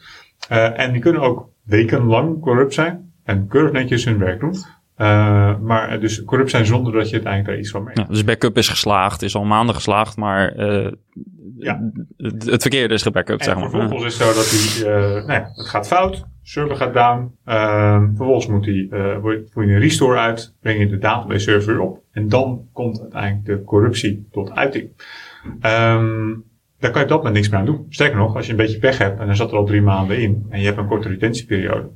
Uh, 0.51 0.79
en 0.79 0.91
die 0.91 1.01
kunnen 1.01 1.21
ook 1.21 1.49
wekenlang 1.63 2.39
corrupt 2.39 2.73
zijn 2.73 3.11
en 3.23 3.47
keurig 3.47 3.71
netjes 3.71 4.05
hun 4.05 4.17
werk 4.17 4.39
doen. 4.39 4.55
Uh, 4.97 5.57
maar 5.59 5.99
dus 5.99 6.23
corrupt 6.23 6.49
zijn 6.49 6.65
zonder 6.65 6.93
dat 6.93 7.09
je 7.09 7.15
het 7.15 7.25
eigenlijk 7.25 7.45
daar 7.45 7.57
iets 7.57 7.71
van 7.71 7.83
merkt. 7.83 7.99
Ja, 7.99 8.05
dus 8.05 8.23
backup 8.23 8.57
is 8.57 8.69
geslaagd, 8.69 9.21
is 9.21 9.35
al 9.35 9.45
maanden 9.45 9.75
geslaagd, 9.75 10.17
maar 10.17 10.55
uh, 10.57 10.91
ja. 11.57 11.91
het 12.17 12.61
verkeerde 12.61 12.93
is 12.93 13.01
gebackupt, 13.01 13.43
zeg 13.43 13.55
maar. 13.55 13.69
vervolgens 13.69 14.05
is 14.05 14.19
het 14.19 14.27
zo 14.27 14.33
dat 14.33 14.49
die, 14.49 14.85
nou 15.27 15.43
het 15.55 15.67
gaat 15.67 15.87
fout, 15.87 16.25
server 16.47 16.75
gaat 16.75 16.93
down, 16.93 17.31
uh, 17.45 18.03
vervolgens 18.15 18.47
moet 18.47 18.63
die, 18.63 18.89
uh, 18.91 19.17
voer 19.21 19.65
je 19.65 19.73
een 19.73 19.79
restore 19.79 20.17
uit, 20.17 20.55
breng 20.61 20.79
je 20.79 20.87
de 20.87 20.97
database 20.97 21.39
server 21.39 21.79
op 21.79 22.01
en 22.11 22.29
dan 22.29 22.67
komt 22.73 23.01
uiteindelijk 23.01 23.45
de 23.45 23.63
corruptie 23.63 24.27
tot 24.31 24.51
uiting. 24.51 24.89
Um, 25.45 26.43
daar 26.79 26.91
kan 26.91 27.01
je 27.01 27.07
dat 27.07 27.23
met 27.23 27.33
niks 27.33 27.49
meer 27.49 27.59
aan 27.59 27.65
doen. 27.65 27.85
Sterker 27.89 28.17
nog, 28.17 28.35
als 28.35 28.45
je 28.45 28.51
een 28.51 28.57
beetje 28.57 28.79
pech 28.79 28.97
hebt 28.97 29.19
en 29.19 29.29
er 29.29 29.35
zat 29.35 29.51
er 29.51 29.57
al 29.57 29.65
drie 29.65 29.81
maanden 29.81 30.21
in 30.21 30.45
en 30.49 30.59
je 30.59 30.65
hebt 30.65 30.77
een 30.77 30.87
korte 30.87 31.07
retentieperiode, 31.07 31.89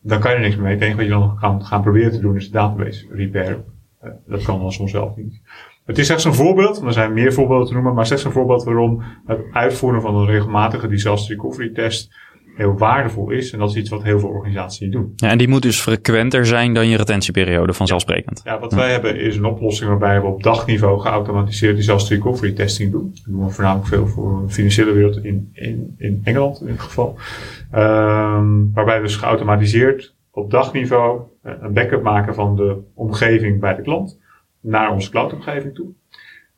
dan 0.00 0.20
kan 0.20 0.30
je 0.30 0.36
er 0.36 0.42
niks 0.42 0.54
meer 0.54 0.64
mee. 0.64 0.74
Het 0.74 0.82
enige 0.82 0.96
wat 0.96 1.06
je 1.06 1.12
dan 1.12 1.38
gaan, 1.38 1.64
gaan 1.64 1.82
proberen 1.82 2.12
te 2.12 2.20
doen 2.20 2.36
is 2.36 2.46
de 2.46 2.52
database 2.52 3.06
repair. 3.10 3.64
Uh, 4.04 4.10
dat 4.26 4.42
kan 4.42 4.60
dan 4.60 4.72
soms 4.72 4.90
zelf 4.90 5.16
niet. 5.16 5.40
Het 5.84 5.98
is 5.98 6.06
slechts 6.06 6.24
een 6.24 6.34
voorbeeld, 6.34 6.82
er 6.82 6.92
zijn 6.92 7.12
meer 7.12 7.32
voorbeelden 7.32 7.66
te 7.66 7.72
noemen, 7.72 7.94
maar 7.94 8.06
slechts 8.06 8.24
een 8.24 8.32
voorbeeld 8.32 8.64
waarom 8.64 9.02
het 9.26 9.40
uitvoeren 9.52 10.02
van 10.02 10.16
een 10.16 10.26
regelmatige 10.26 10.88
disaster 10.88 11.34
recovery 11.34 11.68
test 11.68 12.14
heel 12.58 12.78
waardevol 12.78 13.30
is. 13.30 13.52
En 13.52 13.58
dat 13.58 13.70
is 13.70 13.76
iets 13.76 13.90
wat 13.90 14.02
heel 14.02 14.20
veel 14.20 14.28
organisaties 14.28 14.90
doen. 14.90 15.12
Ja, 15.16 15.28
en 15.28 15.38
die 15.38 15.48
moet 15.48 15.62
dus 15.62 15.80
frequenter 15.80 16.46
zijn 16.46 16.74
dan 16.74 16.88
je 16.88 16.96
retentieperiode, 16.96 17.72
vanzelfsprekend. 17.72 18.40
Ja, 18.44 18.58
wat 18.58 18.72
wij 18.72 18.90
hebben 18.90 19.20
is 19.20 19.36
een 19.36 19.44
oplossing 19.44 19.88
waarbij 19.88 20.20
we 20.20 20.26
op 20.26 20.42
dagniveau 20.42 21.00
geautomatiseerd 21.00 21.76
disaster 21.76 22.16
recovery 22.16 22.52
testing 22.52 22.92
doen. 22.92 23.10
Dat 23.14 23.34
doen 23.34 23.44
we 23.44 23.50
voornamelijk 23.50 23.88
veel 23.88 24.06
voor 24.06 24.42
de 24.46 24.52
financiële 24.52 24.92
wereld 24.92 25.24
in, 25.24 25.50
in, 25.52 25.94
in 25.98 26.20
Engeland 26.24 26.60
in 26.60 26.66
dit 26.66 26.80
geval. 26.80 27.16
Um, 27.74 28.72
waarbij 28.74 28.96
we 28.96 29.02
dus 29.02 29.16
geautomatiseerd 29.16 30.14
op 30.30 30.50
dagniveau 30.50 31.20
een 31.42 31.72
backup 31.72 32.02
maken 32.02 32.34
van 32.34 32.56
de 32.56 32.76
omgeving 32.94 33.60
bij 33.60 33.74
de 33.74 33.82
klant 33.82 34.18
naar 34.60 34.92
onze 34.92 35.10
cloudomgeving 35.10 35.74
toe. 35.74 35.86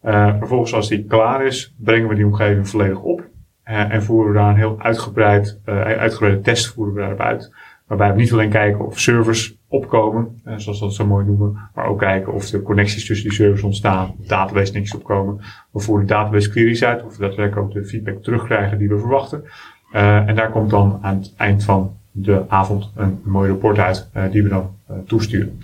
Uh, 0.04 0.36
vervolgens 0.38 0.74
als 0.74 0.88
die 0.88 1.04
klaar 1.04 1.46
is, 1.46 1.74
brengen 1.78 2.08
we 2.08 2.14
die 2.14 2.24
omgeving 2.24 2.68
volledig 2.68 3.02
op. 3.02 3.28
Uh, 3.70 3.92
en 3.92 4.02
voeren 4.02 4.32
we 4.32 4.38
daar 4.38 4.48
een 4.48 4.56
heel 4.56 4.76
uitgebreid, 4.78 5.58
uh, 5.66 5.80
uitgebreide 5.80 6.40
test 6.40 6.66
voeren 6.66 6.94
we 6.94 7.00
daarop 7.00 7.20
uit. 7.20 7.52
Waarbij 7.86 8.12
we 8.12 8.20
niet 8.20 8.32
alleen 8.32 8.50
kijken 8.50 8.86
of 8.86 8.98
servers 8.98 9.54
opkomen, 9.68 10.40
uh, 10.46 10.54
zoals 10.56 10.78
we 10.78 10.84
dat 10.84 10.94
zo 10.94 11.06
mooi 11.06 11.26
noemen, 11.26 11.58
maar 11.74 11.86
ook 11.86 11.98
kijken 11.98 12.32
of 12.32 12.50
de 12.50 12.62
connecties 12.62 13.06
tussen 13.06 13.28
die 13.28 13.36
servers 13.36 13.62
ontstaan, 13.62 14.14
database 14.26 14.72
niks 14.72 14.94
opkomen. 14.94 15.40
We 15.70 15.80
voeren 15.80 16.06
database 16.06 16.50
queries 16.50 16.84
uit, 16.84 17.04
of 17.04 17.16
we 17.16 17.22
daadwerkelijk 17.22 17.66
ook 17.66 17.72
de 17.72 17.84
feedback 17.84 18.22
terugkrijgen 18.22 18.78
die 18.78 18.88
we 18.88 18.98
verwachten. 18.98 19.44
en 19.92 20.34
daar 20.34 20.50
komt 20.50 20.70
dan 20.70 20.98
aan 21.02 21.16
het 21.16 21.34
eind 21.36 21.64
van 21.64 21.96
de 22.10 22.44
avond 22.48 22.90
een 22.96 23.20
mooi 23.24 23.50
rapport 23.50 23.78
uit, 23.78 24.08
die 24.30 24.42
we 24.42 24.48
dan 24.48 24.70
toesturen. 25.06 25.60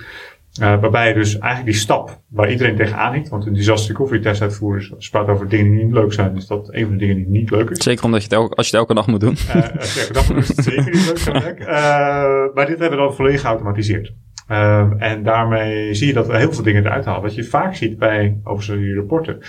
Uh, 0.60 0.80
waarbij 0.80 1.08
je 1.08 1.14
dus 1.14 1.38
eigenlijk 1.38 1.72
die 1.72 1.80
stap 1.80 2.20
waar 2.28 2.50
iedereen 2.50 2.76
tegenaan 2.76 3.12
hikt, 3.12 3.28
want 3.28 3.46
een 3.46 3.52
disaster 3.52 3.94
recovery 3.94 4.20
test 4.20 4.42
uitvoeren 4.42 4.94
spraat 4.98 5.28
over 5.28 5.48
dingen 5.48 5.70
die 5.70 5.84
niet 5.84 5.92
leuk 5.92 6.12
zijn, 6.12 6.36
is 6.36 6.46
dat 6.46 6.68
een 6.70 6.82
van 6.82 6.92
de 6.92 6.98
dingen 6.98 7.16
die 7.16 7.28
niet 7.28 7.50
leuk 7.50 7.70
is. 7.70 7.82
Zeker 7.82 8.04
omdat 8.04 8.20
je 8.22 8.28
het 8.28 8.36
elke, 8.36 8.54
als 8.54 8.68
je 8.68 8.76
het 8.76 8.80
elke 8.80 8.94
dag 8.94 9.06
moet 9.06 9.20
doen. 9.20 9.36
Uh, 9.48 9.76
als 9.78 9.94
je 9.94 10.00
elke 10.00 10.12
dag 10.12 10.28
moet 10.28 10.34
doen, 10.34 10.38
is 10.38 10.48
het 10.48 10.64
zeker 10.64 10.84
niet 10.84 11.06
leuk 11.06 11.18
zijn 11.18 11.58
uh, 11.60 11.66
maar 12.54 12.66
dit 12.66 12.78
hebben 12.78 12.98
we 12.98 13.04
dan 13.04 13.14
volledig 13.14 13.40
geautomatiseerd. 13.40 14.12
En 14.98 15.22
daarmee 15.22 15.94
zie 15.94 16.06
je 16.06 16.12
dat 16.12 16.26
we 16.26 16.36
heel 16.36 16.52
veel 16.52 16.64
dingen 16.64 16.86
eruit 16.86 17.04
halen. 17.04 17.22
Wat 17.22 17.34
je 17.34 17.44
vaak 17.44 17.74
ziet 17.74 17.98
bij 17.98 18.40
over 18.44 18.78
die 18.78 18.94
rapporten, 18.94 19.42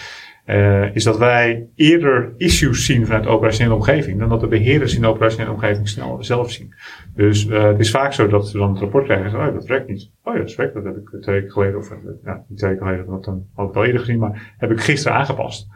uh, 0.47 0.95
is 0.95 1.03
dat 1.03 1.17
wij 1.17 1.67
eerder 1.75 2.33
issues 2.37 2.85
zien 2.85 3.05
vanuit 3.05 3.23
de 3.23 3.29
operationele 3.29 3.75
omgeving 3.75 4.19
dan 4.19 4.29
dat 4.29 4.39
de 4.39 4.47
beheerders 4.47 4.95
in 4.95 5.01
de 5.01 5.07
operationele 5.07 5.51
omgeving 5.51 5.87
snel 5.87 6.23
zelf 6.23 6.51
zien. 6.51 6.73
Dus 7.15 7.45
uh, 7.45 7.63
het 7.63 7.79
is 7.79 7.91
vaak 7.91 8.13
zo 8.13 8.27
dat 8.27 8.47
ze 8.47 8.57
dan 8.57 8.69
het 8.69 8.79
rapport 8.79 9.03
krijgen 9.03 9.25
en 9.25 9.31
zeggen, 9.31 9.49
oh 9.49 9.55
dat 9.55 9.67
werkt 9.67 9.87
niet. 9.87 10.11
Oh 10.23 10.33
ja, 10.33 10.39
dat 10.39 10.55
werkt, 10.55 10.73
dat 10.73 10.83
heb 10.83 10.97
ik 10.97 11.21
twee 11.21 11.35
weken 11.35 11.51
geleden, 11.51 11.77
of 11.77 11.89
ja, 12.23 12.43
niet 12.47 12.57
twee 12.57 12.71
weken 12.71 12.85
geleden, 12.85 13.05
dat 13.05 13.25
had 13.53 13.69
ik 13.69 13.75
al 13.75 13.85
eerder 13.85 13.99
gezien, 13.99 14.19
maar 14.19 14.53
heb 14.57 14.71
ik 14.71 14.79
gisteren 14.79 15.17
aangepast. 15.17 15.67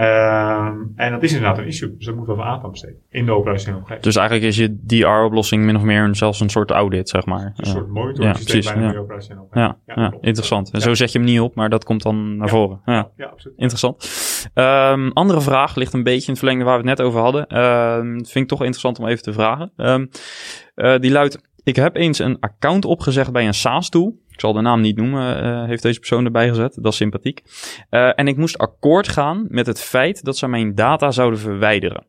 Um, 0.00 0.92
en 0.96 1.10
dat 1.10 1.22
is 1.22 1.32
inderdaad 1.32 1.58
een 1.58 1.66
issue. 1.66 1.96
Dus 1.96 2.06
dat 2.06 2.14
moet 2.14 2.26
wel 2.26 2.36
van 2.36 2.44
aandacht 2.44 2.70
besteden 2.70 2.96
in 3.08 3.26
de 3.26 3.32
operationele 3.32 3.78
omgeving. 3.78 4.02
Dus 4.02 4.16
eigenlijk 4.16 4.48
is 4.48 4.56
je 4.56 4.78
DR-oplossing 4.86 5.64
min 5.64 5.76
of 5.76 5.82
meer 5.82 6.02
een, 6.02 6.14
zelfs 6.14 6.40
een 6.40 6.48
soort 6.48 6.70
audit, 6.70 7.08
zeg 7.08 7.26
maar. 7.26 7.52
Een 7.56 7.66
soort 7.66 7.88
monitoring 7.88 8.32
ja, 8.32 8.40
systeem 8.40 8.74
bij 8.74 8.82
ja. 8.82 8.92
de 8.92 8.98
operationele 8.98 9.42
omgeving. 9.42 9.76
Ja, 9.86 9.94
ja, 9.94 10.14
interessant. 10.20 10.70
En 10.70 10.80
zo 10.80 10.94
zet 10.94 11.12
je 11.12 11.18
hem 11.18 11.26
niet 11.26 11.40
op, 11.40 11.54
maar 11.54 11.68
dat 11.68 11.84
komt 11.84 12.02
dan 12.02 12.36
naar 12.36 12.48
voren. 12.48 12.80
Ja, 12.84 13.10
ja 13.16 13.26
absoluut. 13.26 13.58
Interessant. 13.58 14.08
Um, 14.54 15.12
andere 15.12 15.40
vraag 15.40 15.74
ligt 15.74 15.92
een 15.92 16.02
beetje 16.02 16.26
in 16.26 16.30
het 16.30 16.38
verlengde 16.38 16.64
waar 16.64 16.82
we 16.82 16.88
het 16.88 16.98
net 16.98 17.06
over 17.06 17.20
hadden. 17.20 17.58
Um, 17.58 18.12
vind 18.12 18.34
ik 18.34 18.48
toch 18.48 18.60
interessant 18.60 18.98
om 18.98 19.06
even 19.06 19.22
te 19.22 19.32
vragen. 19.32 19.72
Uh, 19.76 20.98
die 20.98 21.10
luidt, 21.10 21.40
ik 21.62 21.76
heb 21.76 21.96
eens 21.96 22.18
een 22.18 22.40
account 22.40 22.84
opgezegd 22.84 23.32
bij 23.32 23.46
een 23.46 23.54
SaaS-tool. 23.54 24.18
Ik 24.28 24.40
zal 24.40 24.52
de 24.52 24.60
naam 24.60 24.80
niet 24.80 24.96
noemen, 24.96 25.44
uh, 25.44 25.64
heeft 25.64 25.82
deze 25.82 25.98
persoon 25.98 26.24
erbij 26.24 26.48
gezet. 26.48 26.78
Dat 26.82 26.92
is 26.92 26.98
sympathiek. 26.98 27.42
Uh, 27.90 28.18
en 28.18 28.28
ik 28.28 28.36
moest 28.36 28.58
akkoord 28.58 29.08
gaan 29.08 29.46
met 29.48 29.66
het 29.66 29.80
feit 29.80 30.24
dat 30.24 30.36
ze 30.36 30.48
mijn 30.48 30.74
data 30.74 31.10
zouden 31.10 31.38
verwijderen. 31.38 32.06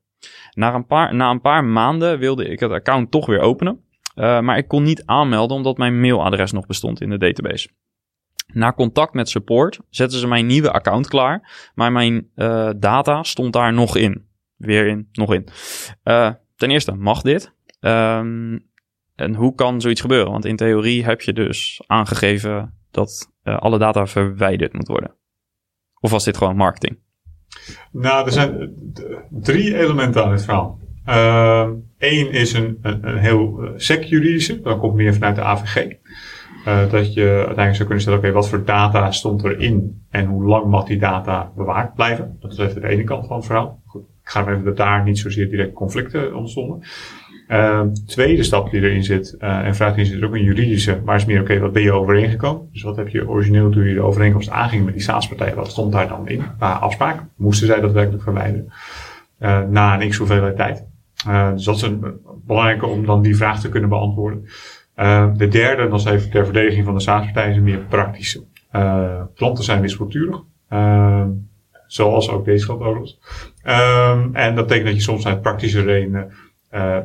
Na 0.54 0.74
een 0.74 0.86
paar, 0.86 1.16
na 1.16 1.30
een 1.30 1.42
paar 1.42 1.64
maanden 1.64 2.20
wilde 2.20 2.48
ik 2.48 2.60
het 2.60 2.72
account 2.72 3.12
toch 3.12 3.26
weer 3.26 3.40
openen. 3.40 3.80
Uh, 4.16 4.40
maar 4.40 4.58
ik 4.58 4.68
kon 4.68 4.84
niet 4.84 5.06
aanmelden 5.06 5.58
omdat 5.58 5.78
mijn 5.78 6.00
mailadres 6.00 6.52
nog 6.52 6.66
bestond 6.66 7.02
in 7.02 7.10
de 7.10 7.18
database. 7.18 7.70
Na 8.54 8.74
contact 8.74 9.14
met 9.14 9.30
support 9.30 9.80
zetten 9.90 10.20
ze 10.20 10.28
mijn 10.28 10.46
nieuwe 10.46 10.72
account 10.72 11.08
klaar. 11.08 11.70
Maar 11.76 11.92
mijn 11.92 12.30
data 12.80 13.24
stond 13.24 13.54
daar 13.54 13.74
nog 13.74 13.98
in. 13.98 14.26
Weer 14.56 14.88
in, 14.88 15.10
nog 15.12 15.34
in. 15.34 15.48
ten 16.56 16.72
eerste 16.72 16.94
mag 16.94 17.22
dit. 17.22 17.54
Um, 17.80 18.71
en 19.22 19.36
hoe 19.36 19.56
kan 19.56 19.82
zoiets 19.82 20.02
gebeuren? 20.02 20.32
Want 20.32 20.46
in 20.46 20.56
theorie 20.56 21.04
heb 21.04 21.22
je 21.22 21.34
dus 21.34 21.84
aangegeven 21.88 22.74
dat 22.92 23.32
uh, 23.44 23.58
alle 23.58 23.78
data 23.78 24.08
verwijderd 24.08 24.74
moet 24.74 24.88
worden. 24.88 25.16
Of 26.00 26.12
was 26.12 26.24
dit 26.24 26.38
gewoon 26.38 26.56
marketing? 26.56 27.00
Nou, 27.92 28.26
er 28.26 28.32
zijn 28.32 28.74
drie 29.30 29.78
elementen 29.78 30.24
aan 30.24 30.32
het 30.32 30.44
verhaal. 30.44 30.80
Eén 31.98 32.28
uh, 32.28 32.34
is 32.34 32.54
een, 32.54 32.78
een, 32.82 33.18
heel 33.18 33.72
sec-juridische, 33.76 34.62
dat 34.62 34.80
komt 34.80 34.96
meer 34.96 35.14
vanuit 35.14 35.36
de 35.36 35.42
AVG. 35.42 35.88
Dat 36.92 37.14
je 37.14 37.28
uiteindelijk 37.28 37.76
zou 37.76 37.84
kunnen 37.84 38.02
stellen, 38.02 38.20
oké, 38.20 38.32
wat 38.32 38.50
voor 38.50 38.66
data 38.66 39.12
stond 39.12 39.44
erin 39.44 40.06
en 40.10 40.26
hoe 40.26 40.44
lang 40.44 40.66
mag 40.66 40.86
die 40.86 41.00
data 41.00 41.52
bewaard 41.56 41.94
blijven? 41.94 42.38
Dat 42.40 42.52
is 42.52 42.58
even 42.58 42.82
de 42.82 42.88
ene 42.88 43.04
kant 43.04 43.28
van 43.28 43.36
het 43.36 43.46
verhaal. 43.46 43.82
Goed, 43.86 44.04
ik 44.24 44.30
ga 44.30 44.42
even 44.42 44.64
dat 44.64 44.78
daar 44.78 45.04
niet 45.04 45.20
zozeer 45.20 45.50
direct 45.50 45.74
conflicten 45.74 46.36
ontstonden. 46.36 46.84
Uh, 47.52 47.82
tweede 48.06 48.44
stap 48.44 48.72
die 48.72 48.82
erin 48.82 49.04
zit, 49.04 49.36
uh, 49.40 49.66
en 49.66 49.76
vraagt 49.76 49.98
in 49.98 50.06
zit 50.06 50.24
ook 50.24 50.34
een 50.34 50.44
juridische, 50.44 51.02
maar 51.06 51.16
is 51.16 51.26
meer 51.26 51.42
oké, 51.42 51.60
wat 51.60 51.72
ben 51.72 51.82
je 51.82 51.92
overeengekomen? 51.92 52.70
Dus 52.72 52.82
wat 52.82 52.96
heb 52.96 53.08
je 53.08 53.30
origineel 53.30 53.70
toen 53.70 53.84
je 53.84 53.94
de 53.94 54.02
overeenkomst 54.02 54.50
aanging 54.50 54.86
met 54.86 54.94
die 54.94 55.04
staatspartij, 55.04 55.56
wat 55.56 55.72
stond 55.72 55.92
daar 55.92 56.08
dan 56.08 56.28
in? 56.28 56.44
Qua 56.58 56.72
afspraak, 56.72 57.24
moesten 57.36 57.68
zij 57.68 57.80
dat 57.80 57.92
werkelijk 57.92 58.24
verwijderen? 58.24 58.74
Uh, 59.40 59.62
na 59.70 60.02
een 60.02 60.10
x 60.10 60.18
hoeveelheid 60.18 60.56
tijd. 60.56 60.86
dus 61.54 61.64
dat 61.64 61.76
is 61.76 61.82
een 61.82 62.20
belangrijke 62.46 62.86
om 62.86 63.06
dan 63.06 63.22
die 63.22 63.36
vraag 63.36 63.60
te 63.60 63.70
kunnen 63.70 63.90
beantwoorden. 63.90 64.46
de 65.38 65.48
derde, 65.48 65.90
dat 65.90 66.00
is 66.00 66.06
even 66.06 66.30
ter 66.30 66.46
verdediging 66.46 66.86
van 66.86 66.94
de 66.94 67.02
staatspartij, 67.02 67.50
is 67.50 67.56
een 67.56 67.64
meer 67.64 67.86
praktische. 67.90 68.44
klanten 69.36 69.64
zijn 69.64 69.82
wispelturig. 69.82 70.44
zoals 71.88 72.30
ook 72.30 72.46
deze 72.46 72.72
overigens. 72.72 73.20
en 74.34 74.56
dat 74.56 74.68
betekent 74.68 74.86
dat 74.86 74.96
je 74.96 75.02
soms 75.02 75.28
uit 75.28 75.42
praktische 75.42 75.82
redenen 75.82 76.32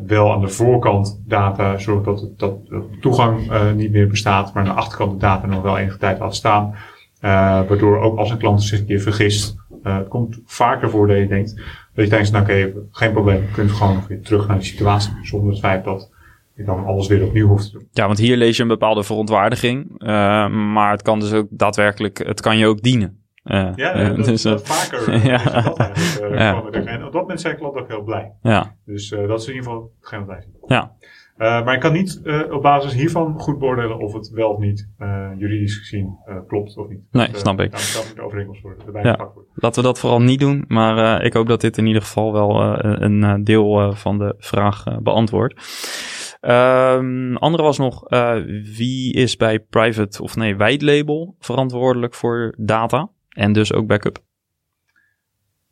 wel 0.06 0.32
aan 0.32 0.40
de 0.40 0.48
voorkant 0.48 1.22
data 1.24 1.78
zorgt 1.78 2.04
dat, 2.04 2.28
dat 2.36 2.58
toegang 3.00 3.50
niet 3.74 3.92
meer 3.92 4.08
bestaat, 4.08 4.54
maar 4.54 4.62
aan 4.62 4.74
de 4.74 4.80
achterkant 4.80 5.12
de 5.12 5.18
data 5.18 5.46
nog 5.46 5.62
wel 5.62 5.78
enige 5.78 5.98
tijd 5.98 6.18
laat 6.18 6.34
staan. 6.34 6.74
waardoor 7.20 8.00
ook 8.00 8.18
als 8.18 8.30
een 8.30 8.38
klant 8.38 8.62
zich 8.62 8.78
een 8.78 8.86
keer 8.86 9.00
vergist, 9.00 9.56
het 9.82 10.08
komt 10.08 10.38
vaker 10.44 10.90
voor 10.90 11.06
dat 11.06 11.16
je 11.16 11.26
denkt, 11.26 11.54
dat 11.94 12.04
je 12.04 12.10
denkt, 12.10 12.32
nou 12.32 12.44
oké, 12.44 12.72
geen 12.90 13.12
probleem, 13.12 13.42
je 13.42 13.50
kunt 13.50 13.70
gewoon 13.70 14.02
weer 14.08 14.22
terug 14.22 14.48
naar 14.48 14.58
de 14.58 14.64
situatie, 14.64 15.12
zonder 15.22 15.50
het 15.50 15.58
feit 15.58 15.84
dat 15.84 16.10
je 16.54 16.64
dan 16.64 16.84
alles 16.84 17.08
weer 17.08 17.24
opnieuw 17.24 17.48
hoeft 17.48 17.64
te 17.64 17.72
doen. 17.72 17.88
Ja, 17.92 18.06
want 18.06 18.18
hier 18.18 18.36
lees 18.36 18.56
je 18.56 18.62
een 18.62 18.68
bepaalde 18.68 19.04
verontwaardiging, 19.04 19.98
maar 20.72 20.90
het 20.90 21.02
kan 21.02 21.20
dus 21.20 21.32
ook 21.32 21.46
daadwerkelijk, 21.50 22.18
het 22.26 22.40
kan 22.40 22.58
je 22.58 22.66
ook 22.66 22.82
dienen. 22.82 23.24
Uh, 23.46 23.72
ja, 23.76 24.00
uh, 24.00 24.16
dat, 24.16 24.24
dus, 24.24 24.42
dat 24.42 24.62
vaker. 24.66 25.12
ja. 25.30 25.60
Dat 25.60 25.78
eigenlijk, 25.78 26.38
ja. 26.38 26.84
En 26.84 27.04
op 27.04 27.12
dat 27.12 27.20
moment 27.20 27.40
zijn 27.40 27.56
klanten 27.56 27.80
ook 27.80 27.88
heel 27.88 28.02
blij. 28.02 28.32
Ja. 28.42 28.74
Dus 28.84 29.08
dat 29.08 29.40
is 29.40 29.46
in 29.46 29.54
ieder 29.54 29.70
geval 29.70 29.92
geen 30.00 30.18
wat 30.18 30.28
wij 30.28 30.40
zien. 30.40 30.54
Ja. 30.66 30.92
maar 31.36 31.74
ik 31.74 31.80
kan 31.80 31.92
niet 31.92 32.20
op 32.50 32.62
basis 32.62 32.94
hiervan 32.94 33.38
goed 33.38 33.58
beoordelen 33.58 33.98
of 33.98 34.12
het 34.12 34.30
wel 34.30 34.50
of 34.50 34.58
niet 34.58 34.88
juridisch 35.36 35.78
gezien 35.78 36.18
klopt 36.46 36.76
of 36.76 36.88
niet. 36.88 37.00
Nee, 37.10 37.28
snap 37.32 37.60
ik. 37.60 37.72
Dat 37.72 38.12
moet 38.14 38.24
overeenkomst 38.24 38.62
worden, 38.62 38.86
erbij 38.86 39.02
ja. 39.02 39.16
worden. 39.16 39.52
Laten 39.54 39.82
we 39.82 39.88
dat 39.88 39.98
vooral 39.98 40.20
niet 40.20 40.40
doen, 40.40 40.64
maar 40.68 41.24
ik 41.24 41.32
hoop 41.32 41.46
dat 41.46 41.60
dit 41.60 41.78
in 41.78 41.86
ieder 41.86 42.02
geval 42.02 42.32
wel 42.32 42.84
een 43.02 43.44
deel 43.44 43.92
van 43.94 44.18
de 44.18 44.34
vraag 44.38 44.84
beantwoordt. 45.02 45.54
Um, 46.40 47.36
andere 47.36 47.62
was 47.62 47.78
nog, 47.78 48.02
wie 48.76 49.12
is 49.12 49.36
bij 49.36 49.60
private 49.60 50.22
of 50.22 50.36
nee, 50.36 50.56
white 50.56 50.84
label 50.84 51.34
verantwoordelijk 51.38 52.14
voor 52.14 52.54
data? 52.58 53.10
En 53.36 53.52
dus 53.52 53.72
ook 53.72 53.86
backup. 53.86 54.24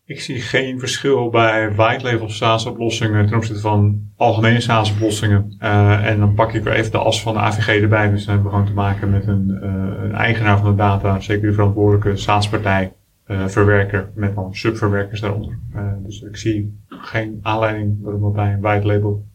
Ik 0.07 0.21
zie 0.21 0.41
geen 0.41 0.79
verschil 0.79 1.31
bij 1.31 1.75
white 1.75 2.05
label 2.05 2.29
SaaS-oplossingen 2.29 3.27
ten 3.27 3.37
opzichte 3.37 3.61
van 3.61 4.03
algemene 4.17 4.61
SaaS-oplossingen. 4.61 5.57
Uh, 5.61 6.07
en 6.07 6.19
dan 6.19 6.35
pak 6.35 6.53
ik 6.53 6.63
weer 6.63 6.73
even 6.73 6.91
de 6.91 6.99
as 6.99 7.23
van 7.23 7.35
de 7.35 7.41
AVG 7.41 7.69
erbij. 7.83 8.11
Dus 8.11 8.25
dan 8.25 8.35
hebben 8.35 8.53
we 8.53 8.57
gewoon 8.57 8.71
te 8.71 8.81
maken 8.81 9.11
met 9.11 9.27
een, 9.27 9.59
uh, 9.63 10.05
een 10.05 10.15
eigenaar 10.15 10.59
van 10.59 10.71
de 10.71 10.77
data, 10.77 11.21
zeker 11.21 11.49
de 11.49 11.55
verantwoordelijke 11.55 12.17
SaaS-partij, 12.17 12.93
uh, 13.27 13.47
verwerker 13.47 14.11
met 14.15 14.35
dan 14.35 14.55
subverwerkers 14.55 15.21
daaronder. 15.21 15.59
dus 16.03 16.21
ik 16.21 16.37
zie 16.37 16.81
geen 16.89 17.39
aanleiding 17.43 18.03
waarom 18.03 18.23
dat 18.23 18.33
bij 18.33 18.53
een 18.53 18.61
white 18.61 18.87
label 18.87 19.27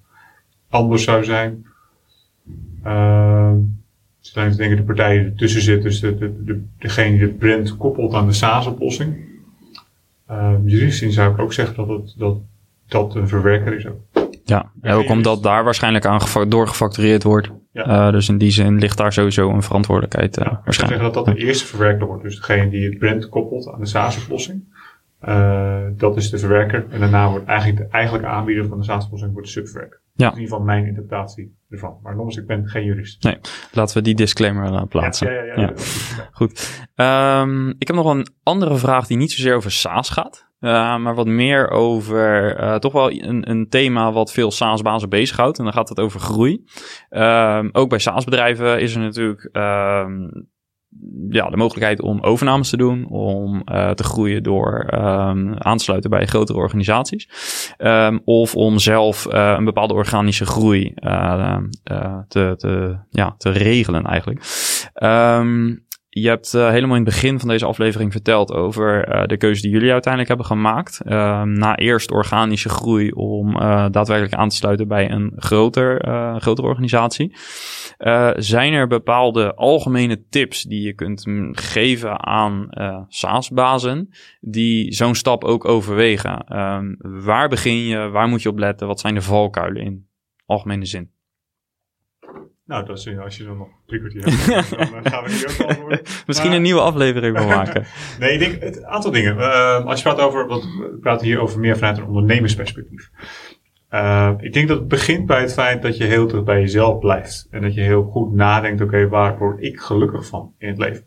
anders 0.69 1.03
zou 1.03 1.23
zijn. 1.23 1.65
Zijn 4.19 4.55
denk 4.55 4.71
ik 4.71 4.77
de 4.77 4.83
partijen 4.83 5.21
die 5.21 5.31
ertussen 5.31 5.61
zit, 5.61 5.81
dus 5.81 5.99
de, 5.99 6.17
de, 6.17 6.43
de, 6.43 6.63
degene 6.77 7.17
die 7.17 7.27
de 7.27 7.33
brand 7.33 7.77
koppelt 7.77 8.13
aan 8.13 8.27
de 8.27 8.33
SaaS-oplossing. 8.33 9.27
Uh, 10.31 10.53
juridisch 10.65 10.99
zou 10.99 11.33
ik 11.33 11.39
ook 11.39 11.53
zeggen 11.53 11.75
dat 11.75 11.87
het, 11.87 12.13
dat, 12.17 12.37
dat 12.87 13.15
een 13.15 13.27
verwerker 13.27 13.75
is 13.75 13.87
ook. 13.87 14.29
Ja, 14.43 14.71
ook 14.81 15.09
omdat 15.09 15.43
daar 15.43 15.63
waarschijnlijk 15.63 16.05
aan 16.05 16.49
doorgefactureerd 16.49 17.23
wordt. 17.23 17.49
Ja. 17.71 18.07
Uh, 18.07 18.11
dus 18.11 18.29
in 18.29 18.37
die 18.37 18.51
zin 18.51 18.77
ligt 18.77 18.97
daar 18.97 19.13
sowieso 19.13 19.49
een 19.49 19.63
verantwoordelijkheid 19.63 20.37
uh, 20.37 20.45
ja, 20.45 20.61
waarschijnlijk. 20.63 21.01
Ik 21.01 21.05
zeggen 21.05 21.23
dat 21.23 21.25
dat 21.25 21.35
de 21.35 21.45
eerste 21.45 21.65
verwerker 21.65 22.07
wordt. 22.07 22.23
Dus 22.23 22.35
degene 22.35 22.69
die 22.69 22.85
het 22.85 22.97
brand 22.97 23.29
koppelt 23.29 23.67
aan 23.67 23.79
de 23.79 23.85
SaaS-oplossing. 23.85 24.63
Uh, 25.27 25.77
dat 25.97 26.17
is 26.17 26.29
de 26.29 26.37
verwerker. 26.37 26.85
En 26.89 26.99
daarna 26.99 27.29
wordt 27.29 27.45
eigenlijk 27.45 27.77
de 27.77 27.87
eigenlijke 27.97 28.27
aanbieder 28.27 28.67
van 28.67 28.77
de 28.77 28.83
SaaS-oplossing 28.83 29.31
wordt 29.31 29.47
de 29.47 29.53
subverwerker. 29.53 29.99
Ja. 30.19 30.25
Dat 30.25 30.33
is 30.33 30.39
in 30.39 30.43
ieder 30.43 30.57
geval 30.57 30.65
mijn 30.65 30.85
interpretatie 30.85 31.57
ervan. 31.69 31.99
Maar 32.03 32.13
nogmaals, 32.13 32.37
ik 32.37 32.47
ben 32.47 32.67
geen 32.67 32.83
jurist. 32.83 33.23
Nee, 33.23 33.37
laten 33.71 33.97
we 33.97 34.03
die 34.03 34.15
disclaimer 34.15 34.71
uh, 34.71 34.83
plaatsen. 34.89 35.33
Ja, 35.33 35.43
ja, 35.43 35.53
ja. 35.55 35.61
ja. 35.61 35.73
Goed. 36.31 36.87
Um, 36.95 37.69
ik 37.69 37.87
heb 37.87 37.95
nog 37.95 38.13
een 38.13 38.27
andere 38.43 38.75
vraag 38.75 39.07
die 39.07 39.17
niet 39.17 39.31
zozeer 39.31 39.55
over 39.55 39.71
SaaS 39.71 40.09
gaat. 40.09 40.47
Uh, 40.59 40.97
maar 40.97 41.15
wat 41.15 41.27
meer 41.27 41.69
over 41.69 42.59
uh, 42.61 42.75
toch 42.75 42.93
wel 42.93 43.11
een, 43.11 43.49
een 43.49 43.69
thema 43.69 44.11
wat 44.11 44.31
veel 44.31 44.51
SaaS-bazen 44.51 45.09
bezighoudt. 45.09 45.57
En 45.57 45.63
dan 45.63 45.73
gaat 45.73 45.89
het 45.89 45.99
over 45.99 46.19
groei. 46.19 46.63
Um, 47.09 47.69
ook 47.71 47.89
bij 47.89 47.99
SaaS-bedrijven 47.99 48.81
is 48.81 48.95
er 48.95 49.01
natuurlijk 49.01 49.49
um, 49.51 50.49
ja, 51.29 51.49
de 51.49 51.57
mogelijkheid 51.57 52.01
om 52.01 52.21
overnames 52.21 52.69
te 52.69 52.77
doen, 52.77 53.07
om 53.09 53.61
uh, 53.65 53.89
te 53.89 54.03
groeien 54.03 54.43
door 54.43 54.93
um, 54.93 55.53
aansluiten 55.57 56.09
bij 56.09 56.25
grotere 56.25 56.57
organisaties. 56.57 57.29
Um, 57.77 58.21
of 58.25 58.55
om 58.55 58.79
zelf 58.79 59.25
uh, 59.25 59.53
een 59.57 59.65
bepaalde 59.65 59.93
organische 59.93 60.45
groei 60.45 60.93
uh, 60.95 61.57
te, 62.27 62.53
te, 62.57 62.97
ja, 63.09 63.35
te 63.37 63.49
regelen 63.49 64.05
eigenlijk. 64.05 64.43
Um, 65.03 65.87
je 66.09 66.27
hebt 66.27 66.53
uh, 66.53 66.69
helemaal 66.69 66.95
in 66.95 67.05
het 67.05 67.13
begin 67.13 67.39
van 67.39 67.49
deze 67.49 67.65
aflevering 67.65 68.11
verteld 68.11 68.51
over 68.51 69.15
uh, 69.15 69.25
de 69.25 69.37
keuze 69.37 69.61
die 69.61 69.71
jullie 69.71 69.91
uiteindelijk 69.91 70.27
hebben 70.27 70.57
gemaakt. 70.57 71.01
Uh, 71.05 71.41
na 71.41 71.77
eerst 71.77 72.11
organische 72.11 72.69
groei 72.69 73.11
om 73.11 73.55
uh, 73.55 73.85
daadwerkelijk 73.91 74.33
aan 74.33 74.49
te 74.49 74.55
sluiten 74.55 74.87
bij 74.87 75.11
een 75.11 75.33
groter, 75.35 76.05
grotere 76.41 76.67
organisatie. 76.67 77.35
zijn 78.35 78.73
er 78.73 78.87
bepaalde 78.87 79.53
algemene 79.55 80.25
tips 80.29 80.63
die 80.63 80.81
je 80.81 80.93
kunt 80.93 81.23
geven 81.51 82.25
aan 82.25 82.69
SaaS-bazen 83.07 84.09
die 84.39 84.93
zo'n 84.93 85.15
stap 85.15 85.43
ook 85.43 85.65
overwegen? 85.65 86.43
Ehm, 86.47 86.95
waar 87.23 87.49
begin 87.49 87.77
je? 87.77 88.09
Waar 88.09 88.27
moet 88.27 88.41
je 88.41 88.49
op 88.49 88.57
letten? 88.57 88.87
Wat 88.87 88.99
zijn 88.99 89.13
de 89.13 89.21
valkuilen 89.21 89.83
in 89.83 90.07
algemene 90.45 90.85
zin? 90.85 91.11
Nou, 92.69 92.85
dat 92.85 92.97
is, 92.97 93.17
als 93.17 93.37
je 93.37 93.43
dan 93.43 93.57
nog 93.57 93.67
drie 93.85 93.99
kwartier 93.99 94.23
hebt, 94.25 94.69
dan 94.69 95.11
gaan 95.11 95.23
we 95.23 95.31
hier 95.31 95.49
ook 95.49 95.67
antwoorden. 95.67 96.01
Misschien 96.27 96.51
een 96.51 96.61
nieuwe 96.61 96.81
aflevering 96.81 97.37
van 97.37 97.47
maken. 97.57 97.85
nee, 98.19 98.33
ik 98.33 98.39
denk 98.39 98.61
het 98.61 98.83
aantal 98.83 99.11
dingen. 99.11 99.35
Uh, 99.37 99.85
als 99.85 100.01
je 100.01 100.09
praat 100.09 100.19
over, 100.19 100.47
want 100.47 100.63
we 100.63 100.97
praten 101.01 101.25
hier 101.25 101.39
over 101.39 101.59
meer 101.59 101.77
vanuit 101.77 101.97
een 101.97 102.05
ondernemersperspectief. 102.05 103.09
Uh, 103.91 104.31
ik 104.39 104.53
denk 104.53 104.67
dat 104.67 104.79
het 104.79 104.87
begint 104.87 105.25
bij 105.25 105.41
het 105.41 105.53
feit 105.53 105.81
dat 105.81 105.97
je 105.97 106.03
heel 106.03 106.27
terug 106.27 106.43
bij 106.43 106.59
jezelf 106.59 106.99
blijft. 106.99 107.47
En 107.51 107.61
dat 107.61 107.73
je 107.73 107.81
heel 107.81 108.03
goed 108.03 108.33
nadenkt, 108.33 108.81
oké, 108.81 108.95
okay, 108.95 109.07
waar 109.07 109.37
word 109.37 109.61
ik 109.63 109.79
gelukkig 109.79 110.25
van 110.25 110.53
in 110.57 110.67
het 110.67 110.77
leven? 110.77 111.03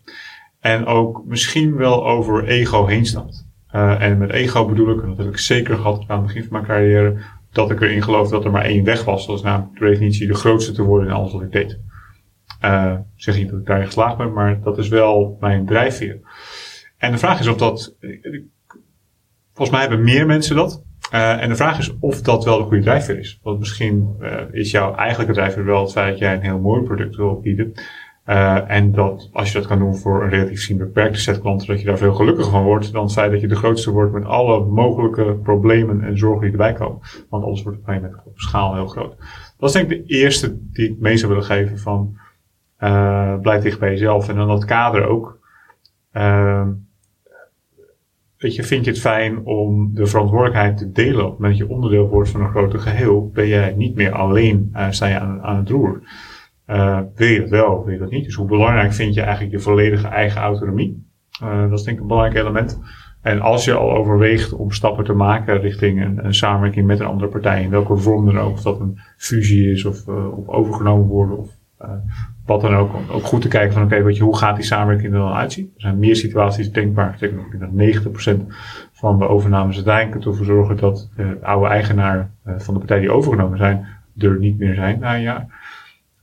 En 0.60 0.86
ook 0.86 1.24
misschien 1.24 1.76
wel 1.76 2.06
over 2.06 2.44
ego 2.44 2.86
heen 2.86 3.06
stapt. 3.06 3.46
Uh, 3.74 4.02
en 4.02 4.18
met 4.18 4.30
ego 4.30 4.66
bedoel 4.66 4.90
ik, 4.90 5.02
en 5.02 5.08
dat 5.08 5.18
heb 5.18 5.26
ik 5.26 5.38
zeker 5.38 5.76
gehad 5.76 6.04
aan 6.06 6.16
het 6.16 6.26
begin 6.26 6.42
van 6.42 6.52
mijn 6.52 6.64
carrière, 6.64 7.16
dat 7.52 7.70
ik 7.70 7.80
erin 7.80 8.02
geloof 8.02 8.28
dat 8.28 8.44
er 8.44 8.50
maar 8.50 8.64
één 8.64 8.84
weg 8.84 9.04
was. 9.04 9.26
Dat 9.26 9.36
is 9.36 9.42
namelijk 9.42 9.78
de 9.78 9.86
definitie 9.86 10.26
de 10.26 10.34
grootste 10.34 10.72
te 10.72 10.82
worden 10.82 11.08
in 11.08 11.14
alles 11.14 11.32
wat 11.32 11.42
ik 11.42 11.52
deed. 11.52 11.80
Uh, 12.64 12.94
zeg 13.16 13.36
niet 13.36 13.50
dat 13.50 13.58
ik 13.58 13.66
daarin 13.66 13.86
geslaagd 13.86 14.16
ben, 14.16 14.32
maar 14.32 14.60
dat 14.62 14.78
is 14.78 14.88
wel 14.88 15.36
mijn 15.40 15.66
drijfveer. 15.66 16.20
En 16.98 17.12
de 17.12 17.18
vraag 17.18 17.40
is 17.40 17.46
of 17.46 17.56
dat, 17.56 17.96
volgens 19.52 19.70
mij 19.70 19.80
hebben 19.80 20.04
meer 20.04 20.26
mensen 20.26 20.56
dat. 20.56 20.82
Uh, 21.12 21.42
en 21.42 21.48
de 21.48 21.56
vraag 21.56 21.78
is 21.78 21.98
of 22.00 22.22
dat 22.22 22.44
wel 22.44 22.58
de 22.58 22.64
goede 22.64 22.82
drijfveer 22.82 23.18
is. 23.18 23.38
Want 23.42 23.58
misschien 23.58 24.16
uh, 24.20 24.40
is 24.50 24.70
jouw 24.70 24.94
eigenlijke 24.94 25.34
drijfveer 25.34 25.64
wel 25.64 25.82
het 25.82 25.92
feit 25.92 26.10
dat 26.10 26.18
jij 26.18 26.34
een 26.34 26.42
heel 26.42 26.58
mooi 26.58 26.82
product 26.82 27.16
wil 27.16 27.40
bieden. 27.40 27.72
Uh, 28.26 28.70
en 28.70 28.92
dat 28.92 29.28
als 29.32 29.52
je 29.52 29.58
dat 29.58 29.66
kan 29.66 29.78
doen 29.78 29.96
voor 29.96 30.22
een 30.22 30.28
relatief 30.28 30.58
gezien 30.58 30.78
beperkte 30.78 31.18
set 31.18 31.40
klanten, 31.40 31.66
dat 31.66 31.80
je 31.80 31.86
daar 31.86 31.98
veel 31.98 32.14
gelukkiger 32.14 32.50
van 32.52 32.62
wordt 32.62 32.92
dan 32.92 33.02
het 33.02 33.12
feit 33.12 33.30
dat 33.30 33.40
je 33.40 33.48
de 33.48 33.56
grootste 33.56 33.90
wordt 33.90 34.12
met 34.12 34.24
alle 34.24 34.64
mogelijke 34.64 35.34
problemen 35.42 36.02
en 36.02 36.18
zorgen 36.18 36.40
die 36.40 36.50
erbij 36.50 36.72
komen. 36.72 36.98
Want 37.28 37.44
alles 37.44 37.62
wordt 37.62 37.78
op 37.78 37.86
met 37.86 38.14
op 38.24 38.38
schaal 38.38 38.74
heel 38.74 38.86
groot. 38.86 39.16
Dat 39.58 39.68
is 39.68 39.74
denk 39.74 39.90
ik 39.90 40.06
de 40.06 40.14
eerste 40.14 40.58
die 40.72 40.90
ik 40.90 40.98
mee 40.98 41.16
zou 41.16 41.32
willen 41.32 41.46
geven 41.46 41.78
van 41.78 42.16
uh, 42.80 43.38
blijf 43.40 43.62
dicht 43.62 43.78
bij 43.78 43.90
jezelf. 43.90 44.28
En 44.28 44.36
dan 44.36 44.48
dat 44.48 44.64
kader 44.64 45.06
ook. 45.06 45.38
Uh, 46.12 46.66
weet 48.38 48.54
je, 48.54 48.62
vind 48.62 48.84
je 48.84 48.90
het 48.90 49.00
fijn 49.00 49.44
om 49.44 49.94
de 49.94 50.06
verantwoordelijkheid 50.06 50.76
te 50.76 50.92
delen 50.92 51.24
op 51.24 51.30
het 51.30 51.38
moment 51.38 51.58
je 51.58 51.68
onderdeel 51.68 52.08
wordt 52.08 52.30
van 52.30 52.40
een 52.40 52.50
groter 52.50 52.78
geheel, 52.78 53.30
ben 53.34 53.48
jij 53.48 53.74
niet 53.76 53.94
meer 53.94 54.12
alleen, 54.12 54.70
uh, 54.74 54.90
sta 54.90 55.06
je 55.06 55.18
aan, 55.18 55.42
aan 55.42 55.56
het 55.56 55.68
roer. 55.68 56.02
Uh, 56.72 57.00
wil 57.14 57.28
je 57.28 57.40
dat 57.40 57.48
wel, 57.48 57.84
wil 57.84 57.92
je 57.92 57.98
dat 57.98 58.10
niet? 58.10 58.24
Dus 58.24 58.34
hoe 58.34 58.46
belangrijk 58.46 58.92
vind 58.92 59.14
je 59.14 59.20
eigenlijk 59.20 59.52
je 59.52 59.58
volledige 59.58 60.06
eigen 60.06 60.40
autonomie? 60.40 61.06
Uh, 61.42 61.68
dat 61.70 61.78
is 61.78 61.84
denk 61.84 61.96
ik 61.96 62.02
een 62.02 62.08
belangrijk 62.08 62.38
element. 62.38 62.80
En 63.20 63.40
als 63.40 63.64
je 63.64 63.74
al 63.74 63.96
overweegt 63.96 64.52
om 64.52 64.70
stappen 64.70 65.04
te 65.04 65.12
maken 65.12 65.60
richting 65.60 66.18
een, 66.24 66.34
samenwerking 66.34 66.86
met 66.86 67.00
een 67.00 67.06
andere 67.06 67.30
partij, 67.30 67.62
in 67.62 67.70
welke 67.70 67.96
vorm 67.96 68.24
dan 68.24 68.38
ook, 68.38 68.52
of 68.52 68.62
dat 68.62 68.80
een 68.80 68.98
fusie 69.16 69.70
is 69.70 69.84
of, 69.84 70.08
of 70.08 70.48
overgenomen 70.48 71.06
worden 71.06 71.38
of 71.38 71.50
wat 72.46 72.60
dan 72.60 72.74
ook, 72.74 72.94
om 72.94 73.02
ook 73.10 73.24
goed 73.24 73.42
te 73.42 73.48
kijken 73.48 73.72
van 73.72 73.82
oké, 73.82 73.96
okay, 73.96 74.18
hoe 74.18 74.36
gaat 74.36 74.56
die 74.56 74.64
samenwerking 74.64 75.12
er 75.12 75.18
dan 75.18 75.32
uitzien? 75.32 75.70
Er 75.74 75.80
zijn 75.80 75.98
meer 75.98 76.16
situaties 76.16 76.72
denkbaar. 76.72 77.16
Ik 77.20 77.34
dat 77.60 78.02
90% 78.38 78.46
van 78.92 79.18
de 79.18 79.28
overnames 79.28 79.76
uiteindelijk 79.76 80.24
ervoor 80.24 80.46
zorgen 80.46 80.76
dat 80.76 81.10
de 81.16 81.38
oude 81.42 81.68
eigenaar 81.68 82.30
van 82.44 82.74
de 82.74 82.80
partij 82.80 83.00
die 83.00 83.10
overgenomen 83.10 83.58
zijn, 83.58 83.86
er 84.18 84.38
niet 84.38 84.58
meer 84.58 84.74
zijn 84.74 84.98
na 84.98 85.14
een 85.14 85.22
jaar. 85.22 85.61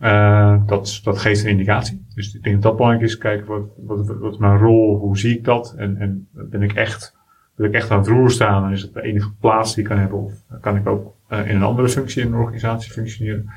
Uh, 0.02 0.56
dat, 0.66 1.00
dat 1.04 1.18
geeft 1.18 1.44
een 1.44 1.50
indicatie. 1.50 2.06
Dus 2.16 2.36
ik 2.36 2.44
denk 2.44 2.56
dat 2.56 2.64
dat 2.64 2.76
belangrijk 2.76 3.06
is. 3.06 3.18
Kijken 3.18 3.48
wat, 3.48 3.62
wat, 3.78 4.18
wat 4.20 4.34
is 4.34 4.38
mijn 4.38 4.58
rol, 4.58 4.98
hoe 4.98 5.18
zie 5.18 5.38
ik 5.38 5.44
dat? 5.44 5.74
En, 5.78 5.98
en 5.98 6.28
ben 6.32 6.62
ik 6.62 6.74
echt, 6.74 7.16
wil 7.56 7.68
ik 7.68 7.74
echt 7.74 7.92
aan 7.92 7.98
het 7.98 8.08
roer 8.08 8.32
staan? 8.32 8.66
En 8.66 8.72
is 8.72 8.82
het 8.82 8.94
de 8.94 9.02
enige 9.02 9.32
plaats 9.40 9.76
die 9.76 9.84
ik 9.84 9.90
kan 9.90 10.00
hebben? 10.00 10.24
Of 10.24 10.34
kan 10.62 10.76
ik 10.76 10.88
ook 10.88 11.14
uh, 11.30 11.50
in 11.50 11.56
een 11.56 11.64
andere 11.64 11.90
functie 11.90 12.22
in 12.22 12.28
een 12.28 12.40
organisatie 12.40 12.92
functioneren? 12.92 13.50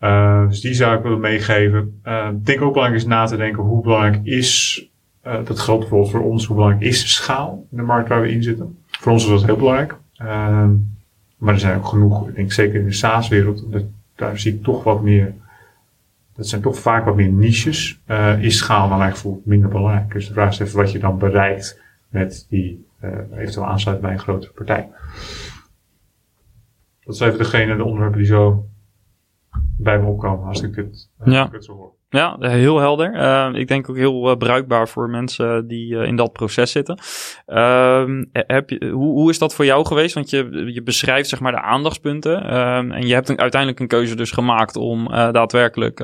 Uh, 0.00 0.48
dus 0.48 0.60
die 0.60 0.74
zou 0.74 0.96
ik 0.96 1.02
willen 1.02 1.20
meegeven. 1.20 2.00
ik 2.30 2.46
denk 2.46 2.60
ook 2.60 2.72
belangrijk 2.72 3.02
is 3.02 3.08
na 3.08 3.24
te 3.24 3.36
denken 3.36 3.62
hoe 3.62 3.82
belangrijk 3.82 4.20
is, 4.22 4.82
dat 5.22 5.58
geldt 5.58 5.88
voor 5.88 6.22
ons, 6.22 6.46
hoe 6.46 6.56
belangrijk 6.56 6.84
is 6.84 7.14
schaal 7.14 7.66
in 7.70 7.76
de 7.76 7.82
markt 7.82 8.08
waar 8.08 8.20
we 8.20 8.30
in 8.30 8.42
zitten. 8.42 8.78
Voor 8.86 9.12
ons 9.12 9.24
is 9.24 9.30
dat 9.30 9.44
heel 9.44 9.56
belangrijk. 9.56 9.96
Maar 11.36 11.54
er 11.54 11.60
zijn 11.60 11.76
ook 11.76 11.86
genoeg, 11.86 12.28
ik 12.28 12.34
denk 12.34 12.52
zeker 12.52 12.80
in 12.80 12.86
de 12.86 12.92
SaaS-wereld, 12.92 13.66
daar 14.16 14.38
zie 14.38 14.54
ik 14.54 14.62
toch 14.62 14.84
wat 14.84 15.02
meer, 15.02 15.34
dat 16.34 16.46
zijn 16.46 16.62
toch 16.62 16.78
vaak 16.78 17.04
wat 17.04 17.16
meer 17.16 17.32
niches. 17.32 18.00
Uh, 18.06 18.42
is 18.42 18.56
schaal 18.56 18.88
mijn 18.88 19.12
gevoel 19.12 19.42
minder 19.44 19.68
belangrijk. 19.68 20.12
Dus 20.12 20.26
de 20.26 20.32
vraag 20.32 20.50
is 20.50 20.58
even 20.58 20.76
wat 20.76 20.92
je 20.92 20.98
dan 20.98 21.18
bereikt 21.18 21.80
met 22.08 22.46
die 22.48 22.86
uh, 23.00 23.10
eventueel 23.38 23.66
aansluit 23.66 24.00
bij 24.00 24.12
een 24.12 24.18
grotere 24.18 24.52
partij. 24.52 24.88
Dat 27.04 27.14
is 27.14 27.20
even 27.20 27.38
degene, 27.38 27.76
de 27.76 27.84
onderwerpen 27.84 28.18
die 28.18 28.26
zo 28.26 28.66
bij 29.78 29.98
me 29.98 30.06
opkomen 30.06 30.48
als 30.48 30.62
ik 30.62 30.74
dit, 30.74 31.08
uh, 31.24 31.32
ja. 31.32 31.46
dit 31.46 31.64
zo 31.64 31.72
hoor. 31.72 31.92
Ja, 32.08 32.36
heel 32.38 32.78
helder. 32.78 33.14
Uh, 33.14 33.60
ik 33.60 33.68
denk 33.68 33.90
ook 33.90 33.96
heel 33.96 34.30
uh, 34.30 34.36
bruikbaar 34.36 34.88
voor 34.88 35.10
mensen 35.10 35.66
die 35.66 35.94
uh, 35.94 36.06
in 36.06 36.16
dat 36.16 36.32
proces 36.32 36.70
zitten. 36.70 36.98
Ehm, 37.46 38.24
heb 38.32 38.70
je, 38.70 38.86
hoe, 38.86 39.12
hoe 39.12 39.30
is 39.30 39.38
dat 39.38 39.54
voor 39.54 39.64
jou 39.64 39.86
geweest? 39.86 40.14
Want 40.14 40.30
je, 40.30 40.70
je 40.74 40.82
beschrijft 40.82 41.28
zeg 41.28 41.40
maar 41.40 41.52
de 41.52 41.60
aandachtspunten. 41.60 42.42
Ehm, 42.42 42.90
en 42.90 43.06
je 43.06 43.14
hebt 43.14 43.28
een, 43.28 43.38
uiteindelijk 43.38 43.80
een 43.80 43.88
keuze 43.88 44.16
dus 44.16 44.30
gemaakt 44.30 44.76
om 44.76 45.08
daadwerkelijk 45.08 46.00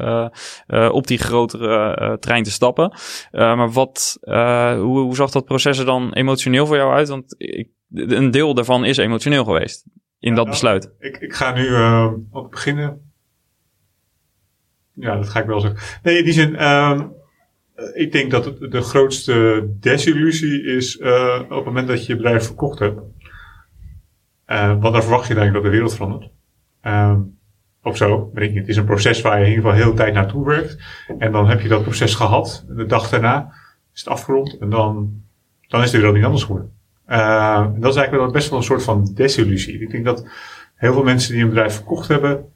op 0.91 1.07
die 1.07 1.19
grotere 1.19 2.17
trein 2.21 2.43
te 2.43 2.51
stappen. 2.51 2.95
maar 3.31 3.71
wat, 3.71 4.19
hoe, 4.21 4.99
hoe 4.99 5.15
zag 5.15 5.31
dat 5.31 5.45
proces 5.45 5.79
er 5.79 5.85
dan 5.85 6.13
emotioneel 6.13 6.67
voor 6.67 6.77
jou 6.77 6.93
uit? 6.93 7.09
Want 7.09 7.35
ik, 7.39 7.69
een 7.95 8.31
deel 8.31 8.55
daarvan 8.55 8.85
is 8.85 8.97
emotioneel 8.97 9.45
geweest 9.45 9.85
in 10.19 10.31
ja, 10.31 10.35
dat 10.35 10.47
besluit. 10.47 10.95
Ik, 10.99 11.17
ik 11.17 11.35
ga 11.35 11.53
nu 11.53 11.75
op 12.31 12.51
beginnen 12.51 13.12
ja, 14.93 15.17
dat 15.17 15.29
ga 15.29 15.41
ik 15.41 15.47
wel 15.47 15.61
zeggen. 15.61 15.81
Nee, 16.03 16.19
in 16.19 16.25
die 16.25 16.33
zin, 16.33 16.53
uh, 16.53 17.01
ik 17.95 18.13
denk 18.13 18.31
dat 18.31 18.57
de 18.59 18.81
grootste 18.81 19.67
desillusie 19.81 20.65
is 20.65 20.99
uh, 21.01 21.41
op 21.43 21.51
het 21.51 21.65
moment 21.65 21.89
dat 21.89 22.07
je 22.07 22.13
je 22.13 22.17
bedrijf 22.17 22.45
verkocht 22.45 22.79
hebt. 22.79 23.01
Uh, 24.47 24.81
want 24.81 24.95
dan 24.95 25.03
verwacht 25.03 25.29
je 25.29 25.35
eigenlijk 25.35 25.53
dat 25.53 25.63
de 25.63 25.79
wereld 25.79 25.95
verandert. 25.95 26.31
Uh, 26.83 27.19
of 27.83 27.97
zo, 27.97 28.31
weet 28.33 28.49
ik 28.49 28.51
niet. 28.51 28.61
Het 28.61 28.69
is 28.69 28.77
een 28.77 28.85
proces 28.85 29.21
waar 29.21 29.39
je 29.39 29.45
in 29.45 29.51
ieder 29.51 29.65
geval 29.65 29.79
heel 29.79 29.91
de 29.91 29.97
tijd 29.97 30.15
naartoe 30.15 30.47
werkt. 30.47 30.79
En 31.19 31.33
dan 31.33 31.49
heb 31.49 31.61
je 31.61 31.69
dat 31.69 31.83
proces 31.83 32.15
gehad. 32.15 32.65
De 32.69 32.87
dag 32.87 33.09
daarna 33.09 33.53
is 33.95 34.01
het 34.01 34.09
afgerond. 34.09 34.59
En 34.59 34.71
dan, 34.71 35.23
dan 35.69 35.83
is 35.83 35.91
de 35.91 35.97
wereld 35.97 36.15
niet 36.15 36.25
anders 36.25 36.45
geworden. 36.45 36.73
Uh, 37.09 37.67
dat 37.77 37.91
is 37.91 37.97
eigenlijk 37.97 38.11
wel 38.11 38.31
best 38.31 38.49
wel 38.49 38.59
een 38.59 38.65
soort 38.65 38.83
van 38.83 39.11
desillusie. 39.15 39.81
Ik 39.81 39.91
denk 39.91 40.05
dat 40.05 40.27
heel 40.75 40.93
veel 40.93 41.03
mensen 41.03 41.33
die 41.33 41.43
een 41.43 41.49
bedrijf 41.49 41.75
verkocht 41.75 42.09
hebben, 42.09 42.53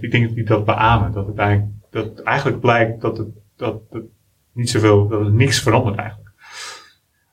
ik 0.00 0.10
denk 0.10 0.26
dat 0.26 0.34
die 0.34 0.44
dat 0.44 0.64
beamen. 0.64 1.12
Dat 1.12 1.26
het 1.26 1.38
eigenlijk, 1.38 1.72
dat 1.90 2.22
eigenlijk 2.22 2.60
blijkt 2.60 3.00
dat 3.00 3.18
het, 3.18 3.28
dat 3.56 3.80
het 3.90 4.04
niet 4.52 4.70
zoveel, 4.70 5.08
dat 5.08 5.32
niks 5.32 5.62
verandert 5.62 5.96
eigenlijk. 5.96 6.30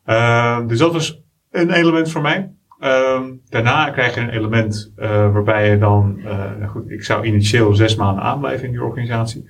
Uh, 0.05 0.67
dus 0.67 0.79
dat 0.79 0.93
was 0.93 1.21
een 1.51 1.71
element 1.71 2.11
voor 2.11 2.21
mij. 2.21 2.51
Uh, 2.79 3.21
daarna 3.49 3.89
krijg 3.89 4.15
je 4.15 4.21
een 4.21 4.29
element 4.29 4.93
uh, 4.97 5.07
waarbij 5.09 5.69
je 5.69 5.77
dan, 5.77 6.19
nou 6.23 6.67
goed, 6.67 6.89
ik 6.89 7.03
zou 7.03 7.25
initieel 7.25 7.73
zes 7.73 7.95
maanden 7.95 8.23
aanblijven 8.23 8.65
in 8.65 8.71
die 8.71 8.83
organisatie. 8.83 9.49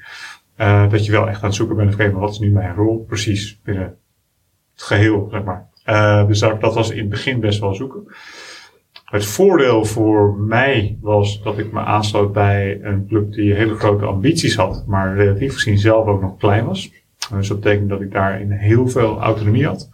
dat 0.90 1.06
je 1.06 1.12
wel 1.12 1.28
echt 1.28 1.42
aan 1.42 1.48
het 1.48 1.56
zoeken 1.56 1.76
bent, 1.76 1.94
oké, 1.94 2.12
maar 2.12 2.22
wat 2.22 2.32
is 2.32 2.40
nu 2.40 2.52
mijn 2.52 2.76
rol 2.76 3.06
precies 3.06 3.60
binnen 3.64 3.98
het 4.74 4.84
geheel, 4.84 5.28
zeg 5.32 5.44
maar. 5.44 5.68
dus 6.28 6.40
dat, 6.40 6.62
dat 6.62 6.74
was 6.74 6.90
in 6.90 7.00
het 7.00 7.10
begin 7.10 7.40
best 7.40 7.60
wel 7.60 7.76
zoeken. 7.76 8.04
Het 9.10 9.26
voordeel 9.26 9.86
voor 9.86 10.36
mij 10.38 10.98
was 11.02 11.44
dat 11.44 11.58
ik 11.58 11.72
me 11.72 11.80
aansloot 11.80 12.34
bij 12.34 12.80
een 12.82 13.08
club 13.08 13.34
die 13.34 13.54
hele 13.54 13.76
grote 13.76 14.06
ambities 14.06 14.56
had, 14.56 14.84
maar 14.88 15.16
relatief 15.16 15.54
gezien 15.54 15.78
zelf 15.78 16.08
ook 16.08 16.22
nog 16.22 16.38
klein 16.38 16.66
was. 16.66 16.92
Dus 17.32 17.48
dat 17.48 17.60
betekent 17.60 17.90
dat 17.90 18.02
ik 18.02 18.12
daarin 18.12 18.52
heel 18.52 18.88
veel 18.88 19.20
autonomie 19.20 19.66
had. 19.66 19.90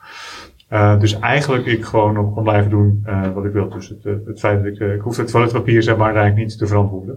Uh, 0.70 1.00
dus 1.00 1.20
eigenlijk 1.20 1.66
ik 1.66 1.86
gewoon 1.86 2.14
nog 2.14 2.34
kon 2.34 2.44
blijven 2.44 2.70
doen 2.70 3.04
uh, 3.08 3.32
wat 3.34 3.46
ik 3.46 3.52
wil. 3.52 3.70
Dus 3.70 3.90
het, 3.90 4.04
het 4.26 4.40
feit 4.40 4.64
dat 4.64 4.74
ik, 4.74 4.80
ik 4.80 5.02
hoef 5.02 5.18
het 5.18 5.28
toiletpapier 5.28 5.84
zeg 5.84 5.98
maar 5.98 6.16
eigenlijk 6.16 6.48
niet 6.48 6.58
te 6.58 6.68
verantwoorden. 6.68 7.16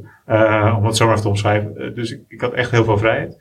om 0.77 0.85
het 0.85 0.97
zo 0.97 1.05
maar 1.05 1.13
even 1.13 1.23
te 1.23 1.29
omschrijven. 1.29 1.95
dus 1.95 2.13
ik, 2.13 2.21
ik, 2.29 2.41
had 2.41 2.53
echt 2.53 2.71
heel 2.71 2.85
veel 2.85 2.99
vrijheid. 2.99 3.37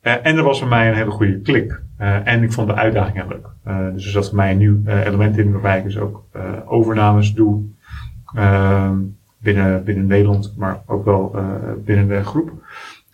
en 0.00 0.36
er 0.36 0.42
was 0.42 0.58
voor 0.58 0.68
mij 0.68 0.88
een 0.88 0.94
hele 0.94 1.10
goede 1.10 1.40
klik. 1.40 1.82
en 2.24 2.42
ik 2.42 2.52
vond 2.52 2.68
de 2.68 2.74
uitdaging 2.74 3.16
heel 3.16 3.28
leuk. 3.28 3.48
dus 3.94 4.04
er 4.04 4.10
zat 4.10 4.28
voor 4.28 4.36
mij 4.36 4.50
een 4.50 4.58
nieuw 4.58 4.78
element 4.84 5.38
in 5.38 5.52
waarbij 5.52 5.78
ik 5.78 5.84
dus 5.84 5.98
ook 5.98 6.24
overnames 6.66 7.34
doe. 7.34 7.76
Uh, 8.36 8.90
binnen, 9.38 9.84
binnen 9.84 10.06
Nederland, 10.06 10.54
maar 10.56 10.82
ook 10.86 11.04
wel 11.04 11.32
uh, 11.34 11.42
binnen 11.84 12.08
de 12.08 12.24
groep. 12.24 12.52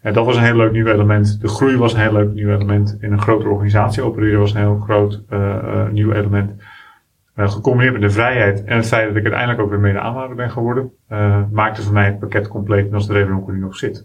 En 0.01 0.13
dat 0.13 0.27
was 0.27 0.37
een 0.37 0.43
heel 0.43 0.57
leuk 0.57 0.73
nieuw 0.73 0.87
element. 0.87 1.41
De 1.41 1.49
groei 1.49 1.77
was 1.77 1.93
een 1.93 2.01
heel 2.01 2.13
leuk 2.13 2.33
nieuw 2.33 2.51
element. 2.51 2.97
In 3.01 3.13
een 3.13 3.21
grotere 3.21 3.51
organisatie 3.51 4.03
opereren 4.03 4.41
was 4.41 4.55
een 4.55 4.61
heel 4.61 4.79
groot 4.79 5.23
uh, 5.31 5.89
nieuw 5.89 6.13
element. 6.13 6.63
gecombineerd 7.37 7.93
met 7.93 8.03
de 8.03 8.11
vrijheid 8.11 8.65
en 8.65 8.77
het 8.77 8.87
feit 8.87 9.09
dat 9.09 9.17
ik 9.17 9.23
uiteindelijk 9.23 9.61
ook 9.61 9.71
weer 9.71 9.79
mede 9.79 10.01
aanhouder 10.01 10.37
ben 10.37 10.51
geworden, 10.51 10.93
maakte 11.51 11.83
voor 11.83 11.93
mij 11.93 12.05
het 12.05 12.19
pakket 12.19 12.49
compleet 12.49 12.89
en 12.89 12.95
als 12.95 13.07
de 13.07 13.13
reden 13.13 13.35
ook 13.35 13.53
nu 13.53 13.59
nog 13.59 13.77
zit. 13.77 14.05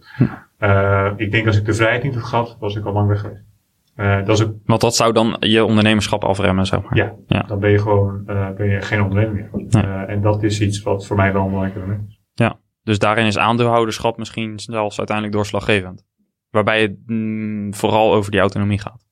ik 1.16 1.32
denk 1.32 1.48
als 1.48 1.58
ik 1.58 1.66
de 1.66 1.74
vrijheid 1.74 2.04
niet 2.04 2.16
had 2.16 2.24
gehad, 2.24 2.58
was 2.60 2.76
ik 2.76 2.86
al 2.86 2.94
lang 2.94 3.08
weg 3.08 3.20
geweest. 3.20 3.49
Uh, 4.00 4.26
dat 4.26 4.40
is 4.40 4.46
ook... 4.46 4.54
Want 4.66 4.82
dat 4.82 4.96
zou 4.96 5.14
dan 5.14 5.38
je 5.40 5.66
ondernemerschap 5.66 6.24
afremmen, 6.24 6.66
zeg 6.66 6.82
maar. 6.82 6.96
Ja, 6.96 7.16
ja. 7.28 7.42
dan 7.48 7.60
ben 7.60 7.72
je 7.72 7.80
gewoon 7.80 8.24
uh, 8.28 8.50
ben 8.50 8.70
je 8.70 8.82
geen 8.82 9.02
ondernemer 9.02 9.34
meer. 9.34 9.50
Nee. 9.52 9.84
Uh, 9.84 10.10
en 10.10 10.22
dat 10.22 10.44
is 10.44 10.62
iets 10.62 10.82
wat 10.82 11.06
voor 11.06 11.16
mij 11.16 11.34
wel 11.34 11.42
een 11.42 11.48
belangrijk 11.48 11.78
element 11.78 12.08
is. 12.08 12.20
Ja, 12.34 12.60
dus 12.84 13.00
daarin 13.00 13.26
is 13.26 13.38
aandeelhouderschap 13.38 14.18
misschien 14.18 14.60
zelfs 14.60 14.98
uiteindelijk 14.98 15.36
doorslaggevend. 15.38 16.06
Waarbij 16.50 16.82
het 16.82 16.96
mm, 17.06 17.74
vooral 17.74 18.14
over 18.14 18.32
die 18.32 18.40
autonomie 18.40 18.80
gaat. 18.80 19.08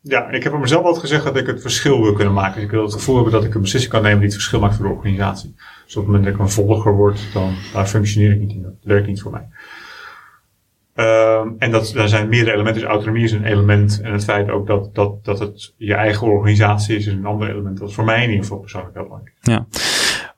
Ja, 0.00 0.30
ik 0.30 0.42
heb 0.42 0.52
voor 0.52 0.60
mezelf 0.60 0.84
altijd 0.84 1.02
gezegd 1.02 1.24
dat 1.24 1.36
ik 1.36 1.46
het 1.46 1.60
verschil 1.60 2.02
wil 2.02 2.12
kunnen 2.12 2.34
maken. 2.34 2.62
Ik 2.62 2.70
wil 2.70 2.82
het 2.82 2.92
gevoel 2.92 3.14
hebben 3.14 3.32
dat 3.32 3.44
ik 3.44 3.54
een 3.54 3.60
beslissing 3.60 3.92
kan 3.92 4.02
nemen 4.02 4.18
die 4.18 4.26
het 4.26 4.36
verschil 4.36 4.60
maakt 4.60 4.74
voor 4.74 4.86
de 4.86 4.92
organisatie. 4.92 5.54
Dus 5.84 5.96
op 5.96 6.02
het 6.02 6.06
moment 6.06 6.24
dat 6.24 6.34
ik 6.34 6.40
een 6.40 6.50
volger 6.50 6.92
word, 6.92 7.32
dan 7.32 7.54
daar 7.72 7.86
functioneer 7.86 8.32
ik 8.32 8.38
niet 8.38 8.52
in. 8.52 8.62
Dat 8.62 8.72
werkt 8.82 9.06
niet 9.06 9.22
voor 9.22 9.32
mij. 9.32 9.48
Um, 10.94 11.54
en 11.58 11.70
dat, 11.70 11.92
daar 11.94 12.08
zijn 12.08 12.28
meerdere 12.28 12.52
elementen. 12.52 12.82
Dus 12.82 12.90
autonomie 12.90 13.24
is 13.24 13.32
een 13.32 13.44
element. 13.44 14.00
En 14.02 14.12
het 14.12 14.24
feit 14.24 14.50
ook 14.50 14.66
dat, 14.66 14.94
dat, 14.94 15.24
dat 15.24 15.38
het 15.38 15.74
je 15.76 15.94
eigen 15.94 16.26
organisatie 16.26 16.96
is, 16.96 17.06
is 17.06 17.12
een 17.12 17.26
ander 17.26 17.50
element. 17.50 17.78
Dat 17.78 17.88
is 17.88 17.94
voor 17.94 18.04
mij 18.04 18.22
in 18.22 18.28
ieder 18.28 18.42
geval 18.42 18.58
persoonlijk 18.58 18.94
heel 18.94 19.02
belangrijk. 19.04 19.36
Ja. 19.40 19.66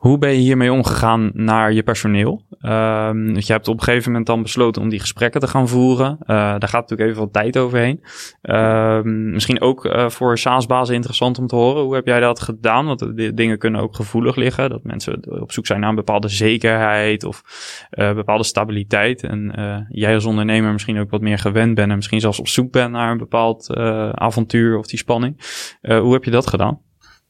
Hoe 0.04 0.18
ben 0.18 0.30
je 0.30 0.36
hiermee 0.36 0.72
omgegaan 0.72 1.30
naar 1.34 1.72
je 1.72 1.82
personeel? 1.82 2.42
Um, 2.50 3.36
je 3.36 3.52
hebt 3.52 3.68
op 3.68 3.76
een 3.78 3.82
gegeven 3.82 4.10
moment 4.10 4.26
dan 4.26 4.42
besloten 4.42 4.82
om 4.82 4.88
die 4.88 5.00
gesprekken 5.00 5.40
te 5.40 5.46
gaan 5.46 5.68
voeren. 5.68 6.16
Uh, 6.20 6.26
daar 6.26 6.68
gaat 6.68 6.80
natuurlijk 6.80 7.10
even 7.10 7.22
wat 7.22 7.32
tijd 7.32 7.58
overheen. 7.58 8.00
Uh, 8.42 9.00
misschien 9.02 9.60
ook 9.60 9.84
uh, 9.84 10.08
voor 10.08 10.38
SaaS-bazen 10.38 10.94
interessant 10.94 11.38
om 11.38 11.46
te 11.46 11.56
horen. 11.56 11.82
Hoe 11.82 11.94
heb 11.94 12.06
jij 12.06 12.20
dat 12.20 12.40
gedaan? 12.40 12.86
Want 12.86 13.16
de 13.16 13.34
dingen 13.34 13.58
kunnen 13.58 13.80
ook 13.80 13.94
gevoelig 13.96 14.36
liggen. 14.36 14.70
Dat 14.70 14.84
mensen 14.84 15.40
op 15.40 15.52
zoek 15.52 15.66
zijn 15.66 15.80
naar 15.80 15.88
een 15.88 15.94
bepaalde 15.94 16.28
zekerheid 16.28 17.24
of 17.24 17.42
uh, 17.90 18.14
bepaalde 18.14 18.44
stabiliteit. 18.44 19.22
En 19.22 19.52
jij 19.88 20.14
als 20.14 20.24
ondernemer 20.24 20.72
misschien 20.72 20.98
ook 20.98 21.10
wat 21.10 21.20
meer 21.20 21.38
gewend 21.38 21.74
bent 21.74 21.90
en 21.90 21.96
misschien 21.96 22.20
zelfs 22.20 22.38
op 22.38 22.48
zoek 22.48 22.72
bent 22.72 22.90
naar 22.90 23.10
een 23.10 23.18
bepaald 23.18 23.76
avontuur 24.14 24.78
of 24.78 24.86
die 24.86 24.98
spanning. 24.98 25.36
Hoe 25.80 26.12
heb 26.12 26.24
je 26.24 26.30
dat 26.30 26.46
gedaan? 26.46 26.80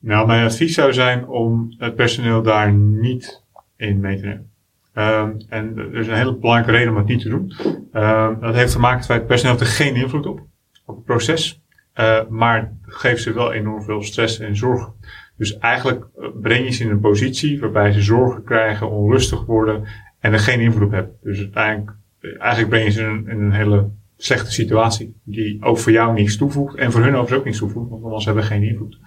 Nou, 0.05 0.26
mijn 0.26 0.44
advies 0.44 0.74
zou 0.74 0.92
zijn 0.92 1.26
om 1.26 1.74
het 1.78 1.94
personeel 1.94 2.42
daar 2.42 2.72
niet 2.72 3.42
in 3.76 4.00
mee 4.00 4.20
te 4.20 4.26
nemen. 4.26 4.50
Um, 4.94 5.36
en 5.48 5.78
er 5.78 5.94
is 5.94 6.07
een 6.07 6.14
hele 6.14 6.36
belangrijke 6.36 6.72
reden 6.72 6.92
om 6.92 6.98
het 6.98 7.07
niet 7.07 7.20
te 7.20 7.28
doen. 7.28 7.52
Um, 7.92 8.40
dat 8.40 8.55
heeft 8.55 8.72
te 8.72 8.78
maken 8.78 9.05
met 9.09 9.16
het 9.16 9.26
personeel 9.26 9.57
heeft 9.57 9.70
er 9.70 9.74
geen 9.76 9.94
invloed 9.94 10.26
op, 10.26 10.40
op 10.84 10.96
het 10.96 11.05
proces. 11.05 11.62
Uh, 12.00 12.20
maar 12.28 12.72
geeft 12.82 13.22
ze 13.22 13.32
wel 13.32 13.52
enorm 13.52 13.82
veel 13.82 14.02
stress 14.02 14.38
en 14.38 14.57
zorgen. 14.57 14.92
Dus 15.36 15.59
eigenlijk 15.59 16.07
eh, 16.18 16.28
breng 16.40 16.64
je 16.64 16.70
ze 16.70 16.84
in 16.84 16.90
een 16.90 17.00
positie 17.00 17.61
waarbij 17.61 17.92
ze 17.92 18.02
zorgen 18.02 18.44
krijgen, 18.44 18.90
onrustig 18.90 19.44
worden 19.44 19.84
en 20.20 20.32
er 20.32 20.38
geen 20.38 20.61
invloed 20.61 20.86
op 20.86 20.92
hebben. 20.92 21.16
Dus 21.22 21.38
uiteindelijk, 21.38 21.96
eigenlijk 22.20 22.68
breng 22.68 22.84
je 22.84 22.90
ze 22.90 23.00
in 23.00 23.07
een, 23.07 23.28
in 23.28 23.40
een 23.40 23.52
hele 23.52 23.90
slechte 24.16 24.52
situatie. 24.52 25.16
Die 25.24 25.62
ook 25.62 25.78
voor 25.78 25.92
jou 25.92 26.14
niets 26.14 26.36
toevoegt 26.36 26.76
en 26.76 26.92
voor 26.92 27.00
hun 27.00 27.14
overigens 27.14 27.38
ook 27.38 27.44
niets 27.44 27.59
toevoegt, 27.59 27.90
want 27.90 28.05
anders 28.05 28.24
hebben 28.24 28.44
geen 28.44 28.62
invloed. 28.62 28.98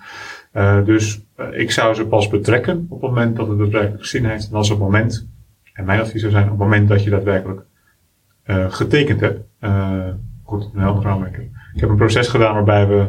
Uh, 0.58 0.86
dus 0.86 1.22
uh, 1.40 1.60
ik 1.60 1.72
zou 1.72 1.94
ze 1.94 2.08
pas 2.08 2.28
betrekken 2.28 2.86
op 2.90 3.02
het 3.02 3.10
moment 3.10 3.36
dat 3.36 3.48
het 3.48 3.58
daadwerkelijk 3.58 4.06
zin 4.06 4.26
heeft. 4.26 4.50
En 4.50 4.56
als 4.56 4.70
op 4.70 4.78
het 4.78 4.86
moment, 4.86 5.28
en 5.74 5.86
mijn 5.86 6.00
advies 6.00 6.22
zou 6.22 6.32
zijn, 6.32 6.44
op 6.44 6.50
het 6.50 6.60
moment 6.60 6.88
dat 6.88 7.04
je 7.04 7.10
daadwerkelijk 7.10 7.62
uh, 8.46 8.72
getekend 8.72 9.20
hebt. 9.20 9.40
goed, 10.44 10.70
een 10.74 10.80
helder 10.80 11.08
aanmerking. 11.08 11.72
Ik 11.74 11.80
heb 11.80 11.90
een 11.90 11.96
proces 11.96 12.28
gedaan 12.28 12.54
waarbij 12.54 12.88
we 12.88 13.08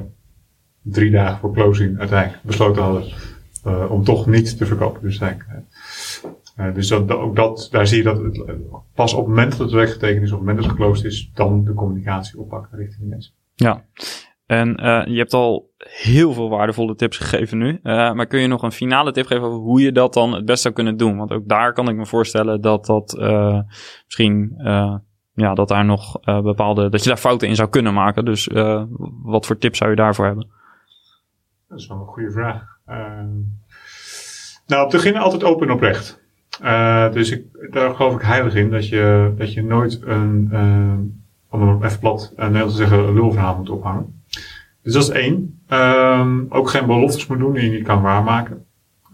drie 0.83 1.11
dagen 1.11 1.39
voor 1.39 1.53
closing 1.53 1.99
uiteindelijk 1.99 2.43
besloten 2.43 2.83
hadden 2.83 3.05
om 3.89 4.05
toch 4.05 4.27
niet 4.27 4.59
te 4.59 4.67
verkopen. 4.67 5.03
Dus, 5.03 5.21
dus 6.75 6.89
dat, 6.89 7.11
ook 7.11 7.37
dat, 7.37 7.69
daar 7.71 7.87
zie 7.87 7.97
je 7.97 8.03
dat 8.03 8.21
pas 8.95 9.13
op 9.13 9.19
het 9.19 9.29
moment 9.29 9.51
dat 9.51 9.61
het 9.61 9.71
werk 9.71 9.91
getekend 9.91 10.23
is, 10.23 10.33
op 10.33 10.39
het 10.39 10.47
moment 10.47 10.57
dat 10.57 10.67
het 10.67 10.75
geclosed 10.75 11.05
is, 11.05 11.31
dan 11.35 11.65
de 11.65 11.75
communicatie 11.75 12.39
oppakken 12.39 12.79
richting 12.79 13.01
de 13.01 13.09
mensen. 13.09 13.33
Ja, 13.55 13.85
en 14.49 14.81
uh, 14.85 15.07
je 15.07 15.19
hebt 15.19 15.35
al 15.35 15.71
heel 15.79 16.33
veel 16.33 16.49
waardevolle 16.49 16.95
tips 16.95 17.17
gegeven 17.17 17.59
nu. 17.59 17.81
Uh, 17.83 18.13
maar 18.13 18.27
kun 18.27 18.41
je 18.41 18.47
nog 18.47 18.63
een 18.63 18.73
finale 18.73 19.13
tip 19.13 19.27
geven 19.27 19.45
over 19.45 19.59
hoe 19.59 19.81
je 19.81 19.93
dat 19.93 20.15
dan 20.15 20.35
het 20.35 20.45
best 20.45 20.63
zou 20.63 20.75
kunnen 20.75 20.97
doen? 20.97 21.17
Want 21.17 21.33
ook 21.33 21.49
daar 21.49 21.73
kan 21.73 21.89
ik 21.89 21.97
me 21.97 22.07
voorstellen 22.07 22.61
dat 22.61 22.87
dat 22.87 23.17
uh, 23.19 23.61
misschien 24.05 24.55
ja, 25.35 25.55
dat 25.55 25.69
daar 25.69 25.85
nog 25.85 26.21
bepaalde. 26.23 26.89
dat 26.89 27.03
je 27.03 27.09
daar 27.09 27.19
fouten 27.19 27.49
in 27.49 27.55
zou 27.55 27.69
kunnen 27.69 27.95
maken. 27.95 28.25
Dus 28.25 28.49
wat 29.23 29.47
voor 29.47 29.59
tips 29.59 29.79
zou 29.79 29.91
je 29.91 29.97
daarvoor 29.97 30.27
hebben? 30.27 30.49
Dat 31.69 31.79
is 31.79 31.87
wel 31.87 31.99
een 31.99 32.07
goede 32.07 32.31
vraag. 32.31 32.63
nou, 34.67 34.85
op 34.85 34.93
het 34.93 35.03
begin 35.03 35.17
altijd 35.17 35.45
open 35.45 35.67
en 35.67 35.73
oprecht. 35.73 36.23
Dus 37.13 37.31
ik, 37.31 37.45
daar 37.71 37.95
geloof 37.95 38.15
ik 38.15 38.23
heilig 38.23 38.55
in 38.55 38.71
dat 38.71 38.89
je, 38.89 39.35
dat 39.37 39.53
je 39.53 39.63
nooit 39.63 40.03
een, 40.03 40.51
om 41.51 41.85
even 41.85 41.99
plat 41.99 42.33
uh, 42.33 42.45
Nederlands 42.45 42.77
te 42.77 42.81
zeggen, 42.81 42.99
een 42.99 43.15
lulverhaal 43.15 43.57
moet 43.57 43.71
ophangen. 43.71 44.18
Dus 44.89 44.97
dat 44.97 45.17
is 45.17 45.23
één. 45.23 45.61
Um, 45.73 46.47
ook 46.49 46.71
geen 46.71 46.87
beloftes 46.87 47.27
moet 47.27 47.39
doen 47.39 47.53
die 47.53 47.65
je 47.65 47.71
niet 47.71 47.87
kan 47.87 48.03
waarmaken. 48.03 48.65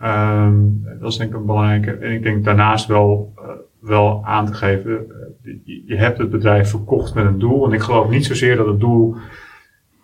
Um, 0.03 0.85
dat 1.01 1.11
is 1.11 1.16
denk 1.16 1.31
ik 1.31 1.37
een 1.37 1.47
belangrijke. 1.47 1.91
En 1.91 2.12
ik 2.12 2.22
denk 2.22 2.45
daarnaast 2.45 2.87
wel, 2.87 3.35
uh, 3.39 3.45
wel 3.81 4.25
aan 4.25 4.47
te 4.47 4.55
geven, 4.55 5.07
je, 5.43 5.83
je 5.87 5.97
hebt 5.97 6.18
het 6.18 6.31
bedrijf 6.31 6.70
verkocht 6.70 7.14
met 7.14 7.25
een 7.25 7.39
doel. 7.39 7.66
En 7.66 7.72
ik 7.72 7.81
geloof 7.81 8.11
niet 8.11 8.25
zozeer 8.25 8.57
dat 8.57 8.66
het 8.66 8.81
doel 8.81 9.16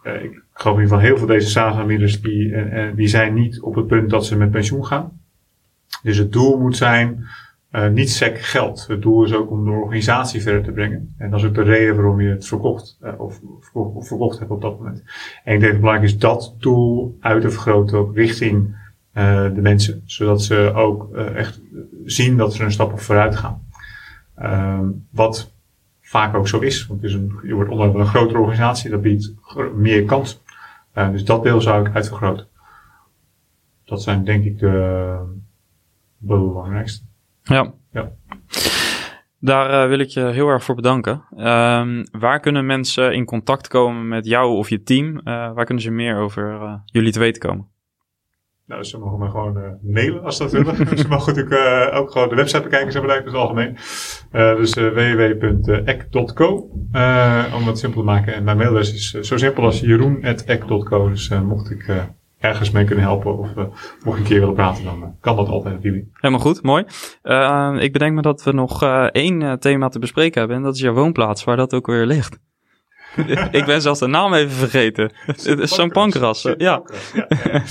uh, 0.05 0.23
ik 0.23 0.43
geloof 0.53 0.77
in 0.77 0.83
ieder 0.83 0.97
geval 0.97 0.99
heel 0.99 1.17
veel 1.17 1.27
deze 1.27 1.51
SaaS-aanbieders 1.51 2.21
die, 2.21 2.55
die 2.95 3.09
zijn 3.09 3.35
niet 3.35 3.61
op 3.61 3.75
het 3.75 3.87
punt 3.87 4.11
dat 4.11 4.27
ze 4.27 4.37
met 4.37 4.51
pensioen 4.51 4.87
gaan. 4.87 5.21
Dus 6.03 6.17
het 6.17 6.33
doel 6.33 6.59
moet 6.59 6.77
zijn 6.77 7.25
uh, 7.73 7.89
niet 7.89 8.11
sec 8.11 8.41
geld. 8.41 8.87
Het 8.87 9.03
doel 9.03 9.25
is 9.25 9.33
ook 9.33 9.51
om 9.51 9.65
de 9.65 9.71
organisatie 9.71 10.43
verder 10.43 10.63
te 10.63 10.73
brengen. 10.73 11.15
En 11.19 11.31
dat 11.31 11.41
is 11.41 11.47
ook 11.47 11.55
de 11.55 11.63
reden 11.63 11.95
waarom 11.95 12.21
je 12.21 12.29
het 12.29 12.47
verkocht 12.47 12.99
of, 13.19 13.41
verkocht, 13.61 13.95
of 13.95 14.07
verkocht 14.07 14.39
hebt 14.39 14.51
op 14.51 14.61
dat 14.61 14.79
moment. 14.79 15.03
En 15.45 15.55
ik 15.55 15.61
denk 15.61 15.61
dat 15.61 15.71
het 15.71 15.81
belangrijk 15.81 16.13
is 16.13 16.19
dat 16.19 16.55
doel 16.59 17.17
uit 17.21 17.43
te 17.43 17.51
vergroten 17.51 17.99
ook 17.99 18.15
richting 18.15 18.79
de 19.13 19.59
mensen. 19.61 20.03
Zodat 20.05 20.43
ze 20.43 20.73
ook 20.75 21.15
echt 21.15 21.61
zien 22.05 22.37
dat 22.37 22.55
ze 22.55 22.65
een 22.65 22.73
stap 22.73 23.01
vooruit 23.01 23.37
gaan. 23.37 23.63
Ehm, 24.35 24.89
wat 25.11 25.53
vaak 26.01 26.35
ook 26.35 26.49
zo 26.49 26.59
is. 26.59 26.87
Want 26.87 27.01
je 27.01 27.55
wordt 27.55 27.71
van 27.71 28.01
een 28.01 28.07
grotere 28.07 28.39
organisatie, 28.39 28.91
dat 28.91 29.03
biedt 29.03 29.35
meer 29.75 30.05
kans. 30.05 30.43
Dus 30.93 31.25
dat 31.25 31.43
deel 31.43 31.61
zou 31.61 31.87
ik 31.87 31.95
uitvergroten. 31.95 32.47
Dat 33.85 34.03
zijn 34.03 34.25
denk 34.25 34.45
ik 34.45 34.59
de 34.59 35.17
belangrijkste. 36.19 37.05
Ja. 37.43 37.73
ja. 37.93 38.13
Daar 39.41 39.83
uh, 39.83 39.89
wil 39.89 39.99
ik 39.99 40.09
je 40.09 40.21
heel 40.21 40.49
erg 40.49 40.65
voor 40.65 40.75
bedanken. 40.75 41.25
Uh, 41.37 42.03
waar 42.11 42.41
kunnen 42.41 42.67
mensen 42.67 43.15
in 43.15 43.25
contact 43.25 43.69
komen 43.69 44.09
met 44.09 44.27
jou 44.27 44.57
of 44.57 44.69
je 44.69 44.83
team? 44.83 45.07
Uh, 45.07 45.23
waar 45.25 45.65
kunnen 45.65 45.83
ze 45.83 45.91
meer 45.91 46.17
over 46.17 46.81
jullie 46.85 47.13
te 47.13 47.19
weten 47.19 47.43
komen? 47.43 47.69
Nou, 48.67 48.85
ze 48.85 48.99
mogen 48.99 49.19
me 49.19 49.31
gewoon 49.31 49.79
mailen 49.83 50.25
als 50.25 50.37
ze 50.37 50.43
dat 50.43 50.53
willen. 50.53 50.77
ze 50.99 51.09
mogen 51.09 51.35
natuurlijk 51.35 51.95
ook 51.95 52.11
gewoon 52.11 52.29
de 52.29 52.35
website 52.35 52.63
bekijken, 52.63 52.93
zijn 52.93 53.03
bedrijf 53.03 53.25
in 53.25 53.31
het 53.31 53.41
algemeen. 53.41 53.77
Dus 54.57 54.75
www.ek.co, 54.75 56.47
om 57.55 57.67
het 57.67 57.79
simpel 57.79 58.01
te 58.01 58.07
maken. 58.07 58.35
En 58.35 58.45
mijn 58.45 58.57
mailadres 58.57 58.95
is 58.95 59.11
zo 59.11 59.37
simpel 59.37 59.65
als 59.65 59.81
jeroen.ek.co. 59.81 61.09
Dus 61.09 61.29
mocht 61.29 61.71
ik 61.71 62.09
ergens 62.41 62.71
mee 62.71 62.85
kunnen 62.85 63.05
helpen 63.05 63.39
of 63.39 63.55
mocht 63.55 64.19
ik 64.19 64.23
een 64.23 64.23
keer 64.23 64.41
willen 64.41 64.55
praten, 64.55 64.85
dan 64.85 65.17
kan 65.21 65.37
dat 65.37 65.49
altijd 65.49 65.75
natuurlijk. 65.75 66.07
Helemaal 66.13 66.45
goed, 66.45 66.63
mooi. 66.63 66.85
ik 67.79 67.93
bedenk 67.93 68.15
me 68.15 68.23
dat 68.23 68.43
we 68.43 68.53
nog 68.53 68.85
één 69.13 69.59
thema 69.59 69.89
te 69.89 69.99
bespreken 69.99 70.39
hebben 70.39 70.57
en 70.57 70.63
dat 70.63 70.75
is 70.75 70.81
jouw 70.81 70.95
woonplaats, 70.95 71.45
waar 71.45 71.57
dat 71.57 71.75
ook 71.75 71.87
weer 71.87 72.07
ligt. 72.07 72.39
ik 73.51 73.65
ben 73.65 73.83
zelfs 73.83 74.01
de 74.01 74.07
naam 74.07 74.35
even 74.35 74.51
vergeten. 74.51 75.13
Het 75.27 75.47
is 75.47 75.75
zo'n. 75.75 75.93
Ja. 76.59 76.83
ja, 77.15 77.27
ja. 77.29 77.63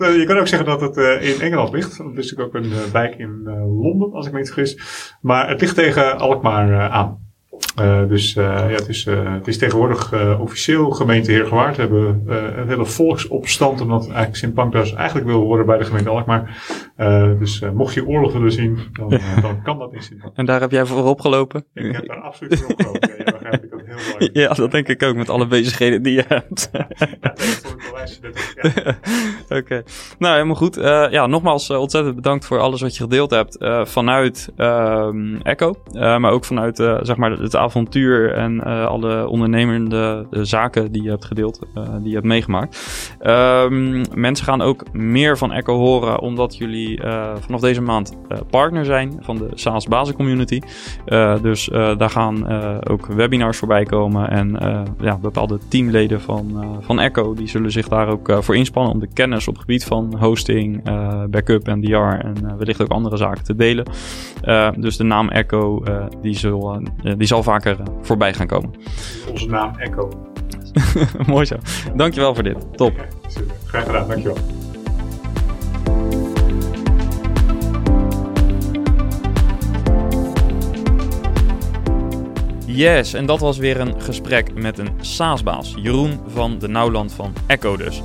uh, 0.00 0.16
je 0.18 0.24
kan 0.26 0.38
ook 0.38 0.46
zeggen 0.46 0.68
dat 0.68 0.80
het 0.80 0.96
uh, 0.96 1.34
in 1.34 1.40
Engeland 1.40 1.72
ligt. 1.72 1.98
Dat 1.98 2.06
is 2.06 2.14
natuurlijk 2.14 2.56
ook 2.56 2.62
een 2.62 2.70
uh, 2.70 2.82
wijk 2.92 3.18
in 3.18 3.42
Londen, 3.80 4.12
als 4.12 4.26
ik 4.26 4.32
me 4.32 4.38
niet 4.38 4.52
vergis. 4.52 4.78
Maar 5.20 5.48
het 5.48 5.60
ligt 5.60 5.74
tegen 5.74 6.18
Alkmaar 6.18 6.90
aan. 6.90 7.27
Uh, 7.80 8.08
dus 8.08 8.36
uh, 8.36 8.44
ja, 8.44 8.74
het, 8.74 8.88
is, 8.88 9.06
uh, 9.06 9.32
het 9.32 9.48
is 9.48 9.58
tegenwoordig 9.58 10.12
officieel 10.38 10.90
gemeente 10.90 11.30
Heergewaard. 11.30 11.76
We 11.76 11.82
hebben 11.82 12.22
een 12.58 12.68
hele 12.68 12.86
volksopstand 12.86 13.80
omdat 13.80 14.04
eigenlijk 14.06 14.36
Sint 14.36 14.54
Pancras 14.54 14.94
eigenlijk 14.94 15.26
wil 15.26 15.40
horen 15.40 15.66
bij 15.66 15.78
de 15.78 15.84
gemeente 15.84 16.08
Alkmaar. 16.08 16.62
dus 17.38 17.62
mocht 17.74 17.94
je 17.94 18.06
oorlog 18.06 18.32
willen 18.32 18.52
zien, 18.52 18.78
dan, 18.92 19.20
dan 19.40 19.62
kan 19.62 19.78
dat 19.78 19.92
in 19.92 20.02
Sint 20.02 20.22
En 20.34 20.46
daar 20.46 20.60
heb 20.60 20.70
jij 20.70 20.86
voor 20.86 21.04
opgelopen? 21.04 21.64
Ik 21.74 21.92
heb 21.92 22.06
daar 22.06 22.20
absoluut 22.20 22.58
voor 22.60 22.70
opgelopen. 22.70 23.14
ja, 23.18 23.27
heel. 24.00 24.28
Ja, 24.32 24.48
dat 24.54 24.70
denk 24.70 24.88
ik 24.88 25.02
ook 25.02 25.16
met 25.16 25.28
alle 25.28 25.46
bezigheden 25.46 26.02
die 26.02 26.14
je 26.14 26.24
hebt. 26.28 26.70
Oké, 29.44 29.56
okay. 29.56 29.82
nou 30.18 30.34
helemaal 30.34 30.54
goed. 30.54 30.74
ja, 31.10 31.26
nogmaals 31.26 31.70
ontzettend 31.70 32.14
bedankt 32.14 32.46
voor 32.46 32.58
alles 32.58 32.80
wat 32.80 32.96
je 32.96 33.02
gedeeld 33.02 33.30
hebt 33.30 33.56
vanuit 33.82 34.48
ehm, 34.56 35.36
Echo, 35.42 35.74
maar 35.92 36.30
ook 36.30 36.44
vanuit 36.44 36.76
zeg 37.02 37.16
maar 37.16 37.30
het 37.30 37.56
avontuur 37.56 38.32
en 38.32 38.60
alle 38.86 39.28
ondernemende 39.28 40.26
zaken 40.30 40.92
die 40.92 41.02
je 41.02 41.10
hebt 41.10 41.24
gedeeld, 41.24 41.58
die 41.74 42.08
je 42.08 42.14
hebt 42.14 42.26
meegemaakt. 42.26 42.78
Um, 43.22 44.02
mensen 44.14 44.46
gaan 44.46 44.60
ook 44.60 44.92
meer 44.92 45.38
van 45.38 45.52
Echo 45.52 45.76
horen, 45.76 46.20
omdat 46.20 46.56
jullie 46.56 47.00
vanaf 47.40 47.60
deze 47.60 47.82
maand 47.82 48.16
partner 48.50 48.84
zijn 48.84 49.16
van 49.20 49.36
de 49.36 49.48
SaaS 49.54 49.86
Basis 49.86 50.14
Community. 50.14 50.60
dus 51.42 51.68
daar 51.72 52.10
gaan 52.10 52.48
ook 52.88 53.06
webinars 53.06 53.58
voorbij 53.58 53.84
komen 53.88 54.30
en 54.30 54.58
ja, 55.00 55.18
bepaalde 55.18 55.58
teamleden 55.68 56.20
van, 56.20 56.64
van 56.80 57.00
Echo, 57.00 57.34
die 57.34 57.48
zullen 57.48 57.70
zich 57.70 57.88
daar 57.88 58.08
ook 58.08 58.38
voor 58.40 58.56
inspannen 58.56 58.92
om 58.92 59.00
de 59.00 59.08
kennis 59.12 59.48
op 59.48 59.54
het 59.54 59.62
gebied 59.62 59.84
van 59.84 60.16
hosting, 60.18 60.82
backup 61.30 61.68
en 61.68 61.80
DR 61.80 61.94
en 61.94 62.56
wellicht 62.58 62.82
ook 62.82 62.88
andere 62.88 63.16
zaken 63.16 63.44
te 63.44 63.56
delen. 63.56 63.84
dus 64.76 64.96
de 64.96 65.04
naam 65.04 65.28
Echo, 65.28 65.82
die, 66.22 66.36
zal, 66.36 66.82
die 67.16 67.26
zal 67.26 67.42
vaker 67.42 67.76
voorbij 68.02 68.34
gaan 68.34 68.46
komen. 68.46 68.70
Onze 69.30 69.48
naam 69.48 69.74
Echo. 69.76 70.08
Mooi 71.26 71.46
zo. 71.46 71.56
Dankjewel 71.94 72.34
voor 72.34 72.44
dit. 72.44 72.76
Top. 72.76 73.06
Super. 73.26 73.54
Graag 73.66 73.84
gedaan. 73.84 74.08
Dankjewel. 74.08 74.36
Yes, 82.70 83.14
en 83.14 83.26
dat 83.26 83.40
was 83.40 83.58
weer 83.58 83.80
een 83.80 84.00
gesprek 84.00 84.54
met 84.54 84.78
een 84.78 84.88
SaaS-baas, 85.00 85.74
Jeroen 85.76 86.20
van 86.26 86.58
de 86.58 86.68
Nauwland 86.68 87.12
van 87.12 87.32
Echo 87.46 87.76
dus. 87.76 88.02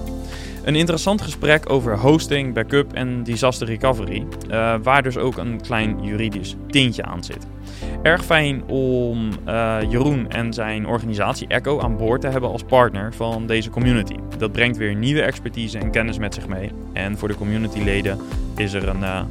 Een 0.63 0.75
interessant 0.75 1.21
gesprek 1.21 1.69
over 1.69 1.97
hosting, 1.97 2.53
backup 2.53 2.93
en 2.93 3.23
disaster 3.23 3.67
recovery, 3.67 4.25
uh, 4.49 4.75
waar 4.83 5.03
dus 5.03 5.17
ook 5.17 5.37
een 5.37 5.61
klein 5.61 6.03
juridisch 6.03 6.55
tintje 6.67 7.03
aan 7.03 7.23
zit. 7.23 7.47
Erg 8.03 8.25
fijn 8.25 8.63
om 8.67 9.29
uh, 9.47 9.77
Jeroen 9.89 10.29
en 10.29 10.53
zijn 10.53 10.87
organisatie 10.87 11.47
Echo 11.47 11.79
aan 11.79 11.97
boord 11.97 12.21
te 12.21 12.27
hebben 12.27 12.49
als 12.49 12.63
partner 12.63 13.13
van 13.13 13.47
deze 13.47 13.69
community. 13.69 14.15
Dat 14.37 14.51
brengt 14.51 14.77
weer 14.77 14.95
nieuwe 14.95 15.21
expertise 15.21 15.77
en 15.77 15.91
kennis 15.91 16.17
met 16.17 16.33
zich 16.33 16.47
mee. 16.47 16.71
En 16.93 17.17
voor 17.17 17.27
de 17.27 17.35
communityleden 17.35 18.19
is 18.57 18.73
er 18.73 18.87
een 18.87 19.01
uh, 19.01 19.21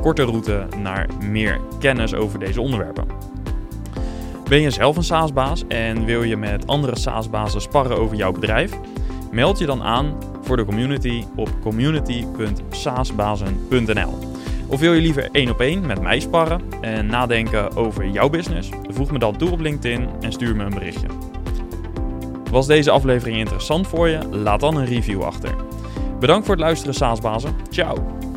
korte 0.00 0.24
route 0.24 0.66
naar 0.82 1.08
meer 1.30 1.60
kennis 1.78 2.14
over 2.14 2.38
deze 2.38 2.60
onderwerpen. 2.60 3.27
Ben 4.48 4.60
je 4.60 4.70
zelf 4.70 4.96
een 4.96 5.04
SaaS-baas 5.04 5.66
en 5.66 6.04
wil 6.04 6.22
je 6.22 6.36
met 6.36 6.66
andere 6.66 6.98
SaaS-bazen 6.98 7.60
sparren 7.60 7.98
over 7.98 8.16
jouw 8.16 8.32
bedrijf? 8.32 8.72
Meld 9.30 9.58
je 9.58 9.66
dan 9.66 9.82
aan 9.82 10.14
voor 10.42 10.56
de 10.56 10.64
community 10.64 11.24
op 11.36 11.50
community.saasbazen.nl. 11.62 14.18
Of 14.66 14.80
wil 14.80 14.92
je 14.92 15.00
liever 15.00 15.28
één 15.32 15.50
op 15.50 15.60
één 15.60 15.86
met 15.86 16.00
mij 16.00 16.20
sparren 16.20 16.60
en 16.80 17.06
nadenken 17.06 17.76
over 17.76 18.08
jouw 18.08 18.28
business? 18.28 18.70
Voeg 18.88 19.10
me 19.10 19.18
dan 19.18 19.36
toe 19.36 19.50
op 19.50 19.60
LinkedIn 19.60 20.08
en 20.20 20.32
stuur 20.32 20.56
me 20.56 20.64
een 20.64 20.74
berichtje. 20.74 21.06
Was 22.50 22.66
deze 22.66 22.90
aflevering 22.90 23.38
interessant 23.38 23.86
voor 23.86 24.08
je? 24.08 24.18
Laat 24.30 24.60
dan 24.60 24.76
een 24.76 24.86
review 24.86 25.22
achter. 25.22 25.54
Bedankt 26.20 26.46
voor 26.46 26.54
het 26.54 26.64
luisteren, 26.64 26.94
Saasbazen. 26.94 27.54
Ciao! 27.70 28.27